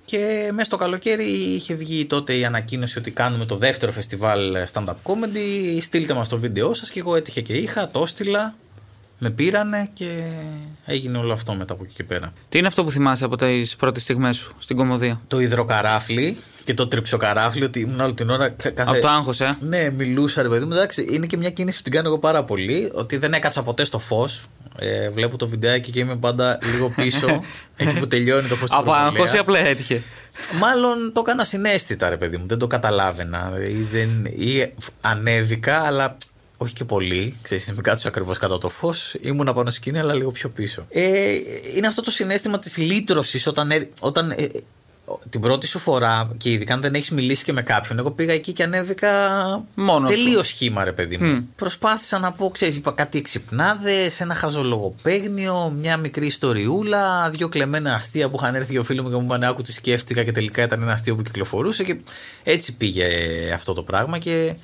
Και 0.06 0.50
μέσα 0.52 0.66
στο 0.66 0.78
καλοκαίρι 0.78 1.24
είχε 1.24 1.74
βγει 1.74 2.06
τότε 2.06 2.36
η 2.38 2.46
ανακοίνωση 2.46 2.98
ότι 2.98 3.12
κάνουμε 3.12 3.46
το 3.46 3.58
δεύτερο 3.58 3.92
φεστιβάλ 3.92 4.58
stand-up 4.74 4.96
comedy. 5.04 5.78
Στείλτε 5.82 6.14
μας 6.14 6.30
το 6.30 6.38
βίντεό 6.38 6.74
σας 6.74 6.90
και 6.92 7.00
εγώ 7.00 7.16
έτυχε 7.16 7.42
και 7.42 7.54
είχα, 7.54 7.90
το 7.90 8.02
έστειλα. 8.02 8.56
Με 9.18 9.30
πήρανε 9.30 9.90
και 9.94 10.24
έγινε 10.86 11.18
όλο 11.18 11.34
αυτό 11.34 11.54
μετά 11.54 11.74
από 11.74 11.84
εκεί 11.84 11.94
και 11.94 12.04
πέρα. 12.04 12.34
Τι 12.50 12.58
είναι 12.58 12.68
αυτό 12.68 12.84
που 12.84 12.92
θυμάσαι 12.92 13.26
από 13.26 13.36
τις 13.36 13.76
πρώτες 13.76 14.02
στιγμές 14.02 14.38
σου 14.38 14.54
στην 14.60 14.76
κομμωδία; 14.76 15.22
Το 15.28 15.40
υδροκαράφλι 15.40 16.38
και 16.66 16.74
το 16.74 16.88
τριψοκαράφλι, 16.88 17.64
ότι 17.64 17.80
ήμουν 17.80 18.00
όλη 18.00 18.14
την 18.14 18.30
ώρα. 18.30 18.50
κα- 18.50 18.70
Κάθε... 18.70 18.90
Από 18.92 19.02
το 19.02 19.08
άγχος, 19.08 19.40
ε; 19.42 19.50
Ναι, 19.60 19.90
μιλούσα 19.90 20.42
ρε 20.42 20.48
παιδί 20.50 20.66
μου. 20.66 20.74
Εντάξει, 20.74 21.08
είναι 21.10 21.26
και 21.26 21.38
μια 21.38 21.50
κίνηση 21.50 21.78
που 21.78 21.84
την 21.84 21.92
κάνω 21.94 22.08
εγώ 22.08 22.18
πάρα 22.20 22.44
πολύ. 22.44 22.92
Ότι 22.94 23.18
δεν 23.18 23.34
έκατσα 23.34 23.64
ποτέ 23.64 23.84
στο 23.84 24.00
φως. 24.00 24.46
Ε, 24.80 25.10
βλέπω 25.10 25.38
το 25.38 25.48
βιντεάκι 25.48 25.92
και 25.92 26.00
είμαι 26.00 26.16
πάντα 26.16 26.58
λίγο 26.74 26.90
πίσω. 26.90 27.28
εκεί 27.78 28.00
που 28.00 28.08
τελειώνει 28.08 28.48
το 28.48 28.56
φως 28.56 28.70
Από 28.72 28.92
άγχος 28.92 29.34
ή 29.34 29.38
απλά 29.38 29.60
έτυχε; 29.60 30.02
Μάλλον 30.60 31.12
το 31.14 31.20
έκανα 31.26 31.46
συνέστητα, 31.46 32.10
ρε 32.10 32.18
παιδί 32.18 32.38
μου. 32.38 32.46
Δεν 32.48 32.58
το 32.58 32.68
καταλάβαινα. 32.68 33.52
Ή, 33.70 33.88
δεν, 33.92 34.26
ή 34.26 34.74
ανέβηκα, 35.02 35.82
αλλά 35.82 36.18
όχι 36.64 36.74
και 36.74 36.84
πολύ. 36.84 37.38
Ξέρεις, 37.42 37.72
μην 37.72 37.84
κάτσω 37.84 38.08
ακριβώς 38.08 38.38
κάτω 38.38 38.54
από 38.54 38.64
το 38.64 38.70
φως. 38.70 39.16
Ήμουν 39.22 39.54
πάνω 39.54 39.70
σκηνή, 39.70 40.00
αλλά 40.00 40.14
λίγο 40.14 40.32
πιο 40.32 40.50
πίσω. 40.50 40.86
Ε, 40.90 41.32
είναι 41.76 41.88
αυτό 41.88 42.02
το 42.02 42.12
συνέστημα 42.12 42.60
της 42.60 42.78
λύτρωσης 42.78 43.48
όταν, 43.48 43.72
ε, 43.72 43.90
όταν 44.00 44.32
ε, 44.32 44.48
την 45.30 45.42
πρώτη 45.42 45.68
σου 45.68 45.80
φορά 45.80 46.32
και 46.38 46.52
ειδικά 46.52 46.74
αν 46.74 46.82
δεν 46.82 46.94
έχεις 46.94 47.10
μιλήσει 47.10 47.44
και 47.44 47.54
με 47.54 47.62
κάποιον. 47.62 48.00
Εγώ 48.00 48.12
πήγα 48.12 48.34
εκεί 48.34 48.54
και 48.54 48.64
ανέβηκα. 48.64 49.12
Μόνος 49.76 50.12
σου. 50.12 50.24
Τελείως 50.24 50.48
σχήμα, 50.48 50.84
ρε 50.84 50.92
παιδί 50.92 51.18
μου. 51.18 51.28
Μμ. 51.28 51.44
Προσπάθησα 51.56 52.20
να 52.20 52.32
πω, 52.32 52.50
ξέρεις, 52.50 52.76
είπα 52.76 52.92
κάτι 52.92 53.18
εξυπνάδε, 53.18 54.10
ένα 54.20 54.34
χαζολογοπαίγνιο, 54.34 55.70
μια 55.70 55.98
μικρή 55.98 56.26
ιστοριούλα, 56.26 57.30
δύο 57.30 57.50
κλεμμένα 57.50 57.94
αστεία 57.94 58.30
που 58.30 58.38
είχαν 58.42 58.56
έρθει 58.56 58.72
δύο 58.72 58.84
φίλοι 58.84 59.02
μου 59.02 59.10
και 59.10 59.16
μου 59.16 59.24
είπαν 59.24 59.44
Άκου 59.44 59.62
τις 59.62 59.76
σκέφτηκα 59.76 60.24
και 60.24 60.32
τελικά 60.32 60.64
ήταν 60.64 60.82
ένα 60.82 60.92
αστείο 60.92 61.16
που 61.16 61.22
κυκλοφορούσε. 61.22 61.84
Και 61.84 61.98
έτσι 62.44 62.76
πήγε 62.78 63.08
αυτό 63.54 63.74
το 63.74 63.84
πράγμα. 63.84 64.18
Και... 64.18 64.56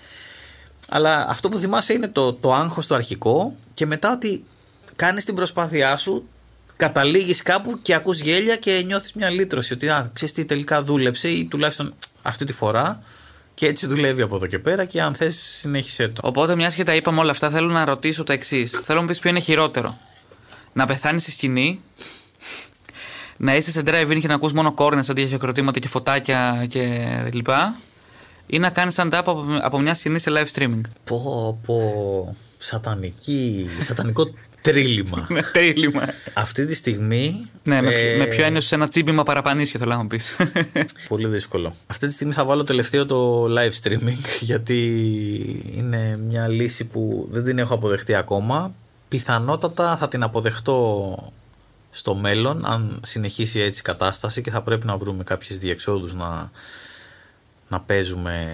Αλλά 0.90 1.26
αυτό 1.30 1.50
που 1.50 1.58
θυμάσαι 1.58 1.94
είναι 1.94 2.08
το, 2.08 2.34
το 2.34 2.54
άγχος 2.54 2.88
το 2.88 2.96
αρχικό 2.96 3.56
και 3.74 3.86
μετά 3.86 4.12
ότι 4.12 4.44
κάνεις 4.96 5.26
την 5.26 5.36
προσπάθειά 5.36 5.98
σου, 5.98 6.28
καταλήγεις 6.78 7.42
κάπου 7.42 7.80
και 7.82 7.94
ακούς 7.94 8.20
γέλια 8.20 8.56
και 8.56 8.82
νιώθεις 8.86 9.14
μια 9.14 9.30
λύτρωση. 9.30 9.74
Ότι 9.74 9.90
α, 9.90 10.10
ξέρεις 10.14 10.34
τι 10.34 10.46
τελικά 10.46 10.84
δούλεψε 10.84 11.30
ή 11.30 11.46
τουλάχιστον 11.46 11.94
αυτή 12.22 12.46
τη 12.46 12.54
φορά 12.54 13.04
και 13.54 13.68
έτσι 13.68 13.88
δουλεύει 13.88 14.22
από 14.22 14.36
εδώ 14.36 14.46
και 14.46 14.60
πέρα 14.60 14.86
και 14.86 15.02
αν 15.02 15.16
θες 15.16 15.36
συνέχισε 15.60 16.08
το. 16.08 16.22
Οπότε, 16.24 16.56
μιας 16.56 16.76
και 16.76 16.84
τα 16.84 16.96
είπαμε 16.96 17.20
όλα 17.20 17.32
αυτά, 17.32 17.50
θέλω 17.50 17.68
να 17.68 17.86
ρωτήσω 17.86 18.24
το 18.24 18.34
εξής. 18.34 18.72
Θέλω 18.72 18.98
να 18.98 19.02
μου 19.02 19.08
πεις 19.08 19.20
ποιο 19.20 19.30
είναι 19.30 19.40
χειρότερο. 19.40 19.98
Να 20.74 20.86
πεθάνεις 20.86 21.22
στη 21.22 21.32
σκηνή, 21.32 21.82
να 23.38 23.56
είσαι 23.56 23.72
σε 23.72 23.82
drive-in 23.86 24.18
και 24.22 24.28
να 24.28 24.34
ακούς 24.34 24.54
μόνο 24.54 24.74
κόρνες 24.74 25.10
αντί 25.10 25.20
για 25.20 25.30
χειροκροτήματα 25.30 25.80
και 25.80 25.88
φωτάκια 25.88 26.66
και 26.70 27.08
λοιπά 27.32 27.76
ή 28.52 28.60
να 28.60 28.70
κάνεις 28.70 28.96
stand-up 29.00 29.12
από, 29.12 29.46
από 29.62 29.80
μια 29.80 29.94
σκηνή 29.94 30.20
σε 30.20 30.32
live 30.34 30.58
streaming. 30.58 30.82
Πω, 31.04 31.60
πω, 31.66 32.36
σατανική, 32.58 33.70
σατανικό 33.80 34.34
τρίλημα. 34.62 35.26
Με 35.30 35.42
τρίλημα. 35.54 36.02
Αυτή 36.34 36.66
τη 36.66 36.76
στιγμή. 36.76 37.50
Ναι, 37.64 37.82
με, 37.82 37.94
ε, 37.94 38.18
με 38.18 38.26
ποιο 38.26 38.44
έννοιο 38.46 38.62
ένα 38.70 38.88
τσίμπημα 38.88 39.24
παραπανίσιο 39.24 39.80
θέλω 39.80 39.92
να 39.92 40.02
μου 40.02 40.08
πεις. 40.08 40.38
Πολύ 41.08 41.28
δύσκολο. 41.28 41.76
Αυτή 41.88 42.08
τη 42.08 42.14
στιγμή 42.14 42.34
θα 42.34 42.46
βάλω 42.46 42.64
τελευταίο 42.64 43.06
το 43.06 43.46
live 43.46 43.74
streaming 43.84 44.20
γιατί 44.40 44.82
είναι 45.76 46.18
μια 46.18 46.48
λύση 46.48 46.86
που 46.86 47.28
δεν 47.32 47.44
την 47.44 47.60
έχω 47.60 47.74
αποδεχτεί 47.74 48.16
ακόμα. 48.16 48.74
Πιθανότατα 49.08 49.98
θα 49.98 50.08
την 50.08 50.24
αποδεχτώ 50.24 51.18
στο 51.92 52.16
μέλλον 52.16 52.66
αν 52.66 53.00
συνεχίσει 53.04 53.60
έτσι 53.60 53.80
η 53.80 53.84
κατάσταση 53.84 54.42
και 54.42 54.52
θα 54.52 54.62
πρέπει 54.62 54.86
να 54.86 54.98
βρούμε 54.98 55.24
κάποιες 55.24 55.58
διεξόδους 55.58 56.14
να, 56.14 56.52
να 57.70 57.80
παίζουμε 57.80 58.48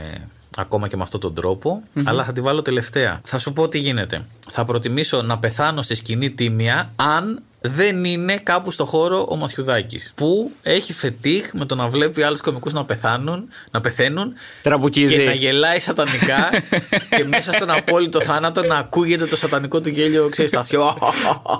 ακόμα 0.57 0.87
και 0.87 0.95
με 0.95 1.03
αυτόν 1.03 1.19
τον 1.19 1.33
τροπο 1.33 1.81
αλλά 2.03 2.23
θα 2.23 2.31
τη 2.33 2.41
βάλω 2.41 2.61
τελευταία. 2.61 3.21
Θα 3.23 3.39
σου 3.39 3.53
πω 3.53 3.67
τι 3.69 3.77
γίνεται. 3.77 4.25
Θα 4.51 4.65
προτιμήσω 4.65 5.21
να 5.21 5.37
πεθάνω 5.37 5.81
στη 5.81 5.95
σκηνή 5.95 6.29
τίμια 6.31 6.91
αν 6.95 7.41
δεν 7.61 8.03
είναι 8.03 8.37
κάπου 8.37 8.71
στο 8.71 8.85
χώρο 8.85 9.25
ο 9.29 9.35
Μαθιουδάκης. 9.35 10.11
Που 10.15 10.51
έχει 10.61 10.93
φετίχ 10.93 11.53
με 11.53 11.65
το 11.65 11.75
να 11.75 11.87
βλέπει 11.87 12.23
άλλους 12.23 12.41
κομικούς 12.41 12.73
να 12.73 12.85
πεθάνουν, 12.85 13.47
να 13.71 13.81
πεθαίνουν 13.81 14.33
Τραμπουκίζει. 14.61 15.17
και 15.17 15.23
να 15.23 15.33
γελάει 15.33 15.79
σατανικά 15.79 16.49
και 17.17 17.23
μέσα 17.23 17.53
στον 17.53 17.69
απόλυτο 17.69 18.21
θάνατο 18.21 18.63
να 18.63 18.75
ακούγεται 18.75 19.25
το 19.25 19.35
σατανικό 19.35 19.81
του 19.81 19.89
γέλιο, 19.89 20.29
ξέρεις, 20.29 20.51
στα 20.51 20.59
αυτιά. 20.59 20.79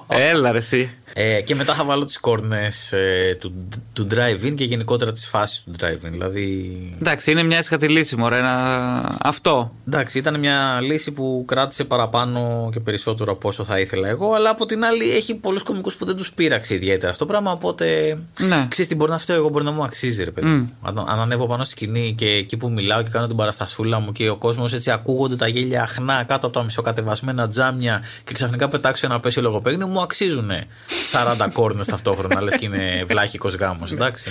Έλα 0.07 0.51
ρε 0.51 0.57
εσύ. 0.57 0.95
Ε, 1.17 1.41
και 1.41 1.55
μετά 1.55 1.73
θα 1.73 1.83
βάλω 1.83 2.05
τις 2.05 2.19
κόρνες 2.19 2.91
ε, 2.93 3.37
του, 3.39 3.53
του 3.93 4.07
drive-in 4.11 4.53
και 4.55 4.63
γενικότερα 4.63 5.11
τις 5.11 5.27
φάσεις 5.27 5.63
του 5.63 5.71
drive-in. 5.79 6.09
Δηλαδή, 6.11 6.71
Εντάξει, 6.99 7.31
είναι 7.31 7.43
μια 7.43 7.57
έσχατη 7.57 7.87
λύση, 7.87 8.15
μωρέ. 8.15 8.37
Ένα... 8.37 9.17
Αυτό. 9.21 9.71
εντάξει, 9.87 10.17
ήταν 10.17 10.39
μια 10.39 10.79
λύση 10.81 11.11
που 11.11 11.43
κράτησε 11.47 11.83
παραπάνω 11.83 12.69
και 12.73 12.79
περισσότερο 12.79 13.31
από 13.31 13.47
όσο 13.47 13.63
θα 13.63 13.79
ήθελα 13.79 14.07
εγώ, 14.07 14.33
αλλά 14.33 14.49
από 14.49 14.65
την 14.65 14.85
άλλη 14.85 15.11
έχει 15.11 15.35
πολλούς 15.35 15.63
κομικούς 15.63 15.95
που 15.95 16.05
δεν 16.05 16.15
τους 16.15 16.33
πείραξε 16.33 16.73
ιδιαίτερα 16.75 17.11
αυτό 17.11 17.25
το 17.25 17.31
πράγμα, 17.31 17.51
οπότε 17.51 18.17
Ναι. 18.39 18.67
ξέρεις 18.69 18.89
τι 18.89 18.95
μπορεί 18.95 19.11
να 19.11 19.17
φταίω 19.17 19.35
εγώ, 19.35 19.49
μπορεί 19.49 19.65
να 19.65 19.71
μου 19.71 19.83
αξίζει 19.83 20.23
ρε 20.23 20.31
παιδί. 20.31 20.47
μου. 20.47 20.71
Αν, 20.81 20.97
αν 20.99 21.19
ανέβω 21.19 21.47
πάνω 21.47 21.63
στη 21.63 21.71
σκηνή 21.71 22.13
και 22.17 22.27
εκεί 22.29 22.57
που 22.57 22.71
μιλάω 22.71 23.01
και 23.03 23.09
κάνω 23.09 23.27
την 23.27 23.35
παραστασούλα 23.35 23.99
μου 23.99 24.11
και 24.11 24.29
ο 24.29 24.35
κόσμος 24.37 24.73
έτσι 24.73 24.91
ακούγονται 24.91 25.35
τα 25.35 25.47
γέλια 25.47 25.81
αχνά 25.81 26.23
κάτω 26.23 26.47
από 26.47 26.57
τα 26.57 26.63
μισοκατεβασμένα 26.63 27.49
τζάμια 27.49 28.03
και 28.23 28.33
ξαφνικά 28.33 28.67
πετάξω 28.69 29.05
ένα 29.05 29.19
πέσιο 29.19 29.41
λογοπαίγνιο, 29.41 29.87
μου 29.87 30.01
αξίζουν 30.01 30.49
40 31.11 31.49
κόρνες 31.53 31.87
ταυτόχρονα, 31.87 32.41
λες 32.41 32.55
και 32.57 32.65
είναι 32.65 33.03
βλάχικος 33.07 33.53
γάμος, 33.55 33.91
εντάξει. 33.91 34.29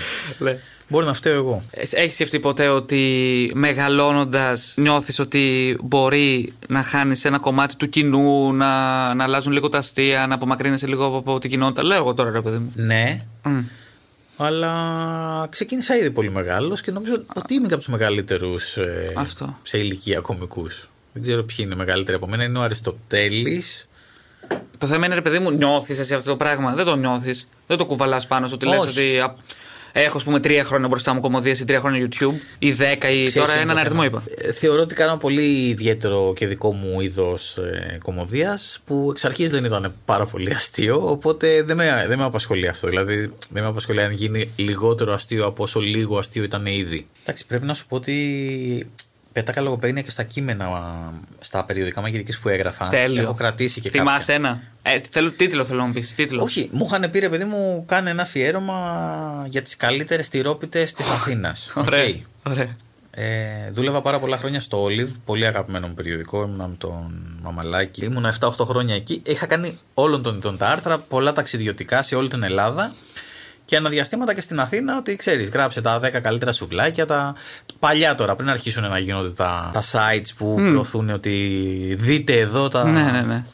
Μπορεί 0.89 1.07
να 1.07 1.15
φταίω 1.15 1.35
εγώ. 1.35 1.63
Έχεις 1.71 2.15
σκεφτεί 2.15 2.41
ποτέ 2.41 2.69
ότι 2.69 3.51
μεγαλώνοντας 3.55 4.75
νιώθεις 4.77 5.19
ότι 5.19 5.77
μπορεί 5.83 6.53
να 6.69 6.83
χάνεις 6.83 7.25
ένα 7.25 7.39
κομμάτι 7.39 7.77
του 7.77 7.89
κοινού, 7.89 8.53
να, 8.53 9.15
να 9.15 9.25
αλλάζουν 9.25 9.53
λίγο 9.53 9.69
τα 9.69 9.79
αστεία, 9.79 10.27
να 10.27 10.35
απομακρύνεσαι 10.35 10.87
λίγο 10.87 11.05
από, 11.07 11.17
από 11.17 11.39
την 11.39 11.51
κοινότητα; 11.51 11.83
Λέω 11.85 11.97
εγώ 11.97 12.15
τώρα, 12.15 12.31
ρε 12.31 12.41
παιδί 12.41 12.57
μου. 12.57 12.73
Ναι, 12.75 13.25
Μμ. 13.43 13.61
αλλά 14.37 14.73
ξεκίνησα 15.51 15.97
ήδη 15.97 16.11
πολύ 16.11 16.31
μεγάλος 16.31 16.81
και 16.81 16.91
νομίζω 16.91 17.25
ότι 17.35 17.55
είμαι 17.55 17.67
και 17.67 17.75
από 17.75 17.83
τους 17.83 17.93
μεγαλύτερους 17.93 18.77
ε, 18.77 19.13
Αυτό. 19.17 19.59
σε 19.63 19.79
ηλικία 19.79 20.21
κομικούς. 20.21 20.89
Δεν 21.13 21.23
ξέρω 21.23 21.43
ποιοι 21.45 21.57
είναι 21.61 21.75
μεγαλύτεροι 21.75 22.17
από 22.17 22.27
μένα. 22.29 22.45
Είναι 22.45 22.59
ο 22.59 22.63
Αριστοτέλης. 22.63 23.89
Το 24.79 24.87
θέμα 24.87 25.07
είναι, 25.07 25.15
ρε 25.15 25.21
παιδί 25.21 25.39
μου, 25.39 25.51
νιώθεις 25.51 25.99
εσύ 25.99 26.15
αυτό 26.15 26.31
το 26.31 26.37
πράγμα; 26.37 26.73
Δεν 26.75 26.85
το 26.85 26.97
νιώθεις. 26.97 27.49
Δεν 27.67 27.77
το 27.77 27.87
κουβαλάς 27.87 28.27
πάνω 28.27 28.47
σου 28.47 28.53
ότι 28.57 28.67
λες 28.67 28.79
Όχι. 28.79 28.89
ότι. 28.89 29.19
α, 29.19 29.35
Έχω, 29.97 30.17
ας 30.17 30.25
πούμε, 30.25 30.41
τρία 30.41 30.65
χρόνια 30.65 30.89
μπροστά 30.89 31.15
μου 31.15 31.21
κομμωδίες 31.21 31.61
ή 31.61 31.65
τρία 31.65 31.81
χρόνια 31.81 32.09
YouTube 32.09 32.33
ή 32.59 32.73
δέκα 32.73 33.11
ή 33.11 33.15
Ξέρεις 33.25 33.33
τώρα 33.35 33.53
είναι 33.53 33.63
έναν 33.63 33.75
το 33.75 33.81
αριθμό 33.81 34.03
θέμα. 34.03 34.21
είπα. 34.37 34.49
Ε, 34.49 34.53
Θεωρώ 34.53 34.81
ότι 34.83 34.95
κάνω 34.95 35.17
πολύ 35.17 35.69
ιδιαίτερο 35.69 36.33
και 36.37 36.47
δικό 36.47 36.73
μου 36.73 37.01
είδος 37.01 37.57
ε, 37.59 37.99
κομμωδίας 38.03 38.81
που 38.87 39.09
εξ 39.11 39.25
αρχής 39.25 39.51
δεν 39.51 39.65
ήταν 39.65 39.95
πάρα 40.05 40.27
πολύ 40.27 40.51
αστείο 40.55 41.11
οπότε 41.11 41.63
δεν 41.63 41.77
με, 41.77 42.05
δεν 42.09 42.19
με 42.19 42.25
απασχολεί 42.25 42.69
αυτό. 42.69 42.89
Δηλαδή 42.89 43.17
δεν 43.51 43.63
με 43.63 43.69
απασχολεί 43.69 44.01
αν 44.03 44.13
γίνει 44.13 44.51
λιγότερο 44.57 45.13
αστείο 45.13 45.47
από 45.47 45.63
όσο 45.63 45.81
λίγο 45.81 46.19
αστείο 46.19 46.43
ήταν 46.43 46.67
ήδη. 46.67 47.07
Εντάξει 47.23 47.47
πρέπει 47.47 47.65
να 47.67 47.75
σου 47.75 47.87
πω 47.87 47.97
ότι 47.97 48.87
πέτακα 49.35 49.61
λογοπαίγνια 49.61 50.03
και 50.03 50.11
στα 50.11 50.23
κείμενα 50.23 50.67
στα 51.41 51.65
περιοδικά 51.65 52.01
μαγειρικής 52.01 52.39
που 52.39 52.49
έγραφα. 52.49 52.89
Τέλειο. 52.89 53.23
Έχω 53.23 53.35
κρατήσει 53.35 53.81
και 53.81 53.91
Θυμάσαι 53.91 54.19
κάποια. 54.19 54.35
ένα; 54.35 54.63
Ε, 54.83 55.01
θέλω, 55.11 55.31
τίτλο 55.33 55.65
θέλω 55.65 55.79
να 55.81 55.87
μου 55.87 55.93
πεις. 55.93 56.15
Τίτλο. 56.15 56.43
Όχι, 56.43 56.69
μου 56.73 56.85
είχαν 56.87 57.11
πει 57.11 57.19
ρε 57.19 57.29
παιδί 57.29 57.45
μου 57.45 57.85
κάνε 57.89 58.11
ένα 58.11 58.23
αφιέρωμα 58.23 59.47
για 59.49 59.63
τις 59.63 59.77
καλύτερες 59.77 60.29
τυρόπιτες 60.29 60.93
της 60.93 61.09
Αθήνας. 61.11 61.73
Ωραία. 61.87 62.05
Οκ. 62.05 62.15
Ωραία. 62.43 62.77
Ε, 63.11 63.71
δούλευα 63.73 64.01
πάρα 64.03 64.19
πολλά 64.19 64.37
χρόνια 64.37 64.61
στο 64.61 64.85
Olive, 64.85 65.09
πολύ 65.25 65.47
αγαπημένο 65.47 65.87
μου 65.89 65.95
περιοδικό. 65.95 66.43
Ήμουνα 66.43 66.67
με 66.67 66.75
τον 66.79 67.37
Μαμαλάκη. 67.43 68.05
Ήμουνα 68.05 68.35
7-8 68.41 68.49
χρόνια 68.65 68.95
εκεί. 68.95 69.23
Είχα 69.27 69.47
κάνει 69.47 69.79
όλων 69.95 70.23
των 70.23 70.37
ειδών 70.37 70.57
τα 70.57 70.69
άρθρα, 70.69 70.99
πολλά 70.99 71.33
ταξιδιωτικά 71.33 72.03
σε 72.03 72.15
όλη 72.15 72.29
την 72.29 72.43
Ελλάδα. 72.43 72.95
Και 73.65 73.77
ανά 73.77 73.90
διαστήματα 73.90 74.35
και 74.35 74.41
στην 74.41 74.61
Αθήνα 74.61 74.97
ότι 74.97 75.17
ξέρεις, 75.17 75.51
γράψε 75.51 75.81
τα 75.81 76.01
10 76.01 76.21
καλύτερα 76.23 76.53
σουβλάκια. 76.53 77.07
Τα... 77.07 77.35
Παλιά 77.79 78.15
τώρα, 78.15 78.37
πριν 78.37 78.49
αρχίσουν 78.49 78.89
να 78.89 78.99
γίνονται 78.99 79.31
τα, 79.31 79.71
τα 79.73 79.83
sites 79.83 80.29
που 80.37 80.55
προωθούν 80.55 81.11
ότι 81.11 81.97
δείτε 81.99 82.39
εδώ 82.39 82.69
τα. 82.69 82.85
Ναι, 82.85 83.03
ναι, 83.03 83.23
ναι. 83.23 83.45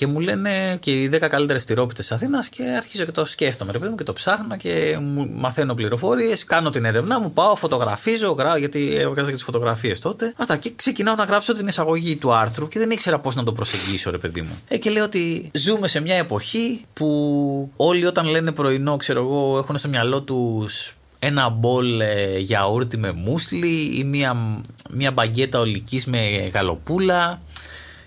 Και 0.00 0.06
μου 0.06 0.20
λένε 0.20 0.76
και 0.80 0.90
οι 1.02 1.10
10 1.12 1.26
καλύτερες 1.28 1.64
τυρόπιτες 1.64 2.06
της 2.06 2.16
Αθήνας 2.16 2.48
και 2.48 2.62
αρχίζω 2.76 3.04
και 3.04 3.10
το 3.10 3.24
σκέφτομαι, 3.24 3.72
ρε 3.72 3.78
παιδί 3.78 3.90
μου, 3.90 3.96
και 3.96 4.02
το 4.02 4.12
ψάχνω 4.12 4.56
και 4.56 4.98
μου 5.00 5.30
μαθαίνω 5.34 5.74
πληροφορίες. 5.74 6.44
Κάνω 6.44 6.70
την 6.70 6.84
έρευνά 6.84 7.20
μου, 7.20 7.32
πάω, 7.32 7.56
φωτογραφίζω, 7.56 8.30
γράω, 8.30 8.56
γιατί 8.56 8.94
έβγαζα 8.94 9.28
και 9.28 9.34
τις 9.34 9.42
φωτογραφίες 9.42 10.00
τότε. 10.00 10.32
Αυτά 10.36 10.56
και 10.56 10.72
ξεκινάω 10.76 11.14
να 11.14 11.24
γράψω 11.24 11.54
την 11.54 11.66
εισαγωγή 11.66 12.16
του 12.16 12.32
άρθρου 12.32 12.68
και 12.68 12.78
δεν 12.78 12.90
ήξερα 12.90 13.18
πώς 13.18 13.34
να 13.34 13.44
το 13.44 13.52
προσεγγίσω, 13.52 14.10
ρε 14.10 14.18
παιδί 14.18 14.42
μου. 14.42 14.62
Ε, 14.68 14.78
και 14.78 14.90
λέω 14.90 15.04
ότι 15.04 15.50
ζούμε 15.54 15.88
σε 15.88 16.00
μια 16.00 16.16
εποχή 16.16 16.84
που 16.92 17.72
όλοι 17.76 18.06
όταν 18.06 18.26
λένε 18.26 18.52
πρωινό, 18.52 18.96
ξέρω 18.96 19.20
εγώ, 19.20 19.58
έχουν 19.58 19.78
στο 19.78 19.88
μυαλό 19.88 20.22
τους 20.22 20.94
ένα 21.18 21.48
μπολ 21.48 22.00
ε, 22.00 22.38
γιαούρτι 22.38 22.96
με 22.96 23.12
μουσλι 23.12 23.98
ή 23.98 24.04
μια, 24.04 24.62
μια 24.90 25.10
μπαγκέτα 25.10 25.58
ολικής 25.58 26.06
με 26.06 26.50
γαλοπούλα 26.54 27.40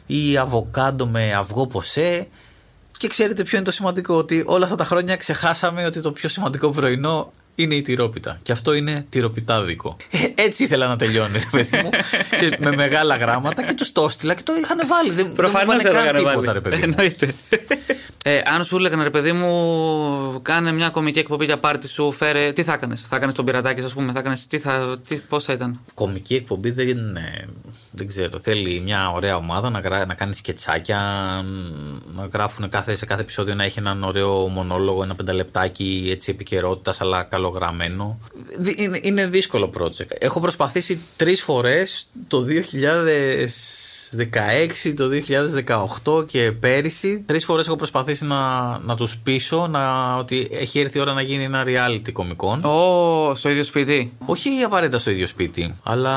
ή 0.06 0.38
αβοκάντο 0.38 1.08
με 1.08 1.34
αυγό 1.34 1.68
ποσέ. 1.68 2.28
Και 2.98 3.08
ξέρετε 3.08 3.44
ποιο 3.44 3.58
είναι 3.58 3.66
το 3.66 3.72
σημαντικό, 3.72 4.16
ότι 4.16 4.44
όλα 4.46 4.64
αυτά 4.64 4.76
τα 4.76 4.86
χρόνια 4.86 5.16
ξεχάσαμε 5.16 5.86
ότι 5.86 6.02
το 6.02 6.12
πιο 6.12 6.30
σημαντικό 6.30 6.70
πρωινό 6.70 7.34
είναι 7.56 7.76
η 7.76 7.82
τυρόπιτα. 7.82 8.40
Και 8.44 8.52
αυτό 8.52 8.74
είναι 8.74 9.06
τυροπιτάδικο. 9.10 9.98
Ε, 10.12 10.42
έτσι 10.44 10.64
ήθελα 10.64 10.88
να 10.88 10.96
τελειώνει, 10.96 11.32
ρε 11.34 11.46
παιδί 11.52 11.78
μου. 11.84 11.90
και 12.40 12.58
με 12.60 12.76
μεγάλα 12.76 13.16
γράμματα 13.16 13.64
και 13.66 13.74
τους 13.74 13.92
το 13.92 14.04
έστειλα 14.04 14.34
και 14.34 14.44
το 14.44 14.54
είχαν 14.64 14.88
βάλει. 14.88 15.10
Δεν, 15.12 15.26
δεν 15.26 15.36
Προφανώς 15.36 15.76
μου 15.76 15.82
δεν 15.82 15.92
είπανε 15.92 15.98
το 15.98 16.06
καν 16.06 16.16
έκανε 16.16 16.18
τίποτα, 16.18 16.36
βάλει. 16.46 16.54
ρε 16.54 16.70
παιδί 16.70 16.76
μου. 16.76 16.94
Εννοείται. 16.98 17.36
ε, 18.26 18.42
αν 18.46 18.64
σου 18.66 18.76
έλεγαν, 18.78 19.04
ρε 19.04 19.10
παιδί 19.10 19.32
μου, 19.32 20.42
κάνε 20.42 20.72
μια 20.72 20.90
κομική 20.90 21.20
εκπομπή 21.20 21.46
για 21.46 21.58
πάρτι 21.60 21.88
σου, 21.88 22.12
φέρε. 22.12 22.52
Τι 22.54 22.64
θα 22.64 22.74
έκανες, 22.74 23.02
θα 23.02 23.16
έκανες 23.16 23.36
τον 23.36 23.46
πειρατάκι, 23.46 23.82
ας 23.82 23.94
πούμε, 23.94 24.12
θα 24.12 24.20
έκανες. 24.20 24.48
Τι 24.48 24.60
θα, 24.60 25.00
τι, 25.08 25.16
πώς 25.16 25.44
θα 25.44 25.54
ήταν; 25.54 25.80
Κομική 25.94 26.36
εκπομπή 26.36 26.72
δεν 26.72 26.88
είναι. 26.88 27.48
Δεν 27.96 28.08
ξέρω. 28.08 28.40
Θέλει 28.40 28.80
μια 28.80 29.10
ωραία 29.12 29.36
ομάδα 29.36 29.70
να, 29.70 29.80
γρά- 29.80 30.08
να 30.08 30.14
κάνει 30.14 30.34
σκετσάκια, 30.34 31.00
να 32.16 32.26
γράφουν 32.34 32.70
κάθε, 32.70 32.96
σε 32.96 33.06
κάθε 33.06 33.22
επεισόδιο 33.22 33.56
να 33.56 33.64
έχει 33.64 33.80
έναν 33.80 34.04
ωραίο 34.04 34.48
μονόλογο, 34.48 35.04
ένα 35.04 35.16
πενταλεπτάκι 35.16 36.08
έτσι 36.12 36.32
επικαιρότητας, 36.32 37.02
αλλά 37.02 37.24
καλογραμμένο. 37.44 38.20
Δι- 38.60 38.80
Είναι, 38.80 39.00
είναι 39.02 39.28
δύσκολο 39.28 39.70
project. 39.80 40.08
Έχω 40.20 40.40
προσπαθήσει 40.40 41.00
τρεις 41.16 41.42
φορές 41.42 42.08
το 42.28 42.44
2016, 42.44 44.94
το 44.96 45.10
2018 46.14 46.28
και 46.28 46.52
πέρυσι. 46.52 47.24
Τρεις 47.26 47.46
φορές 47.46 47.68
έχω 47.68 47.76
προσπαθήσει 47.76 48.26
να, 48.26 48.78
να 48.80 48.96
τους 48.96 49.18
πείσω 49.18 49.68
να, 49.68 50.16
ότι 50.16 50.48
έχει 50.52 50.80
έρθει 50.80 50.98
η 50.98 51.02
ώρα 51.02 51.14
να 51.14 51.22
γίνει 51.22 51.44
ένα 51.44 51.64
reality 51.68 52.12
κομικών. 52.12 52.64
Ω, 52.66 53.36
στο 53.36 53.50
ίδιο 53.50 53.64
σπίτι; 53.64 54.14
Όχι 54.26 54.50
απαραίτητα 54.66 54.98
στο 54.98 55.12
ίδιο 55.12 55.28
σπίτι, 55.28 55.76
αλλά 55.84 56.14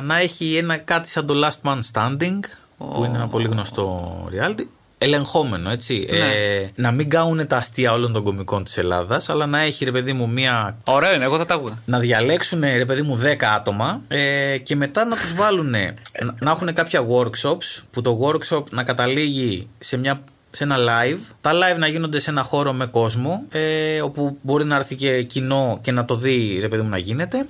να 0.00 0.18
έχει 0.20 0.56
ένα 0.56 0.76
κάτι 0.76 1.08
σαν 1.08 1.26
το 1.26 1.34
Last 1.44 1.60
Man 1.70 1.78
Standing, 1.92 2.38
που 2.78 3.02
είναι 3.04 3.16
ένα 3.16 3.28
πολύ 3.28 3.48
γνωστό 3.48 4.14
reality. 4.32 4.64
Ελεγχόμενο, 5.02 5.70
έτσι. 5.70 6.06
Ε, 6.10 6.66
να 6.74 6.90
μην 6.90 7.08
κάνουν 7.08 7.46
τα 7.46 7.56
αστεία 7.56 7.92
όλων 7.92 8.12
των 8.12 8.22
κομικών 8.22 8.64
της 8.64 8.78
Ελλάδας, 8.78 9.28
αλλά 9.28 9.46
να 9.46 9.60
έχει 9.60 9.84
ρε 9.84 9.90
παιδί 9.90 10.12
μου 10.12 10.28
μία. 10.28 10.76
Ωραίο 10.84 11.14
είναι, 11.14 11.24
εγώ 11.24 11.36
θα 11.38 11.44
τα 11.44 11.54
άκουγα. 11.54 11.82
Να 11.84 11.98
διαλέξουν 11.98 12.60
ρε 12.60 12.84
παιδί 12.84 13.02
μου 13.02 13.20
10 13.22 13.44
άτομα 13.56 14.02
ε, 14.08 14.58
και 14.58 14.76
μετά 14.76 15.04
να 15.04 15.16
τους 15.16 15.34
βάλουν 15.34 15.74
να 16.38 16.50
έχουν 16.50 16.72
κάποια 16.72 17.04
workshops 17.06 17.82
που 17.90 18.02
το 18.02 18.20
workshop 18.22 18.64
να 18.70 18.82
καταλήγει 18.82 19.68
σε 19.78 19.96
μια 19.96 20.22
σε 20.50 20.64
ένα 20.64 20.76
live. 20.78 21.18
Τα 21.40 21.52
live 21.52 21.78
να 21.78 21.86
γίνονται 21.86 22.18
σε 22.18 22.30
ένα 22.30 22.42
χώρο 22.42 22.72
με 22.72 22.86
κόσμο, 22.86 23.44
ε, 23.50 24.00
όπου 24.00 24.38
μπορεί 24.42 24.64
να 24.64 24.76
έρθει 24.76 24.94
και 24.94 25.22
κοινό 25.22 25.78
και 25.82 25.92
να 25.92 26.04
το 26.04 26.16
δει, 26.16 26.58
ρε 26.60 26.68
παιδί 26.68 26.82
μου, 26.82 26.88
να 26.88 26.98
γίνεται. 26.98 27.46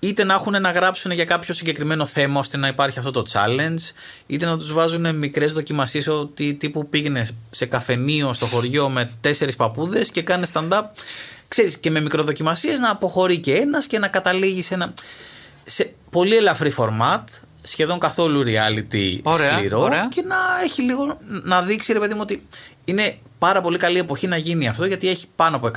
Είτε 0.00 0.24
να 0.24 0.34
έχουν 0.34 0.60
να 0.60 0.70
γράψουν 0.70 1.10
για 1.10 1.24
κάποιο 1.24 1.54
συγκεκριμένο 1.54 2.06
θέμα 2.06 2.40
ώστε 2.40 2.56
να 2.56 2.68
υπάρχει 2.68 2.98
αυτό 2.98 3.10
το 3.10 3.24
challenge, 3.32 3.92
είτε 4.26 4.46
να 4.46 4.58
τους 4.58 4.72
βάζουν 4.72 5.14
μικρές 5.16 5.52
δοκιμασίες 5.52 6.08
ότι 6.08 6.54
τύπου 6.54 6.88
πήγαινε 6.88 7.28
σε 7.50 7.66
καφενείο 7.66 8.32
στο 8.32 8.46
χωριό 8.46 8.88
με 8.88 9.10
τέσσερις 9.20 9.56
παππούδες 9.56 10.10
και 10.10 10.22
κάνε 10.22 10.46
stand-up 10.52 10.82
ξέρεις, 11.48 11.78
και 11.78 11.90
με 11.90 12.00
μικροδοκιμασίες 12.00 12.78
να 12.78 12.90
αποχωρεί 12.90 13.38
και 13.38 13.54
ένας 13.54 13.86
και 13.86 13.98
να 13.98 14.08
καταλήγει 14.08 14.62
σε 14.62 14.74
ένα. 14.74 14.94
σε 15.64 15.92
πολύ 16.10 16.36
ελαφρύ 16.36 16.74
format, 16.76 17.24
σχεδόν 17.62 17.98
καθόλου 17.98 18.42
reality 18.46 19.18
Ωραία, 19.22 19.48
σκληρό 19.52 19.80
ωραία. 19.80 20.08
και 20.10 20.22
να 20.26 20.36
έχει 20.64 20.82
λίγο 20.82 21.18
να 21.42 21.62
δείξει 21.62 21.92
ρε 21.92 21.98
παιδί 21.98 22.14
μου 22.14 22.20
ότι 22.22 22.46
είναι 22.84 23.18
πάρα 23.38 23.60
πολύ 23.60 23.78
καλή 23.78 23.98
εποχή 23.98 24.26
να 24.26 24.36
γίνει 24.36 24.68
αυτό 24.68 24.84
γιατί 24.84 25.08
έχει 25.08 25.26
πάνω 25.36 25.56
από 25.56 25.70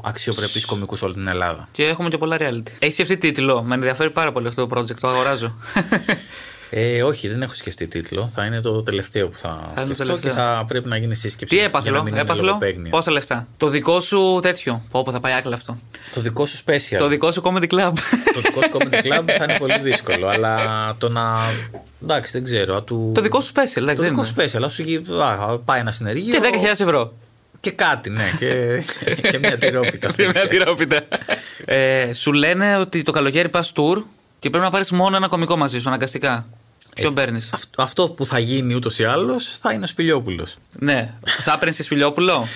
100 0.00 0.08
αξιοπρεπείς 0.08 0.64
κομικούς 0.64 1.02
όλη 1.02 1.14
την 1.14 1.26
Ελλάδα. 1.26 1.68
Και 1.72 1.84
έχουμε 1.84 2.08
και 2.08 2.18
πολλά 2.18 2.36
reality. 2.40 2.70
Έχει 2.78 2.92
σκεφτεί 2.92 3.16
τίτλο. 3.16 3.62
Με 3.62 3.74
ενδιαφέρει 3.74 4.10
πάρα 4.10 4.32
πολύ 4.32 4.48
αυτό 4.48 4.66
το 4.66 4.78
project. 4.80 4.94
Το 5.00 5.08
αγοράζω. 5.08 5.56
Ε, 6.70 7.02
όχι, 7.02 7.28
δεν 7.28 7.42
έχω 7.42 7.54
σκεφτεί 7.54 7.86
τίτλο. 7.86 8.28
Θα 8.28 8.44
είναι 8.44 8.60
το 8.60 8.82
τελευταίο 8.82 9.28
που 9.28 9.36
θα, 9.38 9.48
είναι 9.48 9.74
το 9.74 9.80
σκεφτώ 9.94 10.04
τελευταίο. 10.04 10.30
και 10.32 10.36
θα 10.38 10.64
πρέπει 10.68 10.88
να 10.88 10.96
γίνει 10.96 11.14
σύσκεψη. 11.14 11.54
Τι 11.56 11.60
για 11.60 11.70
να 11.72 11.78
έπαθλο, 11.78 12.02
μην 12.02 12.12
είναι 12.12 12.20
έπαθλο. 12.22 12.44
λογοπαίγνια. 12.44 12.90
Πόσα 12.90 13.10
λεφτά; 13.10 13.46
Το 13.56 13.68
δικό 13.68 14.00
σου 14.00 14.38
τέτοιο. 14.42 14.82
Πω, 14.90 15.02
πω 15.02 15.12
θα 15.12 15.20
πάει 15.20 15.32
άκλα 15.32 15.54
αυτό. 15.54 15.78
Το 16.14 16.20
δικό 16.20 16.46
σου 16.46 16.58
special. 16.66 16.96
Το 16.98 17.06
δικό 17.08 17.32
σου 17.32 17.42
comedy 17.44 17.68
club. 17.68 17.92
το 18.34 18.40
δικό 18.40 18.62
σου 18.62 18.70
comedy 18.72 18.94
club 18.94 19.24
θα 19.38 19.44
είναι 19.44 19.56
πολύ 19.58 19.78
δύσκολο. 19.82 20.26
αλλά 20.28 20.56
το 20.98 21.08
να. 21.08 21.36
Εντάξει, 22.02 22.32
δεν 22.32 22.44
ξέρω. 22.44 22.76
α, 22.76 22.82
Του... 22.82 23.12
το 23.14 23.20
δικό 23.20 23.40
σου 23.40 23.52
special, 23.54 23.58
εντάξει. 23.58 23.74
Το 23.76 23.84
δεν 23.84 23.96
δικό 23.96 24.24
είναι. 24.36 24.48
σου 24.48 24.58
special. 24.58 24.62
ας 24.64 24.72
σου 24.74 24.82
γι- 24.82 25.02
α, 25.22 25.58
πάει 25.58 25.80
ένα 25.80 25.90
συνεργείο. 25.90 26.40
Και 26.40 26.48
10.000 26.64 26.66
ευρώ. 26.66 27.12
Και 27.60 27.70
κάτι, 27.70 28.10
ναι. 28.10 28.24
Και, 28.38 28.82
και 29.30 29.38
μια 29.38 29.58
τυρόπιτα. 29.58 30.12
Και 30.16 30.26
μια 30.26 30.46
τυρόπιτα. 30.46 31.02
ε, 31.64 32.12
σου 32.12 32.32
λένε 32.32 32.76
ότι 32.76 33.02
το 33.02 33.12
καλοκαίρι 33.12 33.48
πας 33.48 33.72
tour 33.76 34.02
και 34.46 34.52
πρέπει 34.52 34.64
να 34.66 34.70
πάρεις 34.70 34.90
μόνο 34.90 35.16
ένα 35.16 35.28
κομικό 35.28 35.56
μαζί 35.56 35.80
σου, 35.80 35.88
αναγκαστικά. 35.88 36.46
Ποιον 36.94 37.14
παίρνεις; 37.14 37.50
Αυτό, 37.52 37.82
αυτό 37.82 38.08
που 38.08 38.26
θα 38.26 38.38
γίνει 38.38 38.74
ούτως 38.74 38.98
ή 38.98 39.04
άλλως 39.04 39.58
θα 39.58 39.72
είναι 39.72 39.84
ο 39.84 39.86
Σπηλιόπουλος. 39.86 40.56
Ναι. 40.78 41.12
Θα 41.26 41.52
έπαιρνες 41.52 41.76
τη 41.76 41.82
Σπηλιόπουλο; 41.82 42.46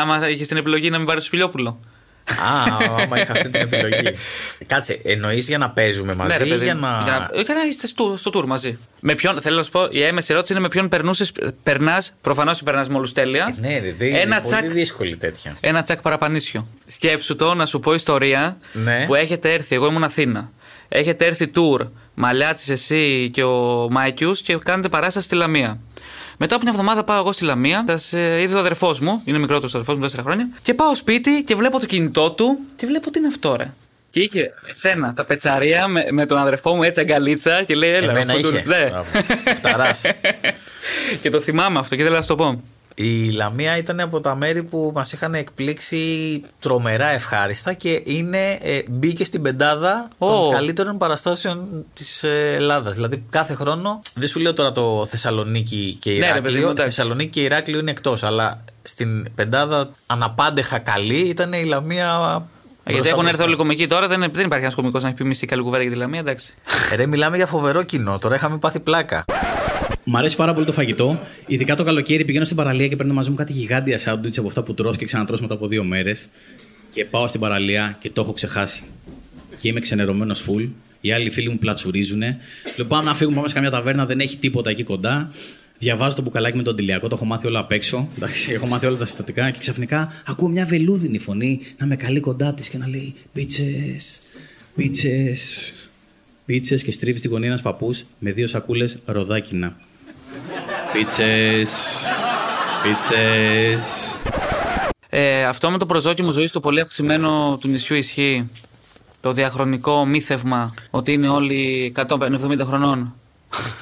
Άμα 0.00 0.28
είχες 0.28 0.48
την 0.48 0.56
επιλογή 0.56 0.90
να 0.90 0.98
μην 0.98 1.06
πάρεις 1.06 1.24
Σπηλιόπουλο. 1.24 1.80
Α, 2.30 2.76
άμα 3.02 3.20
είχα 3.20 3.32
αυτή 3.32 3.48
την 3.48 3.60
επιλογή. 3.60 4.14
Κάτσε, 4.66 5.00
εννοείς 5.04 5.48
για 5.48 5.58
να 5.58 5.70
παίζουμε 5.70 6.14
μαζί 6.14 6.32
Ναι, 6.32 6.38
ρε 6.38 6.44
ή 6.46 6.48
παιδί 6.48 6.64
για 6.64 6.74
μου. 6.74 6.80
να. 6.80 7.00
Για 7.04 7.28
να, 7.34 7.40
για 7.42 7.54
να 7.54 7.64
είστε 7.64 7.86
στο, 7.86 8.14
στο 8.18 8.30
tour 8.34 8.44
μαζί. 8.46 8.78
Με 9.00 9.14
ποιον, 9.14 9.40
θέλω 9.40 9.56
να 9.56 9.62
σου 9.62 9.70
πω, 9.70 9.88
η 9.90 10.02
έμεση 10.02 10.28
ερώτηση 10.32 10.52
είναι 10.52 10.62
με 10.62 10.68
ποιον 10.68 10.88
περνούσες. 10.88 11.32
Περνάς, 11.62 12.14
προφανώς 12.20 12.62
περνάς 12.62 12.88
με 12.88 12.96
όλους 12.96 13.12
τέλεια. 13.12 13.54
Ναι, 13.60 13.78
ρε, 13.78 13.94
δεν 13.98 14.14
Ένα 14.14 14.20
είναι 14.20 14.40
τσακ. 14.44 14.60
πολύ 14.60 14.72
δύσκολη 14.72 15.16
τέτοια. 15.16 15.56
Ένα 15.60 15.82
τσακ 15.82 16.00
παραπανίσιο. 16.00 16.66
Σκέψου 16.86 17.36
το 17.36 17.54
να 17.54 17.66
σου 17.66 17.78
πω 17.80 17.94
ιστορία 17.94 18.56
Ναι. 18.72 19.04
που 19.06 19.14
έχετε 19.14 19.52
έρθει. 19.52 19.74
Εγώ 19.74 19.86
ήμουν 19.86 20.04
Αθήνα. 20.04 20.50
Έχετε 20.96 21.24
έρθει 21.24 21.50
tour, 21.54 21.88
Μαλιάτση, 22.14 22.72
εσύ 22.72 23.30
και 23.32 23.42
ο 23.42 23.88
Μάικιους 23.90 24.40
και 24.40 24.56
κάνετε 24.56 24.88
παράσταση 24.88 25.26
στη 25.26 25.34
Λαμία. 25.34 25.78
Μετά 26.36 26.54
από 26.54 26.62
μια 26.64 26.72
εβδομάδα 26.72 27.04
πάω 27.04 27.18
εγώ 27.18 27.32
στη 27.32 27.44
Λαμία, 27.44 27.84
θα 27.86 27.96
σε 27.98 28.42
είδε 28.42 28.54
ο 28.54 28.58
αδερφός 28.58 29.00
μου, 29.00 29.22
είναι 29.24 29.38
μικρότερος 29.38 29.74
αδερφός 29.74 29.96
μου, 29.96 30.20
4 30.20 30.22
χρόνια, 30.24 30.48
και 30.62 30.74
πάω 30.74 30.94
σπίτι 30.94 31.42
και 31.46 31.54
βλέπω 31.54 31.80
το 31.80 31.86
κινητό 31.86 32.30
του 32.30 32.58
και 32.76 32.86
βλέπω 32.86 33.10
τι 33.10 33.18
είναι 33.18 33.28
αυτό, 33.28 33.56
ρε. 33.56 33.72
Και 34.10 34.20
είχε 34.20 34.50
εσένα 34.68 35.14
τα 35.14 35.24
πιτσαρία 35.24 35.88
με, 35.88 36.06
με 36.10 36.26
τον 36.26 36.38
αδερφό 36.38 36.74
μου 36.74 36.82
έτσι 36.82 37.00
αγκαλίτσα 37.00 37.62
και 37.62 37.74
λέει 37.74 37.90
έλα. 37.92 38.10
Εμένα 38.10 38.32
αφού 38.32 38.42
του- 38.42 38.48
είχε. 38.54 38.64
Ναι. 38.66 38.86
Μπράβο. 38.88 39.06
Φταράς. 39.54 40.02
και 41.22 41.30
το 41.30 41.40
θυμάμαι 41.40 41.78
αυτό 41.78 41.94
και 41.96 42.02
ήθελα 42.02 42.16
να 42.16 42.22
σου 42.22 42.28
το 42.28 42.34
πω. 42.34 42.62
Η 42.94 43.30
Λαμία 43.30 43.76
ήταν 43.76 44.00
από 44.00 44.20
τα 44.20 44.34
μέρη 44.36 44.62
που 44.62 44.92
μας 44.94 45.12
είχαν 45.12 45.34
εκπλήξει 45.34 46.42
τρομερά 46.60 47.08
ευχάριστα 47.08 47.72
και 47.72 48.02
είναι, 48.04 48.58
ε, 48.62 48.82
μπήκε 48.88 49.24
στην 49.24 49.42
πεντάδα 49.42 50.08
Ω. 50.18 50.28
των 50.28 50.52
καλύτερων 50.52 50.98
παραστάσεων 50.98 51.84
της 51.94 52.22
ε, 52.22 52.52
Ελλάδας. 52.54 52.94
Δηλαδή 52.94 53.24
κάθε 53.30 53.54
χρόνο, 53.54 54.00
δεν 54.14 54.28
σου 54.28 54.40
λέω 54.40 54.52
τώρα 54.54 54.72
το 54.72 55.06
Θεσσαλονίκη 55.06 55.96
και 56.00 56.10
Ναι, 56.10 56.16
ρε, 56.18 56.20
παιδί 56.20 56.38
Ηράκλειο, 56.38 56.64
μου, 56.64 56.70
εντάξει. 56.70 56.94
Θεσσαλονίκη 56.94 57.30
και 57.30 57.40
Ηράκλειο 57.40 57.78
είναι 57.78 57.90
εκτός, 57.90 58.22
αλλά 58.22 58.64
στην 58.82 59.34
πεντάδα 59.34 59.90
αναπάντεχα 60.06 60.78
καλή 60.78 61.18
ήταν 61.18 61.52
η 61.52 61.64
Λαμία 61.64 62.42
Γιατί 62.84 62.92
μπροστά 62.92 63.08
έχουν 63.10 63.26
έρθει 63.26 63.28
μπροστά. 63.28 63.44
όλοι 63.44 63.56
κομικοί 63.56 63.86
τώρα, 63.86 64.08
δεν, 64.08 64.20
δεν 64.32 64.44
υπάρχει 64.44 64.64
ένας 64.64 64.74
κομικός 64.74 65.02
να 65.02 65.08
έχει 65.08 65.16
πει 65.16 65.24
μισή 65.24 65.46
καλή 65.46 65.62
κουβέντα 65.62 65.82
για 65.82 65.92
τη 65.92 65.98
Λαμία, 65.98 66.20
εντάξει. 66.20 66.54
Ε, 66.92 66.96
Ρε, 66.96 67.06
μιλάμε 67.06 67.36
για 67.36 67.46
φοβερό 67.46 67.82
κοινό. 67.82 68.18
Τώρα 68.18 68.34
είχαμε 68.34 68.58
πάθει 68.58 68.80
πλάκα. 68.80 69.24
Μ' 70.04 70.16
αρέσει 70.16 70.36
πάρα 70.36 70.54
πολύ 70.54 70.66
το 70.66 70.72
φαγητό. 70.72 71.20
Ειδικά 71.46 71.74
το 71.74 71.84
καλοκαίρι 71.84 72.24
πηγαίνω 72.24 72.44
στην 72.44 72.56
παραλία 72.56 72.88
και 72.88 72.96
παίρνω 72.96 73.12
μαζί 73.12 73.30
μου 73.30 73.36
κάτι 73.36 73.52
γιγάντια 73.52 73.98
σάντουιτς 73.98 74.38
από 74.38 74.48
αυτά 74.48 74.62
που 74.62 74.74
τρως 74.74 74.96
και 74.96 75.04
ξανατρως 75.04 75.40
μετά 75.40 75.54
από 75.54 75.66
δύο 75.66 75.84
μέρες. 75.84 76.28
Και 76.90 77.04
πάω 77.04 77.28
στην 77.28 77.40
παραλία 77.40 77.96
και 78.00 78.10
το 78.10 78.20
έχω 78.20 78.32
ξεχάσει. 78.32 78.82
Και 79.60 79.68
είμαι 79.68 79.80
ξενερωμένος 79.80 80.46
full. 80.48 80.68
Οι 81.00 81.12
άλλοι 81.12 81.30
φίλοι 81.30 81.48
μου 81.48 81.58
πλατσουρίζουν. 81.58 82.20
Λέω 82.76 82.86
πάμε 82.88 83.04
να 83.04 83.14
φύγουμε, 83.14 83.36
πάμε 83.36 83.48
σε 83.48 83.54
καμιά 83.54 83.70
ταβέρνα, 83.70 84.06
δεν 84.06 84.20
έχει 84.20 84.36
τίποτα 84.36 84.70
εκεί 84.70 84.82
κοντά. 84.82 85.30
Διαβάζω 85.78 86.16
το 86.16 86.22
μπουκαλάκι 86.22 86.56
με 86.56 86.62
τον 86.62 86.76
τηλιακό, 86.76 87.08
το 87.08 87.14
έχω 87.14 87.24
μάθει 87.24 87.46
όλα 87.46 87.58
απ' 87.58 87.72
έξω. 87.72 88.08
Εντάξει, 88.16 88.52
έχω 88.52 88.66
μάθει 88.66 88.86
όλα 88.86 88.96
τα 88.96 89.06
συστατικά 89.06 89.50
και 89.50 89.58
ξαφνικά 89.58 90.12
ακούω 90.26 90.48
μια 90.48 90.66
βελούδινη 90.66 91.18
φωνή 91.18 91.60
να 91.78 91.86
με 91.86 91.96
καλεί 91.96 92.20
κοντά 92.20 92.54
της 92.54 92.68
και 92.68 92.78
να 92.78 92.88
λέει 92.88 93.14
Πίτσε, 93.32 93.96
πίτσε, 94.76 95.34
πίτσες 96.46 96.82
και 96.82 96.92
στρίβεις 96.92 97.20
στη 97.20 97.28
γωνία 97.28 97.48
ένας 97.48 97.62
παππούς 97.62 98.04
με 98.18 98.32
δύο 98.32 98.46
σακούλες 98.46 98.98
ροδάκινα. 99.04 99.76
Πίτσες, 100.92 101.70
πίτσες. 102.82 104.18
Ε, 105.08 105.44
αυτό 105.44 105.70
με 105.70 105.78
το 105.78 105.86
προσδόκιμο 105.86 106.30
ζωής 106.30 106.50
το 106.50 106.60
πολύ 106.60 106.80
αυξημένο 106.80 107.58
του 107.60 107.68
νησιού 107.68 107.96
ισχύει. 107.96 108.50
Το 109.20 109.32
διαχρονικό 109.32 110.04
μύθευμα 110.04 110.74
ότι 110.90 111.12
είναι 111.12 111.28
όλοι 111.28 111.92
170 111.96 112.58
χρονών. 112.64 113.14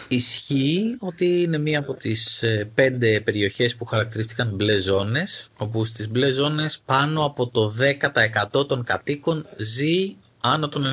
Ισχύει 0.09 0.97
ότι 1.01 1.43
είναι 1.43 1.59
μία 1.59 1.79
από 1.79 1.95
τις 1.95 2.43
ε, 2.43 2.71
πέντε 2.75 3.21
περιοχές 3.21 3.77
που 3.77 3.85
χαρακτηρίστηκαν 3.85 4.51
μπλε 4.55 4.81
ζώνες, 4.81 5.51
όπου 5.57 5.85
στις 5.85 6.09
μπλε 6.09 6.31
ζώνες 6.31 6.83
πάνω 6.85 7.25
από 7.25 7.49
το 7.49 7.75
10% 8.61 8.67
των 8.69 8.85
κατοίκων 8.85 9.47
ζει 9.57 10.15
άνω 10.43 10.69
των 10.69 10.85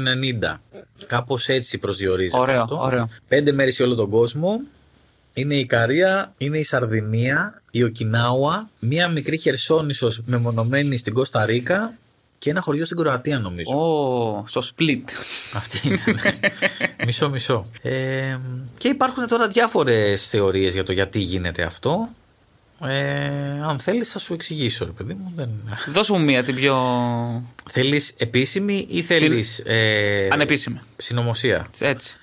90. 0.41 0.59
Κάπως 1.07 1.47
έτσι 1.47 1.77
προσδιορίζεται 1.77 2.39
Ωραίο, 2.39 2.61
αυτό. 2.61 2.79
ωραίο. 2.81 3.09
Πέντε 3.27 3.51
μέρες 3.51 3.75
σε 3.75 3.83
όλο 3.83 3.95
τον 3.95 4.09
κόσμο. 4.09 4.59
Είναι 5.33 5.55
η 5.55 5.59
Ικαρία, 5.59 6.33
είναι 6.37 6.57
η 6.57 6.63
Σαρδινία, 6.63 7.61
η 7.71 7.83
Οκινάουα, 7.83 8.69
μία 8.79 9.07
μικρή 9.07 9.37
χερσόνησος 9.37 10.21
μεμονωμένη 10.25 10.97
στην 10.97 11.13
Κώστα 11.13 11.45
Ρίκα 11.45 11.93
και 12.39 12.49
ένα 12.49 12.61
χωριό 12.61 12.85
στην 12.85 12.97
Κροατία 12.97 13.39
νομίζω. 13.39 13.75
Ω, 13.77 14.43
στο 14.47 14.61
split. 14.61 15.01
Αυτή 15.53 15.87
είναι. 15.87 15.99
ναι. 16.05 16.37
μισό 17.05 17.29
μισό. 17.29 17.65
Ε, 17.81 18.37
και 18.77 18.87
υπάρχουν 18.87 19.27
τώρα 19.27 19.47
διάφορες 19.47 20.27
θεωρίες 20.27 20.73
για 20.73 20.83
το 20.83 20.91
γιατί 20.91 21.19
γίνεται 21.19 21.63
αυτό. 21.63 22.09
Ε, 22.87 23.61
αν 23.63 23.79
θέλεις 23.79 24.09
θα 24.09 24.19
σου 24.19 24.33
εξηγήσω 24.33 24.85
ρε 24.85 24.91
παιδί 24.91 25.13
μου. 25.13 25.31
Δεν... 25.35 25.49
Δώσ' 25.89 26.09
μου 26.09 26.21
μία 26.21 26.43
την 26.43 26.55
πιο 26.55 26.75
θέλεις 27.69 28.13
επίσημη 28.17 28.87
ή 28.89 29.01
θέλεις 29.01 29.59
ε, 29.65 30.27
ανεπίσημη. 30.31 30.79
συνωμοσία; 30.97 31.69
Έτσι. 31.79 32.13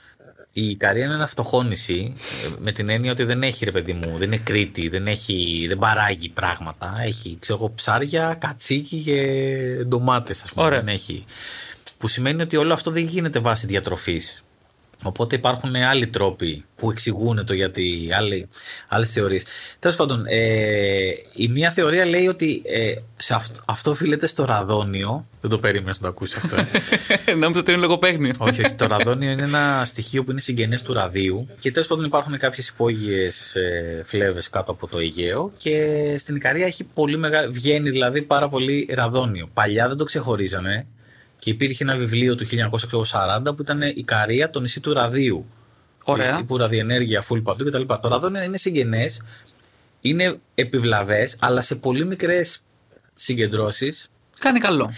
Η 0.52 0.68
Ικαρία 0.68 1.04
είναι 1.04 1.14
ένα 1.14 1.26
φτωχό 1.26 1.62
νησί 1.62 2.14
ε, 2.44 2.48
με 2.58 2.72
την 2.72 2.88
έννοια 2.88 3.10
ότι 3.12 3.24
δεν 3.24 3.42
έχει 3.42 3.64
ρε 3.64 3.70
παιδί 3.70 3.92
μου, 3.92 4.18
δεν 4.18 4.32
είναι 4.32 4.40
Κρήτη, 4.44 4.88
δεν, 4.88 5.06
έχει, 5.06 5.64
δεν 5.68 5.78
παράγει 5.78 6.28
πράγματα. 6.28 7.00
Έχει 7.04 7.36
ξέρω 7.40 7.58
εγώ, 7.58 7.72
ψάρια, 7.74 8.36
κατσίκι 8.40 8.96
και 8.96 9.84
ντομάτες 9.86 10.42
ας 10.42 10.52
πούμε. 10.52 10.66
Ωραία. 10.66 10.78
Δεν 10.78 10.94
έχει. 10.94 11.24
Που 11.98 12.08
σημαίνει 12.08 12.42
ότι 12.42 12.56
όλο 12.56 12.72
αυτό 12.72 12.90
δεν 12.90 13.06
γίνεται 13.06 13.38
βάση 13.38 13.66
διατροφής. 13.66 14.44
Οπότε 15.02 15.36
υπάρχουν 15.36 15.76
άλλοι 15.76 16.06
τρόποι 16.06 16.64
που 16.76 16.90
εξηγούν 16.90 17.46
το 17.46 17.54
γιατί, 17.54 18.08
άλλοι, 18.16 18.48
άλλες 18.88 19.10
θεωρίες. 19.10 19.44
Τέλος 19.78 19.96
πάντων, 19.96 20.24
ε, 20.26 20.40
η 21.34 21.48
μία 21.48 21.70
θεωρία 21.70 22.04
λέει 22.04 22.26
ότι 22.26 22.62
ε, 22.64 22.94
σε 23.16 23.34
αυτό, 23.34 23.60
αυτό 23.66 23.90
οφείλεται 23.90 24.26
στο 24.26 24.44
ραδόνιο. 24.44 25.26
Δεν 25.40 25.50
το 25.50 25.58
περίμενες 25.58 26.00
να 26.00 26.02
το 26.02 26.08
ακούσεις 26.08 26.36
αυτό. 26.36 26.56
Ε. 27.26 27.34
Νόμιζα 27.40 27.60
ότι 27.60 27.72
είναι 27.72 27.80
λογοπαίγνιο. 27.80 28.32
όχι, 28.48 28.64
όχι. 28.64 28.74
Το 28.74 28.86
ραδόνιο 28.86 29.30
είναι 29.30 29.42
ένα 29.42 29.82
στοιχείο 29.84 30.24
που 30.24 30.30
είναι 30.30 30.40
συγγενές 30.40 30.82
του 30.82 30.92
ραδίου. 30.92 31.48
Και 31.58 31.70
τέλος 31.70 31.88
πάντων 31.88 32.04
υπάρχουν 32.04 32.38
κάποιες 32.38 32.68
υπόγειες 32.68 33.56
ε, 33.56 34.02
φλέβες 34.04 34.50
κάτω 34.50 34.72
από 34.72 34.86
το 34.86 34.98
Αιγαίο. 34.98 35.52
Και 35.56 36.16
στην 36.18 36.36
Ικαρία 36.36 36.66
έχει 36.66 36.84
πολύ 36.84 37.16
μεγάλη. 37.16 37.52
Βγαίνει 37.52 37.90
δηλαδή 37.90 38.22
πάρα 38.22 38.48
πολύ 38.48 38.88
ραδόνιο. 38.90 39.48
Παλιά 39.54 39.88
δεν 39.88 39.96
το 39.96 40.04
ξεχωρίζανε. 40.04 40.86
Και 41.46 41.52
υπήρχε 41.52 41.84
ένα 41.84 41.96
βιβλίο 41.96 42.34
του 42.34 42.46
1940 42.46 43.56
που 43.56 43.62
ήταν 43.62 43.80
Ικαρία, 43.82 44.50
το 44.50 44.60
νησί 44.60 44.80
του 44.80 44.92
ραδίου. 44.92 45.46
Ωραία. 46.04 46.36
Τύπου 46.36 46.56
ραδιενέργεια, 46.56 47.24
full 47.28 47.42
παντού 47.42 47.64
κτλ. 47.64 47.82
Το 47.82 48.08
ραδόνιο 48.08 48.42
είναι 48.42 48.56
συγγενές, 48.56 49.22
είναι 50.00 50.38
επιβλαβές, 50.54 51.36
αλλά 51.38 51.60
σε 51.60 51.74
πολύ 51.74 52.04
μικρές 52.04 52.62
συγκεντρώσεις 53.14 54.10
Κάνει 54.38 54.58
καλό. 54.58 54.92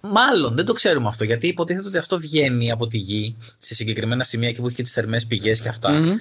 Μάλλον 0.00 0.54
δεν 0.56 0.64
το 0.64 0.72
ξέρουμε 0.72 1.08
αυτό 1.08 1.24
γιατί 1.24 1.46
υποτίθεται 1.46 1.86
ότι 1.86 1.98
αυτό 1.98 2.18
βγαίνει 2.18 2.70
από 2.70 2.86
τη 2.86 2.98
γη 2.98 3.36
σε 3.58 3.74
συγκεκριμένα 3.74 4.24
σημεία 4.24 4.48
εκεί 4.48 4.60
που 4.60 4.66
έχει 4.66 4.76
και 4.76 4.82
τις 4.82 4.92
θερμές 4.92 5.26
πηγές 5.26 5.60
και 5.60 5.68
αυτά. 5.68 5.90
Μμμ. 5.90 6.16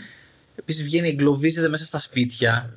Επίσης 0.55 0.83
βγαίνει, 0.83 1.07
εγκλωβίζεται 1.07 1.67
μέσα 1.67 1.85
στα 1.85 1.99
σπίτια 1.99 2.73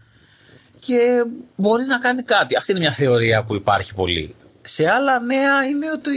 και 0.79 1.25
μπορεί 1.57 1.85
να 1.85 1.99
κάνει 1.99 2.23
κάτι. 2.23 2.57
Αυτή 2.57 2.71
είναι 2.71 2.81
μια 2.81 2.93
θεωρία 2.93 3.45
που 3.45 3.55
υπάρχει 3.55 3.95
πολύ. 3.95 4.35
Σε 4.69 4.89
άλλα 4.89 5.21
νέα 5.21 5.65
είναι 5.65 5.87
ότι 5.97 6.13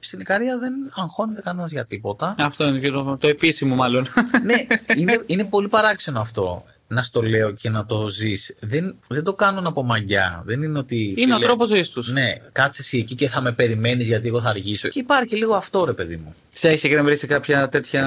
στην 0.00 0.20
Ικαρία 0.20 0.58
δεν 0.58 0.72
αγχώνεται 0.94 1.40
κανένας 1.40 1.70
για 1.72 1.84
τίποτα. 1.84 2.34
Αυτό 2.38 2.64
είναι 2.66 2.78
και 2.78 2.90
το, 2.90 3.16
το 3.20 3.28
επίσημο, 3.28 3.74
μάλλον. 3.74 4.06
ναι, 4.44 4.66
είναι, 4.96 5.22
είναι 5.26 5.44
πολύ 5.44 5.68
παράξενο 5.68 6.20
αυτό. 6.20 6.64
να 6.88 7.02
στο 7.02 7.22
λέω 7.22 7.50
και 7.50 7.70
να 7.70 7.86
το 7.86 8.08
ζεις. 8.08 8.56
Δεν, 8.60 8.96
δεν 9.08 9.22
το 9.24 9.34
κάνουν 9.34 9.66
από 9.66 9.82
μαγιά. 9.82 10.42
Δεν 10.46 10.62
είναι 10.62 10.78
ότι. 10.78 11.04
Είναι 11.04 11.14
φίλε, 11.22 11.34
ο 11.34 11.38
τρόπος 11.38 11.68
ζωής 11.68 11.88
τους. 11.88 12.08
Ναι, 12.12 12.34
κάτσε 12.52 12.82
εσύ 12.82 12.98
εκεί 12.98 13.14
και 13.14 13.28
θα 13.28 13.40
με 13.40 13.52
περιμένεις 13.52 14.08
γιατί 14.08 14.28
εγώ 14.28 14.40
θα 14.40 14.48
αργήσω. 14.48 14.88
Και 14.88 14.98
υπάρχει 14.98 15.36
λίγο 15.36 15.54
αυτό, 15.54 15.84
ρε 15.84 15.92
παιδί 15.92 16.16
μου. 16.16 16.34
Σε 16.52 16.68
έχει 16.68 16.86
εκνευρίσει 16.86 17.26
κάποια 17.26 17.68
τέτοια. 17.68 18.04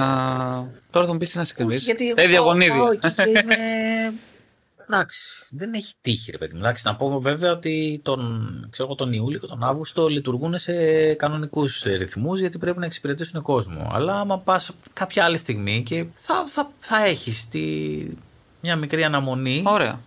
Τώρα 0.90 1.06
θα 1.06 1.12
μου 1.12 1.18
πεις 1.18 1.30
τι 1.30 1.36
να 1.38 1.44
σε 1.44 1.52
εκνευρίσει. 1.56 1.84
Γιατί 1.84 2.08
Ε, 2.08 2.12
εγώ 2.16 2.28
διαγωνίδι. 2.28 2.78
πάω 2.78 2.90
εκεί 2.90 3.12
και 3.12 3.22
είμαι. 3.28 3.42
Εντάξει, 4.88 5.46
δεν 5.50 5.74
έχει 5.74 5.94
τύχη, 6.00 6.30
ρε 6.30 6.38
παιδί 6.38 6.54
μου. 6.54 6.58
Εντάξει, 6.58 6.82
να 6.86 6.96
πω 6.96 7.20
βέβαια 7.20 7.52
ότι 7.52 8.00
τον, 8.02 8.66
ξέρω, 8.70 8.88
εγώ, 8.88 8.96
τον 8.96 9.12
Ιούλιο 9.12 9.38
και 9.38 9.46
τον 9.46 9.64
Αύγουστο 9.64 10.08
λειτουργούν 10.08 10.58
σε 10.58 10.74
κανονικούς 11.14 11.82
ρυθμούς 11.82 12.40
γιατί 12.40 12.58
πρέπει 12.58 12.78
να 12.78 12.86
εξυπηρετήσουν 12.86 13.42
κόσμο. 13.42 13.90
Αλλά 13.92 14.20
άμα 14.20 14.38
πας 14.38 14.70
κάποια 14.92 15.24
άλλη 15.24 15.38
στιγμή 15.38 15.82
και 15.82 16.04
θα, 16.14 16.44
θα, 16.46 16.70
θα 16.78 17.04
έχεις 17.04 17.48
μια 18.60 18.76
μικρή 18.76 19.04
αναμονή. 19.04 19.62
Ωραία. 19.66 20.00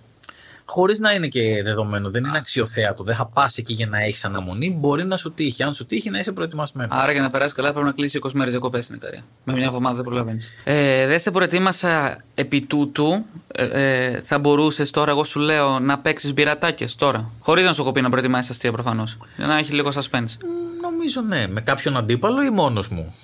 Χωρίς 0.70 1.00
να 1.00 1.14
είναι 1.14 1.28
και 1.28 1.64
δεδομένο, 1.64 2.10
δεν 2.10 2.24
είναι 2.24 2.38
αξιοθέατο. 2.38 3.04
Δεν 3.04 3.16
θα 3.16 3.26
πα 3.26 3.52
εκεί 3.56 3.74
για 3.74 3.88
να 3.88 4.04
έχεις 4.04 4.26
αναμονή. 4.26 4.78
Μπορεί 4.80 5.06
να 5.06 5.18
σου 5.18 5.32
τύχει. 5.32 5.64
Αν 5.64 5.74
σου 5.74 5.86
τύχει, 5.86 6.10
να 6.10 6.20
είσαι 6.20 6.32
προετοιμασμένος. 6.32 6.98
Άρα 7.00 7.12
για 7.12 7.22
να 7.22 7.30
περάσει 7.30 7.56
καλά 7.56 7.72
πρέπει 7.72 7.86
να 7.86 7.92
κλείσει 7.92 8.20
20 8.24 8.30
μέρες 8.34 8.52
διακοπές 8.52 8.84
στην 8.84 8.96
Ικαρία. 8.96 9.24
Με 9.44 9.54
μια 9.54 9.66
εβδομάδα 9.66 9.96
δεν 9.96 10.04
προλαβαίνεις. 10.04 10.50
Ε, 10.64 11.08
δεν 11.08 11.20
σε 11.20 11.32
προετοίμασα 11.32 12.24
επί 12.34 12.62
τούτου. 12.62 13.26
Ε, 13.52 13.66
ε, 13.66 14.22
θα 14.26 14.40
μπορούσες 14.40 14.92
τώρα, 14.92 15.12
εγώ 15.12 15.24
σου 15.24 15.40
λέω, 15.40 15.80
να 15.80 16.00
παίξεις 16.00 16.34
μπειρατάκες 16.34 16.96
τώρα. 16.96 17.32
Χωρίς 17.40 17.66
να 17.66 17.74
σου 17.74 17.82
έχω 17.82 17.92
πει 17.92 18.02
να 18.02 18.10
προετοιμάσεις 18.10 18.52
αστεία 18.52 18.72
προφανώς. 18.72 19.18
Για 19.38 19.48
να 19.48 19.58
έχει 19.58 19.74
λίγο 19.74 19.92
suspense. 19.94 20.20
Μ, 20.22 20.68
Νομίζω 20.82 21.22
ναι. 21.22 21.48
Με 21.48 21.62
κάποιον 21.62 21.98
αντίπαλο 21.98 22.44
ή 22.44 22.50
μόνος 22.50 22.88
μου; 22.88 23.16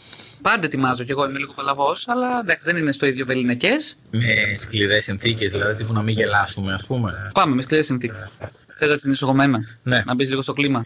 Πάντα 0.43 0.65
ετοιμάζω 0.65 1.03
κι 1.03 1.11
εγώ, 1.11 1.25
είμαι 1.25 1.39
λίγο 1.39 1.53
παλαβός, 1.53 2.07
αλλά 2.07 2.39
εντάξει, 2.39 2.65
δεν 2.65 2.77
είναι 2.77 2.91
στο 2.91 3.05
ίδιο 3.05 3.25
βεληνεκές. 3.25 3.71
Με 4.11 4.55
σκληρές 4.57 5.03
συνθήκες, 5.03 5.51
δηλαδή 5.51 5.75
τύπου 5.75 5.93
να 5.93 6.01
μην 6.01 6.15
γελάσουμε, 6.15 6.73
ας 6.73 6.85
πούμε. 6.85 7.29
Πάμε 7.33 7.55
με 7.55 7.61
σκληρές 7.61 7.85
συνθήκες. 7.85 8.29
Θες 8.77 8.89
να 8.89 8.95
ξεκινήσω 8.95 9.25
εγώ 9.25 9.35
με 9.35 9.43
ένα; 9.43 9.59
Ναι. 9.83 10.03
Να 10.05 10.15
μπεις 10.15 10.29
λίγο 10.29 10.41
στο 10.41 10.53
κλίμα. 10.53 10.85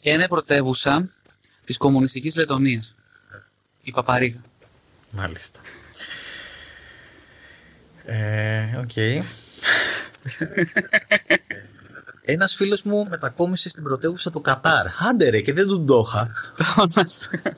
Και 0.00 0.10
είναι 0.10 0.28
πρωτεύουσα 0.28 1.08
της 1.64 1.76
κομμουνιστικής 1.76 2.36
Λετωνίας. 2.36 2.94
Η 3.82 3.90
Παπαρίγα. 3.90 4.40
Μάλιστα. 5.10 5.60
Ε, 8.04 8.76
οκ. 8.76 8.92
Ένας 12.24 12.54
φίλος 12.54 12.82
μου 12.82 13.06
μετακόμισε 13.10 13.68
στην 13.68 13.82
πρωτεύουσα 13.82 14.30
του 14.30 14.40
Κατάρ. 14.40 14.86
Άντε 15.10 15.28
ρε, 15.28 15.40
και 15.40 15.52
δεν 15.52 15.66
του 15.66 15.84
το 15.84 16.04
'χα. 16.06 16.30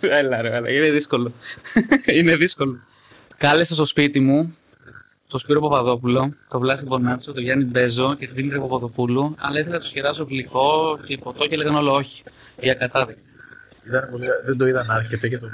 έλα 0.00 0.40
ρε, 0.42 0.56
έλα. 0.56 0.70
Είναι 0.70 0.90
δύσκολο. 0.90 1.32
είναι 2.18 2.36
δύσκολο. 2.36 2.78
Κάλεσα 3.36 3.74
στο 3.74 3.84
σπίτι 3.84 4.20
μου 4.20 4.56
τον 5.28 5.40
Σπύρο 5.40 5.60
Παπαδόπουλο, 5.60 6.34
τον 6.48 6.60
Βλάση 6.60 6.84
Μπονάτσο, 6.84 7.32
τον 7.32 7.42
Γιάννη 7.42 7.64
Μπέζο 7.64 8.14
και 8.14 8.26
την 8.26 8.34
Δήμητρα 8.34 8.60
Παπαδοπούλου, 8.60 9.34
αλλά 9.38 9.58
ήθελα 9.58 9.74
να 9.74 9.80
τους 9.80 9.90
κεράσω 9.90 10.24
γλυκό 10.24 10.98
και 11.04 11.18
ποτό 11.18 11.46
και 11.46 11.54
έλεγαν 11.54 11.74
όλο 11.74 11.92
όχι. 11.94 12.22
Για 12.60 12.74
κατάδικη. 12.74 13.18
Ήταν 13.86 14.08
πολύ- 14.10 14.26
Δεν 14.44 14.56
το 14.58 14.66
είδα 14.66 14.84
να 14.84 14.94
έρχεται 14.96 15.28
και 15.28 15.38
το, 15.38 15.46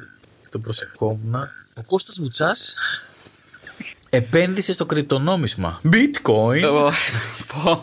και 0.43 0.49
το 0.51 0.59
προσευχόμουν. 0.59 1.35
Ο 1.75 1.83
Κώστας 1.87 2.19
Βουτσάς 2.21 2.77
επένδυσε 4.11 4.72
στο 4.72 4.87
κρυπτονόμισμα. 4.87 5.81
Bitcoin. 5.93 6.62
Εγώ- 6.62 6.91
Πω. 7.64 7.81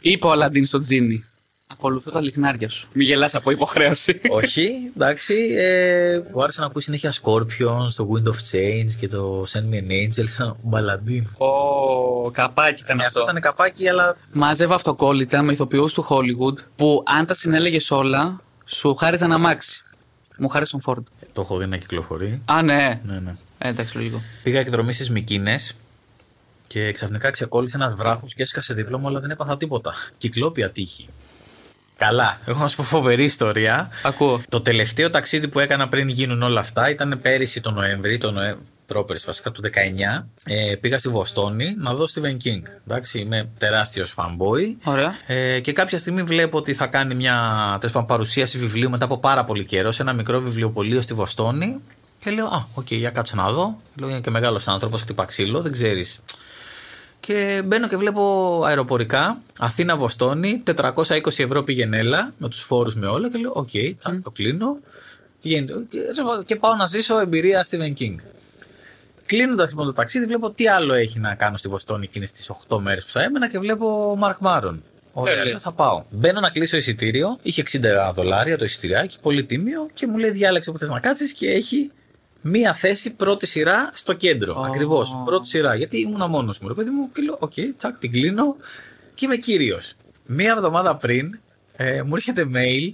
Είπε 0.00 0.26
ο 0.26 0.30
Αλαντίν 0.30 0.66
στο 0.66 0.80
Τζίνι. 0.80 1.24
Ακολουθώ 1.66 2.10
τα 2.10 2.20
λιχνάρια 2.20 2.68
σου. 2.68 2.88
Μη 2.92 3.04
γελάς 3.04 3.34
από 3.34 3.50
υποχρέωση. 3.50 4.20
Όχι, 4.30 4.70
εντάξει. 4.96 5.34
Ε, 5.58 6.20
μου 6.32 6.42
άρεσε 6.42 6.60
να 6.60 6.66
ακούεις 6.66 6.84
συνέχεια 6.84 7.12
Scorpions, 7.22 7.90
το 7.96 8.08
Wind 8.12 8.28
of 8.28 8.32
Change 8.56 8.90
και 8.98 9.08
το 9.08 9.44
Send 9.48 9.74
Me 9.74 9.78
an 9.90 9.90
Angel 9.92 10.24
σαν 10.26 10.56
μπαλαντίν. 10.62 11.26
Ω, 11.38 12.30
καπάκι 12.30 12.82
ήταν 12.82 13.00
Ε, 13.00 13.04
αυτό 13.04 13.18
αυτό. 13.20 13.30
ήταν 13.30 13.42
καπάκι, 13.42 13.88
αλλά 13.88 14.16
Μάζευα 14.32 14.74
αυτοκόλλητα 14.74 15.42
με 15.42 15.52
ηθοποιούς 15.52 15.92
του 15.92 16.06
Hollywood 16.08 16.58
που 16.76 17.02
αν 17.06 17.26
τα 17.26 17.34
συνέλεγες 17.34 17.90
όλα, 17.90 18.40
σου 18.64 18.94
χάριζαν 18.94 19.32
αμάξι. 19.32 19.82
Μου 20.38 20.48
χάρισε 20.48 20.70
τον 20.70 20.80
Φόρντ. 20.80 21.06
το 21.32 21.40
έχω 21.40 21.58
δει 21.58 21.66
να 21.66 21.76
κυκλοφορεί. 21.76 22.42
Α, 22.44 22.62
ναι. 22.62 23.00
Ναι, 23.04 23.18
ναι. 23.18 23.34
Ε, 23.64 23.68
εντάξει, 23.68 23.96
λογικό. 23.96 24.22
Πήγα 24.42 24.60
εκδρομή 24.60 24.92
στις 24.92 25.10
Μικίνες 25.10 25.74
και 26.66 26.92
ξαφνικά 26.92 27.30
ξεκόλλησε 27.30 27.76
ένας 27.76 27.94
βράχος 27.94 28.34
και 28.34 28.42
έσκασε 28.42 28.74
δίπλα 28.74 28.98
μου, 28.98 29.06
αλλά 29.06 29.20
δεν 29.20 29.30
έπαθα 29.30 29.56
τίποτα. 29.56 29.94
Κυκλόπια 30.18 30.70
τύχη. 30.70 31.08
Καλά. 31.96 32.40
Έχω 32.46 32.62
να 32.62 32.68
σου 32.68 32.76
πω 32.76 32.82
φοβερή 32.82 33.24
ιστορία. 33.24 33.90
Ακούω. 34.02 34.40
Το 34.48 34.60
τελευταίο 34.60 35.10
ταξίδι 35.10 35.48
που 35.48 35.58
έκανα 35.58 35.88
πριν 35.88 36.08
γίνουν 36.08 36.42
όλα 36.42 36.60
αυτά 36.60 36.90
ήταν 36.90 37.18
πέρυσι 37.22 37.60
το 37.60 37.70
Νοέμβρη, 37.70 38.18
το 38.18 38.30
Νοέ... 38.30 38.56
πρόπερσι 38.86 39.26
βασικά 39.26 39.50
του 39.50 39.62
19. 39.62 40.24
Ε, 40.44 40.74
πήγα 40.74 40.98
στη 40.98 41.08
Βοστόνη 41.08 41.74
να 41.78 41.94
δω 41.94 42.04
Stephen 42.14 42.36
King. 42.44 42.62
Εντάξει, 42.88 43.18
είμαι 43.18 43.48
τεράστιος 43.58 44.14
fanboy. 44.16 44.76
Ωραία. 44.84 45.14
Ε, 45.26 45.60
και 45.60 45.72
κάποια 45.72 45.98
στιγμή 45.98 46.22
βλέπω 46.22 46.58
ότι 46.58 46.74
θα 46.74 46.86
κάνει 46.86 47.14
μια 47.14 47.36
τέλος 47.80 47.94
πάντων, 47.94 48.08
παρουσίαση 48.08 48.58
βιβλίου 48.58 48.90
μετά 48.90 49.04
από 49.04 49.18
πάρα 49.18 49.44
πολύ 49.44 49.64
καιρό 49.64 49.92
σε 49.92 50.02
ένα 50.02 50.12
μικρό 50.12 50.40
βιβλιοπωλείο 50.40 51.00
στη 51.00 51.14
Βοστόνη. 51.14 51.80
Και 52.24 52.30
λέω, 52.30 52.46
Α, 52.46 52.66
οκ, 52.74 52.92
για 52.92 53.10
κάτσε 53.10 53.36
να 53.36 53.52
δω. 53.52 53.80
Λέω, 53.98 54.08
είναι 54.08 54.20
και 54.20 54.30
μεγάλος 54.30 54.68
άνθρωπος, 54.68 55.00
χτύπα 55.00 55.24
ξύλο, 55.24 55.62
δεν 55.62 55.72
ξέρεις. 55.72 56.20
Και 57.20 57.62
μπαίνω 57.64 57.88
και 57.88 57.96
βλέπω 57.96 58.62
αεροπορικά 58.66 59.40
Αθήνα-Βοστόνη, 59.58 60.62
420 60.76 61.20
ευρώ 61.38 61.62
πήγαινε 61.62 62.12
έλα 62.12 62.34
με 62.38 62.48
τους 62.48 62.60
φόρους 62.60 62.94
με 62.94 63.06
όλα. 63.06 63.30
Και 63.30 63.38
λέω, 63.38 63.52
Οκ, 63.54 63.70
θα 63.98 64.20
το 64.22 64.30
κλείνω. 64.30 64.76
Πηγαίνει, 65.42 65.66
και, 65.88 65.98
και 66.46 66.56
πάω 66.56 66.74
να 66.74 66.86
ζήσω 66.86 67.18
εμπειρία 67.18 67.66
Stephen 67.70 67.92
King. 67.98 68.14
Κλείνοντας 69.26 69.70
λοιπόν 69.70 69.86
το 69.86 69.92
ταξίδι, 69.92 70.26
βλέπω 70.26 70.50
τι 70.50 70.68
άλλο 70.68 70.94
έχει 70.94 71.18
να 71.18 71.34
κάνω 71.34 71.56
στη 71.56 71.68
Βοστόνη 71.68 72.04
εκείνες 72.04 72.32
τις 72.32 72.50
8 72.68 72.78
μέρες 72.78 73.04
που 73.04 73.10
θα 73.10 73.22
έμενα 73.22 73.48
και 73.48 73.58
βλέπω 73.58 74.14
Μαρκ 74.18 74.38
Μάρον. 74.40 74.82
Ωραία, 75.12 75.34
Τέλεια. 75.34 75.50
λέω, 75.50 75.58
θα 75.60 75.72
πάω. 75.72 76.04
Μπαίνω 76.10 76.40
να 76.40 76.50
κλείσω 76.50 76.76
εισιτήριο. 76.76 77.38
Είχε 77.42 77.62
60 77.62 78.12
δολάρια 78.14 78.58
το 78.58 78.64
εισιτηριάκι, 78.64 79.16
πολύ 79.20 79.44
τίμιο 79.44 79.88
και 79.94 80.06
μου 80.06 80.18
λέει 80.18 80.30
διάλεξε 80.30 80.70
που 80.70 80.78
θες 80.78 80.88
να 80.88 81.00
κάτσεις 81.00 81.32
και 81.32 81.50
έχει 81.50 81.90
μία 82.46 82.74
θέση 82.74 83.10
πρώτη 83.10 83.46
σειρά 83.46 83.90
στο 83.92 84.12
κέντρο. 84.12 84.54
Ω. 84.56 84.62
Ακριβώς. 84.62 85.16
Πρώτη 85.24 85.48
σειρά. 85.48 85.74
Γιατί 85.74 86.00
ήμουν 86.00 86.30
μόνος 86.30 86.58
μου. 86.58 86.68
Ρε 86.68 86.74
παιδί 86.74 86.90
μου, 86.90 87.12
και 87.12 87.22
λέω: 87.22 87.36
Οκ, 87.40 87.52
τσακ, 87.76 87.98
την 87.98 88.12
κλείνω 88.12 88.56
και 89.14 89.24
είμαι 89.24 89.36
κύριος. 89.36 89.94
Μία 90.26 90.52
εβδομάδα 90.52 90.96
πριν 90.96 91.38
ε, 91.76 92.02
μου 92.02 92.14
έρχεται 92.14 92.48
mail 92.54 92.92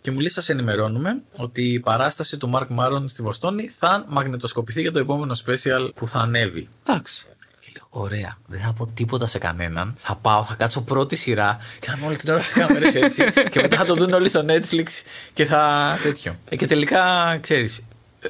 και 0.00 0.10
μου 0.10 0.18
λέει: 0.18 0.28
Σας 0.28 0.48
ενημερώνουμε 0.48 1.22
ότι 1.36 1.72
η 1.72 1.80
παράσταση 1.80 2.36
του 2.36 2.50
Marc 2.54 2.66
Maron 2.78 3.04
στη 3.06 3.22
Βοστόνη 3.22 3.68
θα 3.68 4.04
μαγνητοσκοπηθεί 4.08 4.80
για 4.80 4.92
το 4.92 4.98
επόμενο 4.98 5.36
special 5.46 5.90
που 5.94 6.08
θα 6.08 6.18
ανέβει. 6.18 6.68
Εντάξει. 6.86 7.26
Και 7.60 7.68
λέω: 7.74 7.86
Ωραία, 7.90 8.38
δεν 8.46 8.60
θα 8.60 8.72
πω 8.72 8.86
τίποτα 8.94 9.26
σε 9.26 9.38
κανέναν. 9.38 9.94
Θα 9.98 10.16
πάω, 10.16 10.44
θα 10.44 10.54
κάτσω 10.54 10.80
πρώτη 10.82 11.16
σειρά 11.16 11.58
και 11.80 11.86
θα 11.86 11.94
είμαι 11.98 12.06
όλη 12.06 12.16
την 12.16 12.30
ώρα 12.30 12.40
στις 12.40 12.52
κάμερες 12.52 12.94
έτσι. 12.94 13.24
και 13.50 13.60
μετά 13.60 13.76
θα 13.76 13.84
το 13.84 13.94
δουν 13.94 14.12
όλοι 14.12 14.28
στο 14.28 14.44
Netflix 14.48 14.86
και 15.34 15.44
θα. 15.44 15.96
τέτοιο. 16.02 16.36
Ε, 16.48 16.56
και 16.56 16.66
τελικά, 16.66 17.38
ξέρεις, 17.40 17.86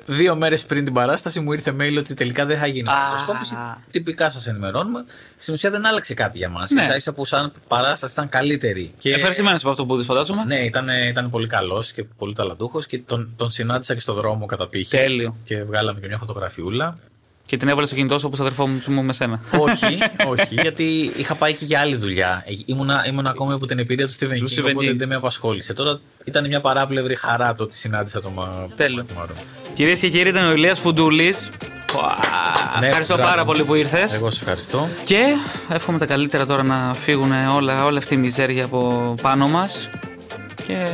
δύο 0.06 0.36
μέρες 0.36 0.64
πριν 0.64 0.84
την 0.84 0.92
παράσταση 0.94 1.40
μου 1.40 1.52
ήρθε 1.52 1.74
mail 1.80 1.94
ότι 1.98 2.14
τελικά 2.14 2.46
δεν 2.46 2.58
θα 2.58 2.66
γίνει 2.66 2.88
Α. 2.88 2.92
μαγνητοσκόπηση. 2.92 3.54
Τυπικά 3.90 4.30
σας 4.30 4.46
ενημερώνουμε. 4.46 5.04
Στην 5.36 5.54
ουσία 5.54 5.70
δεν 5.70 5.86
άλλαξε 5.86 6.14
κάτι 6.14 6.38
για 6.38 6.48
μας. 6.48 6.70
Ναι. 6.70 6.82
σα 6.82 6.94
ίσα 6.94 7.12
που 7.12 7.24
σαν 7.24 7.52
παράσταση 7.68 8.12
ήταν 8.12 8.28
καλύτερη. 8.28 8.92
Και... 8.98 9.14
Ευχαριστημένος 9.14 9.60
από 9.60 9.70
αυτό 9.70 9.86
που 9.86 9.96
δεις, 9.96 10.06
φαντάζομαι. 10.06 10.44
Ναι, 10.44 10.64
ήταν, 10.64 10.88
ήταν 11.08 11.30
πολύ 11.30 11.46
καλός 11.46 11.92
και 11.92 12.04
πολύ 12.04 12.34
ταλαντούχος 12.34 12.86
και 12.86 12.98
τον, 12.98 13.32
τον 13.36 13.50
συνάντησα 13.50 13.94
και 13.94 14.00
στο 14.00 14.12
δρόμο 14.12 14.46
κατά 14.46 14.68
τύχη. 14.68 14.90
Τέλειο. 14.90 15.36
Και 15.44 15.62
βγάλαμε 15.62 16.00
και 16.00 16.06
μια 16.06 16.18
φωτογραφιούλα. 16.18 16.98
Και 17.52 17.58
την 17.58 17.68
έβαλε 17.68 17.86
στο 17.86 17.94
κινητό 17.94 18.18
σου 18.18 18.24
όπως 18.26 18.40
αδερφός 18.40 18.68
μου 18.86 19.02
με 19.02 19.12
σένα. 19.12 19.40
όχι, 19.58 19.98
όχι, 20.26 20.54
γιατί 20.62 21.12
είχα 21.16 21.34
πάει 21.34 21.54
και 21.54 21.64
για 21.64 21.80
άλλη 21.80 21.96
δουλειά. 21.96 22.44
Ε, 22.46 22.52
Ήμουνα, 22.66 23.04
ήμουνα 23.08 23.30
ακόμα 23.30 23.54
υπό 23.54 23.66
την 23.66 23.78
επίρρεια 23.78 24.06
του 24.06 24.12
Stephen 24.12 24.36
Του 24.38 24.48
King, 24.48 24.58
Stephen 24.58 24.70
οπότε 24.70 24.90
King. 24.90 24.96
δεν 24.96 25.08
με 25.08 25.14
απασχόλησε. 25.14 25.72
Τώρα 25.72 26.00
ήταν 26.24 26.46
μια 26.46 26.60
παράπλευρη 26.60 27.14
χαρά 27.16 27.54
το 27.54 27.62
ότι 27.64 27.76
συνάντησα 27.76 28.20
τον 28.20 28.32
Μα- 28.34 28.66
Τέλειο. 28.76 29.04
τον 29.04 29.16
Μαρό. 29.16 29.32
Κυρίες 29.74 29.98
και 30.00 30.08
κύριοι, 30.08 30.28
ήταν 30.28 30.46
ο 30.46 30.52
Ηλίας 30.52 30.78
Φουντούλης. 30.78 31.50
Ναι, 32.80 32.86
Ευχαριστώ 32.86 33.14
μπράβο. 33.14 33.30
πάρα 33.30 33.44
πολύ 33.44 33.64
που 33.64 33.74
ήρθες. 33.74 34.14
Εγώ 34.14 34.30
σε 34.30 34.38
ευχαριστώ. 34.40 34.88
Και 35.04 35.22
εύχομαι 35.72 35.98
τα 35.98 36.06
καλύτερα 36.06 36.46
τώρα 36.46 36.62
να 36.62 36.94
φύγουν 36.94 37.30
όλα, 37.54 37.84
όλη 37.84 37.98
αυτή 37.98 38.14
η 38.14 38.16
μιζέρια 38.16 38.64
από 38.64 39.14
πάνω 39.22 39.48
μας. 39.48 39.88
Και 40.66 40.86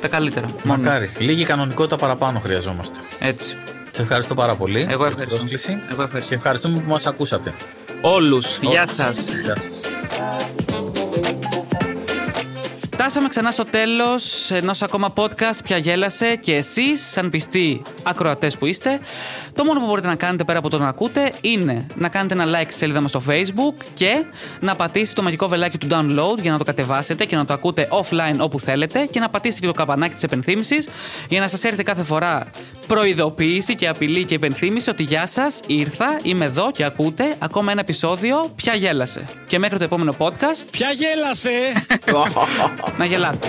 τα 0.00 0.08
καλύτερα. 0.08 0.46
Μόνο. 0.64 0.82
Μακάρι. 0.82 1.10
Λίγη 1.18 1.44
κανονικότητα 1.44 1.96
παραπάνω 1.96 2.38
χρειαζόμαστε. 2.40 2.98
Έτσι. 3.18 3.56
Σε 3.94 4.02
ευχαριστώ 4.02 4.34
πάρα 4.34 4.54
πολύ. 4.54 4.80
Εγώ 4.80 4.86
για 4.88 4.96
την 4.96 5.06
ευχαριστώ. 5.06 5.36
πρόσκληση. 5.36 5.78
Εγώ 5.92 6.02
ευχαριστώ. 6.02 6.28
Και 6.28 6.34
ευχαριστούμε 6.34 6.78
που 6.80 6.90
μας 6.90 7.06
ακούσατε. 7.06 7.54
Όλους. 8.00 8.58
Γεια 8.62 8.86
σας. 8.86 9.18
Γεια 9.44 9.56
σας. 9.56 9.80
Φτάσαμε 12.92 13.28
ξανά 13.28 13.50
στο 13.50 13.64
τέλος 13.64 14.50
ενός 14.50 14.82
ακόμα 14.82 15.12
podcast. 15.16 15.58
Πια 15.64 15.76
γέλασε 15.76 16.36
και 16.36 16.54
εσείς, 16.54 17.10
σαν 17.10 17.30
πιστοί 17.30 17.82
ακροατές 18.02 18.56
που 18.56 18.66
είστε, 18.66 19.00
το 19.54 19.64
μόνο 19.64 19.80
που 19.80 19.86
μπορείτε 19.86 20.06
να 20.06 20.14
κάνετε 20.14 20.44
πέρα 20.44 20.58
από 20.58 20.70
το 20.70 20.78
να 20.78 20.88
ακούτε 20.88 21.32
είναι 21.40 21.86
να 21.94 22.08
κάνετε 22.08 22.34
ένα 22.34 22.44
like 22.46 22.66
στη 22.66 22.72
σελίδα 22.72 23.00
μας 23.00 23.10
στο 23.10 23.22
Facebook 23.28 23.84
και 23.94 24.24
να 24.60 24.76
πατήσετε 24.76 25.12
το 25.14 25.22
μαγικό 25.22 25.48
βελάκι 25.48 25.78
του 25.78 25.86
download 25.90 26.40
για 26.40 26.52
να 26.52 26.58
το 26.58 26.64
κατεβάσετε 26.64 27.24
και 27.24 27.36
να 27.36 27.44
το 27.44 27.52
ακούτε 27.52 27.88
offline 27.90 28.38
όπου 28.38 28.60
θέλετε 28.60 29.08
και 29.10 29.20
να 29.20 29.28
πατήσετε 29.28 29.60
και 29.60 29.66
το 29.66 29.72
καμπανάκι 29.72 30.14
της 30.14 30.22
επενθύμησης 30.22 30.88
για 31.28 31.40
να 31.40 31.48
σας 31.48 31.64
έρθει 31.64 31.82
κάθε 31.82 32.02
φορά 32.02 32.46
προειδοποίηση 32.86 33.74
και 33.74 33.88
απειλή 33.88 34.24
και 34.24 34.34
υπενθύμηση 34.34 34.90
ότι 34.90 35.02
γεια 35.02 35.26
σας, 35.26 35.60
ήρθα, 35.66 36.16
είμαι 36.22 36.44
εδώ 36.44 36.70
και 36.70 36.84
ακούτε 36.84 37.34
ακόμα 37.38 37.72
ένα 37.72 37.80
επεισόδιο. 37.80 38.52
Πια 38.56 38.74
γέλασε. 38.74 39.24
Και 39.46 39.58
μέχρι 39.58 39.78
το 39.78 39.84
επόμενο 39.84 40.14
podcast. 40.18 40.64
Ποια 40.70 40.88
γέλασε! 40.90 41.50
να 42.98 43.04
γελάτε. 43.04 43.48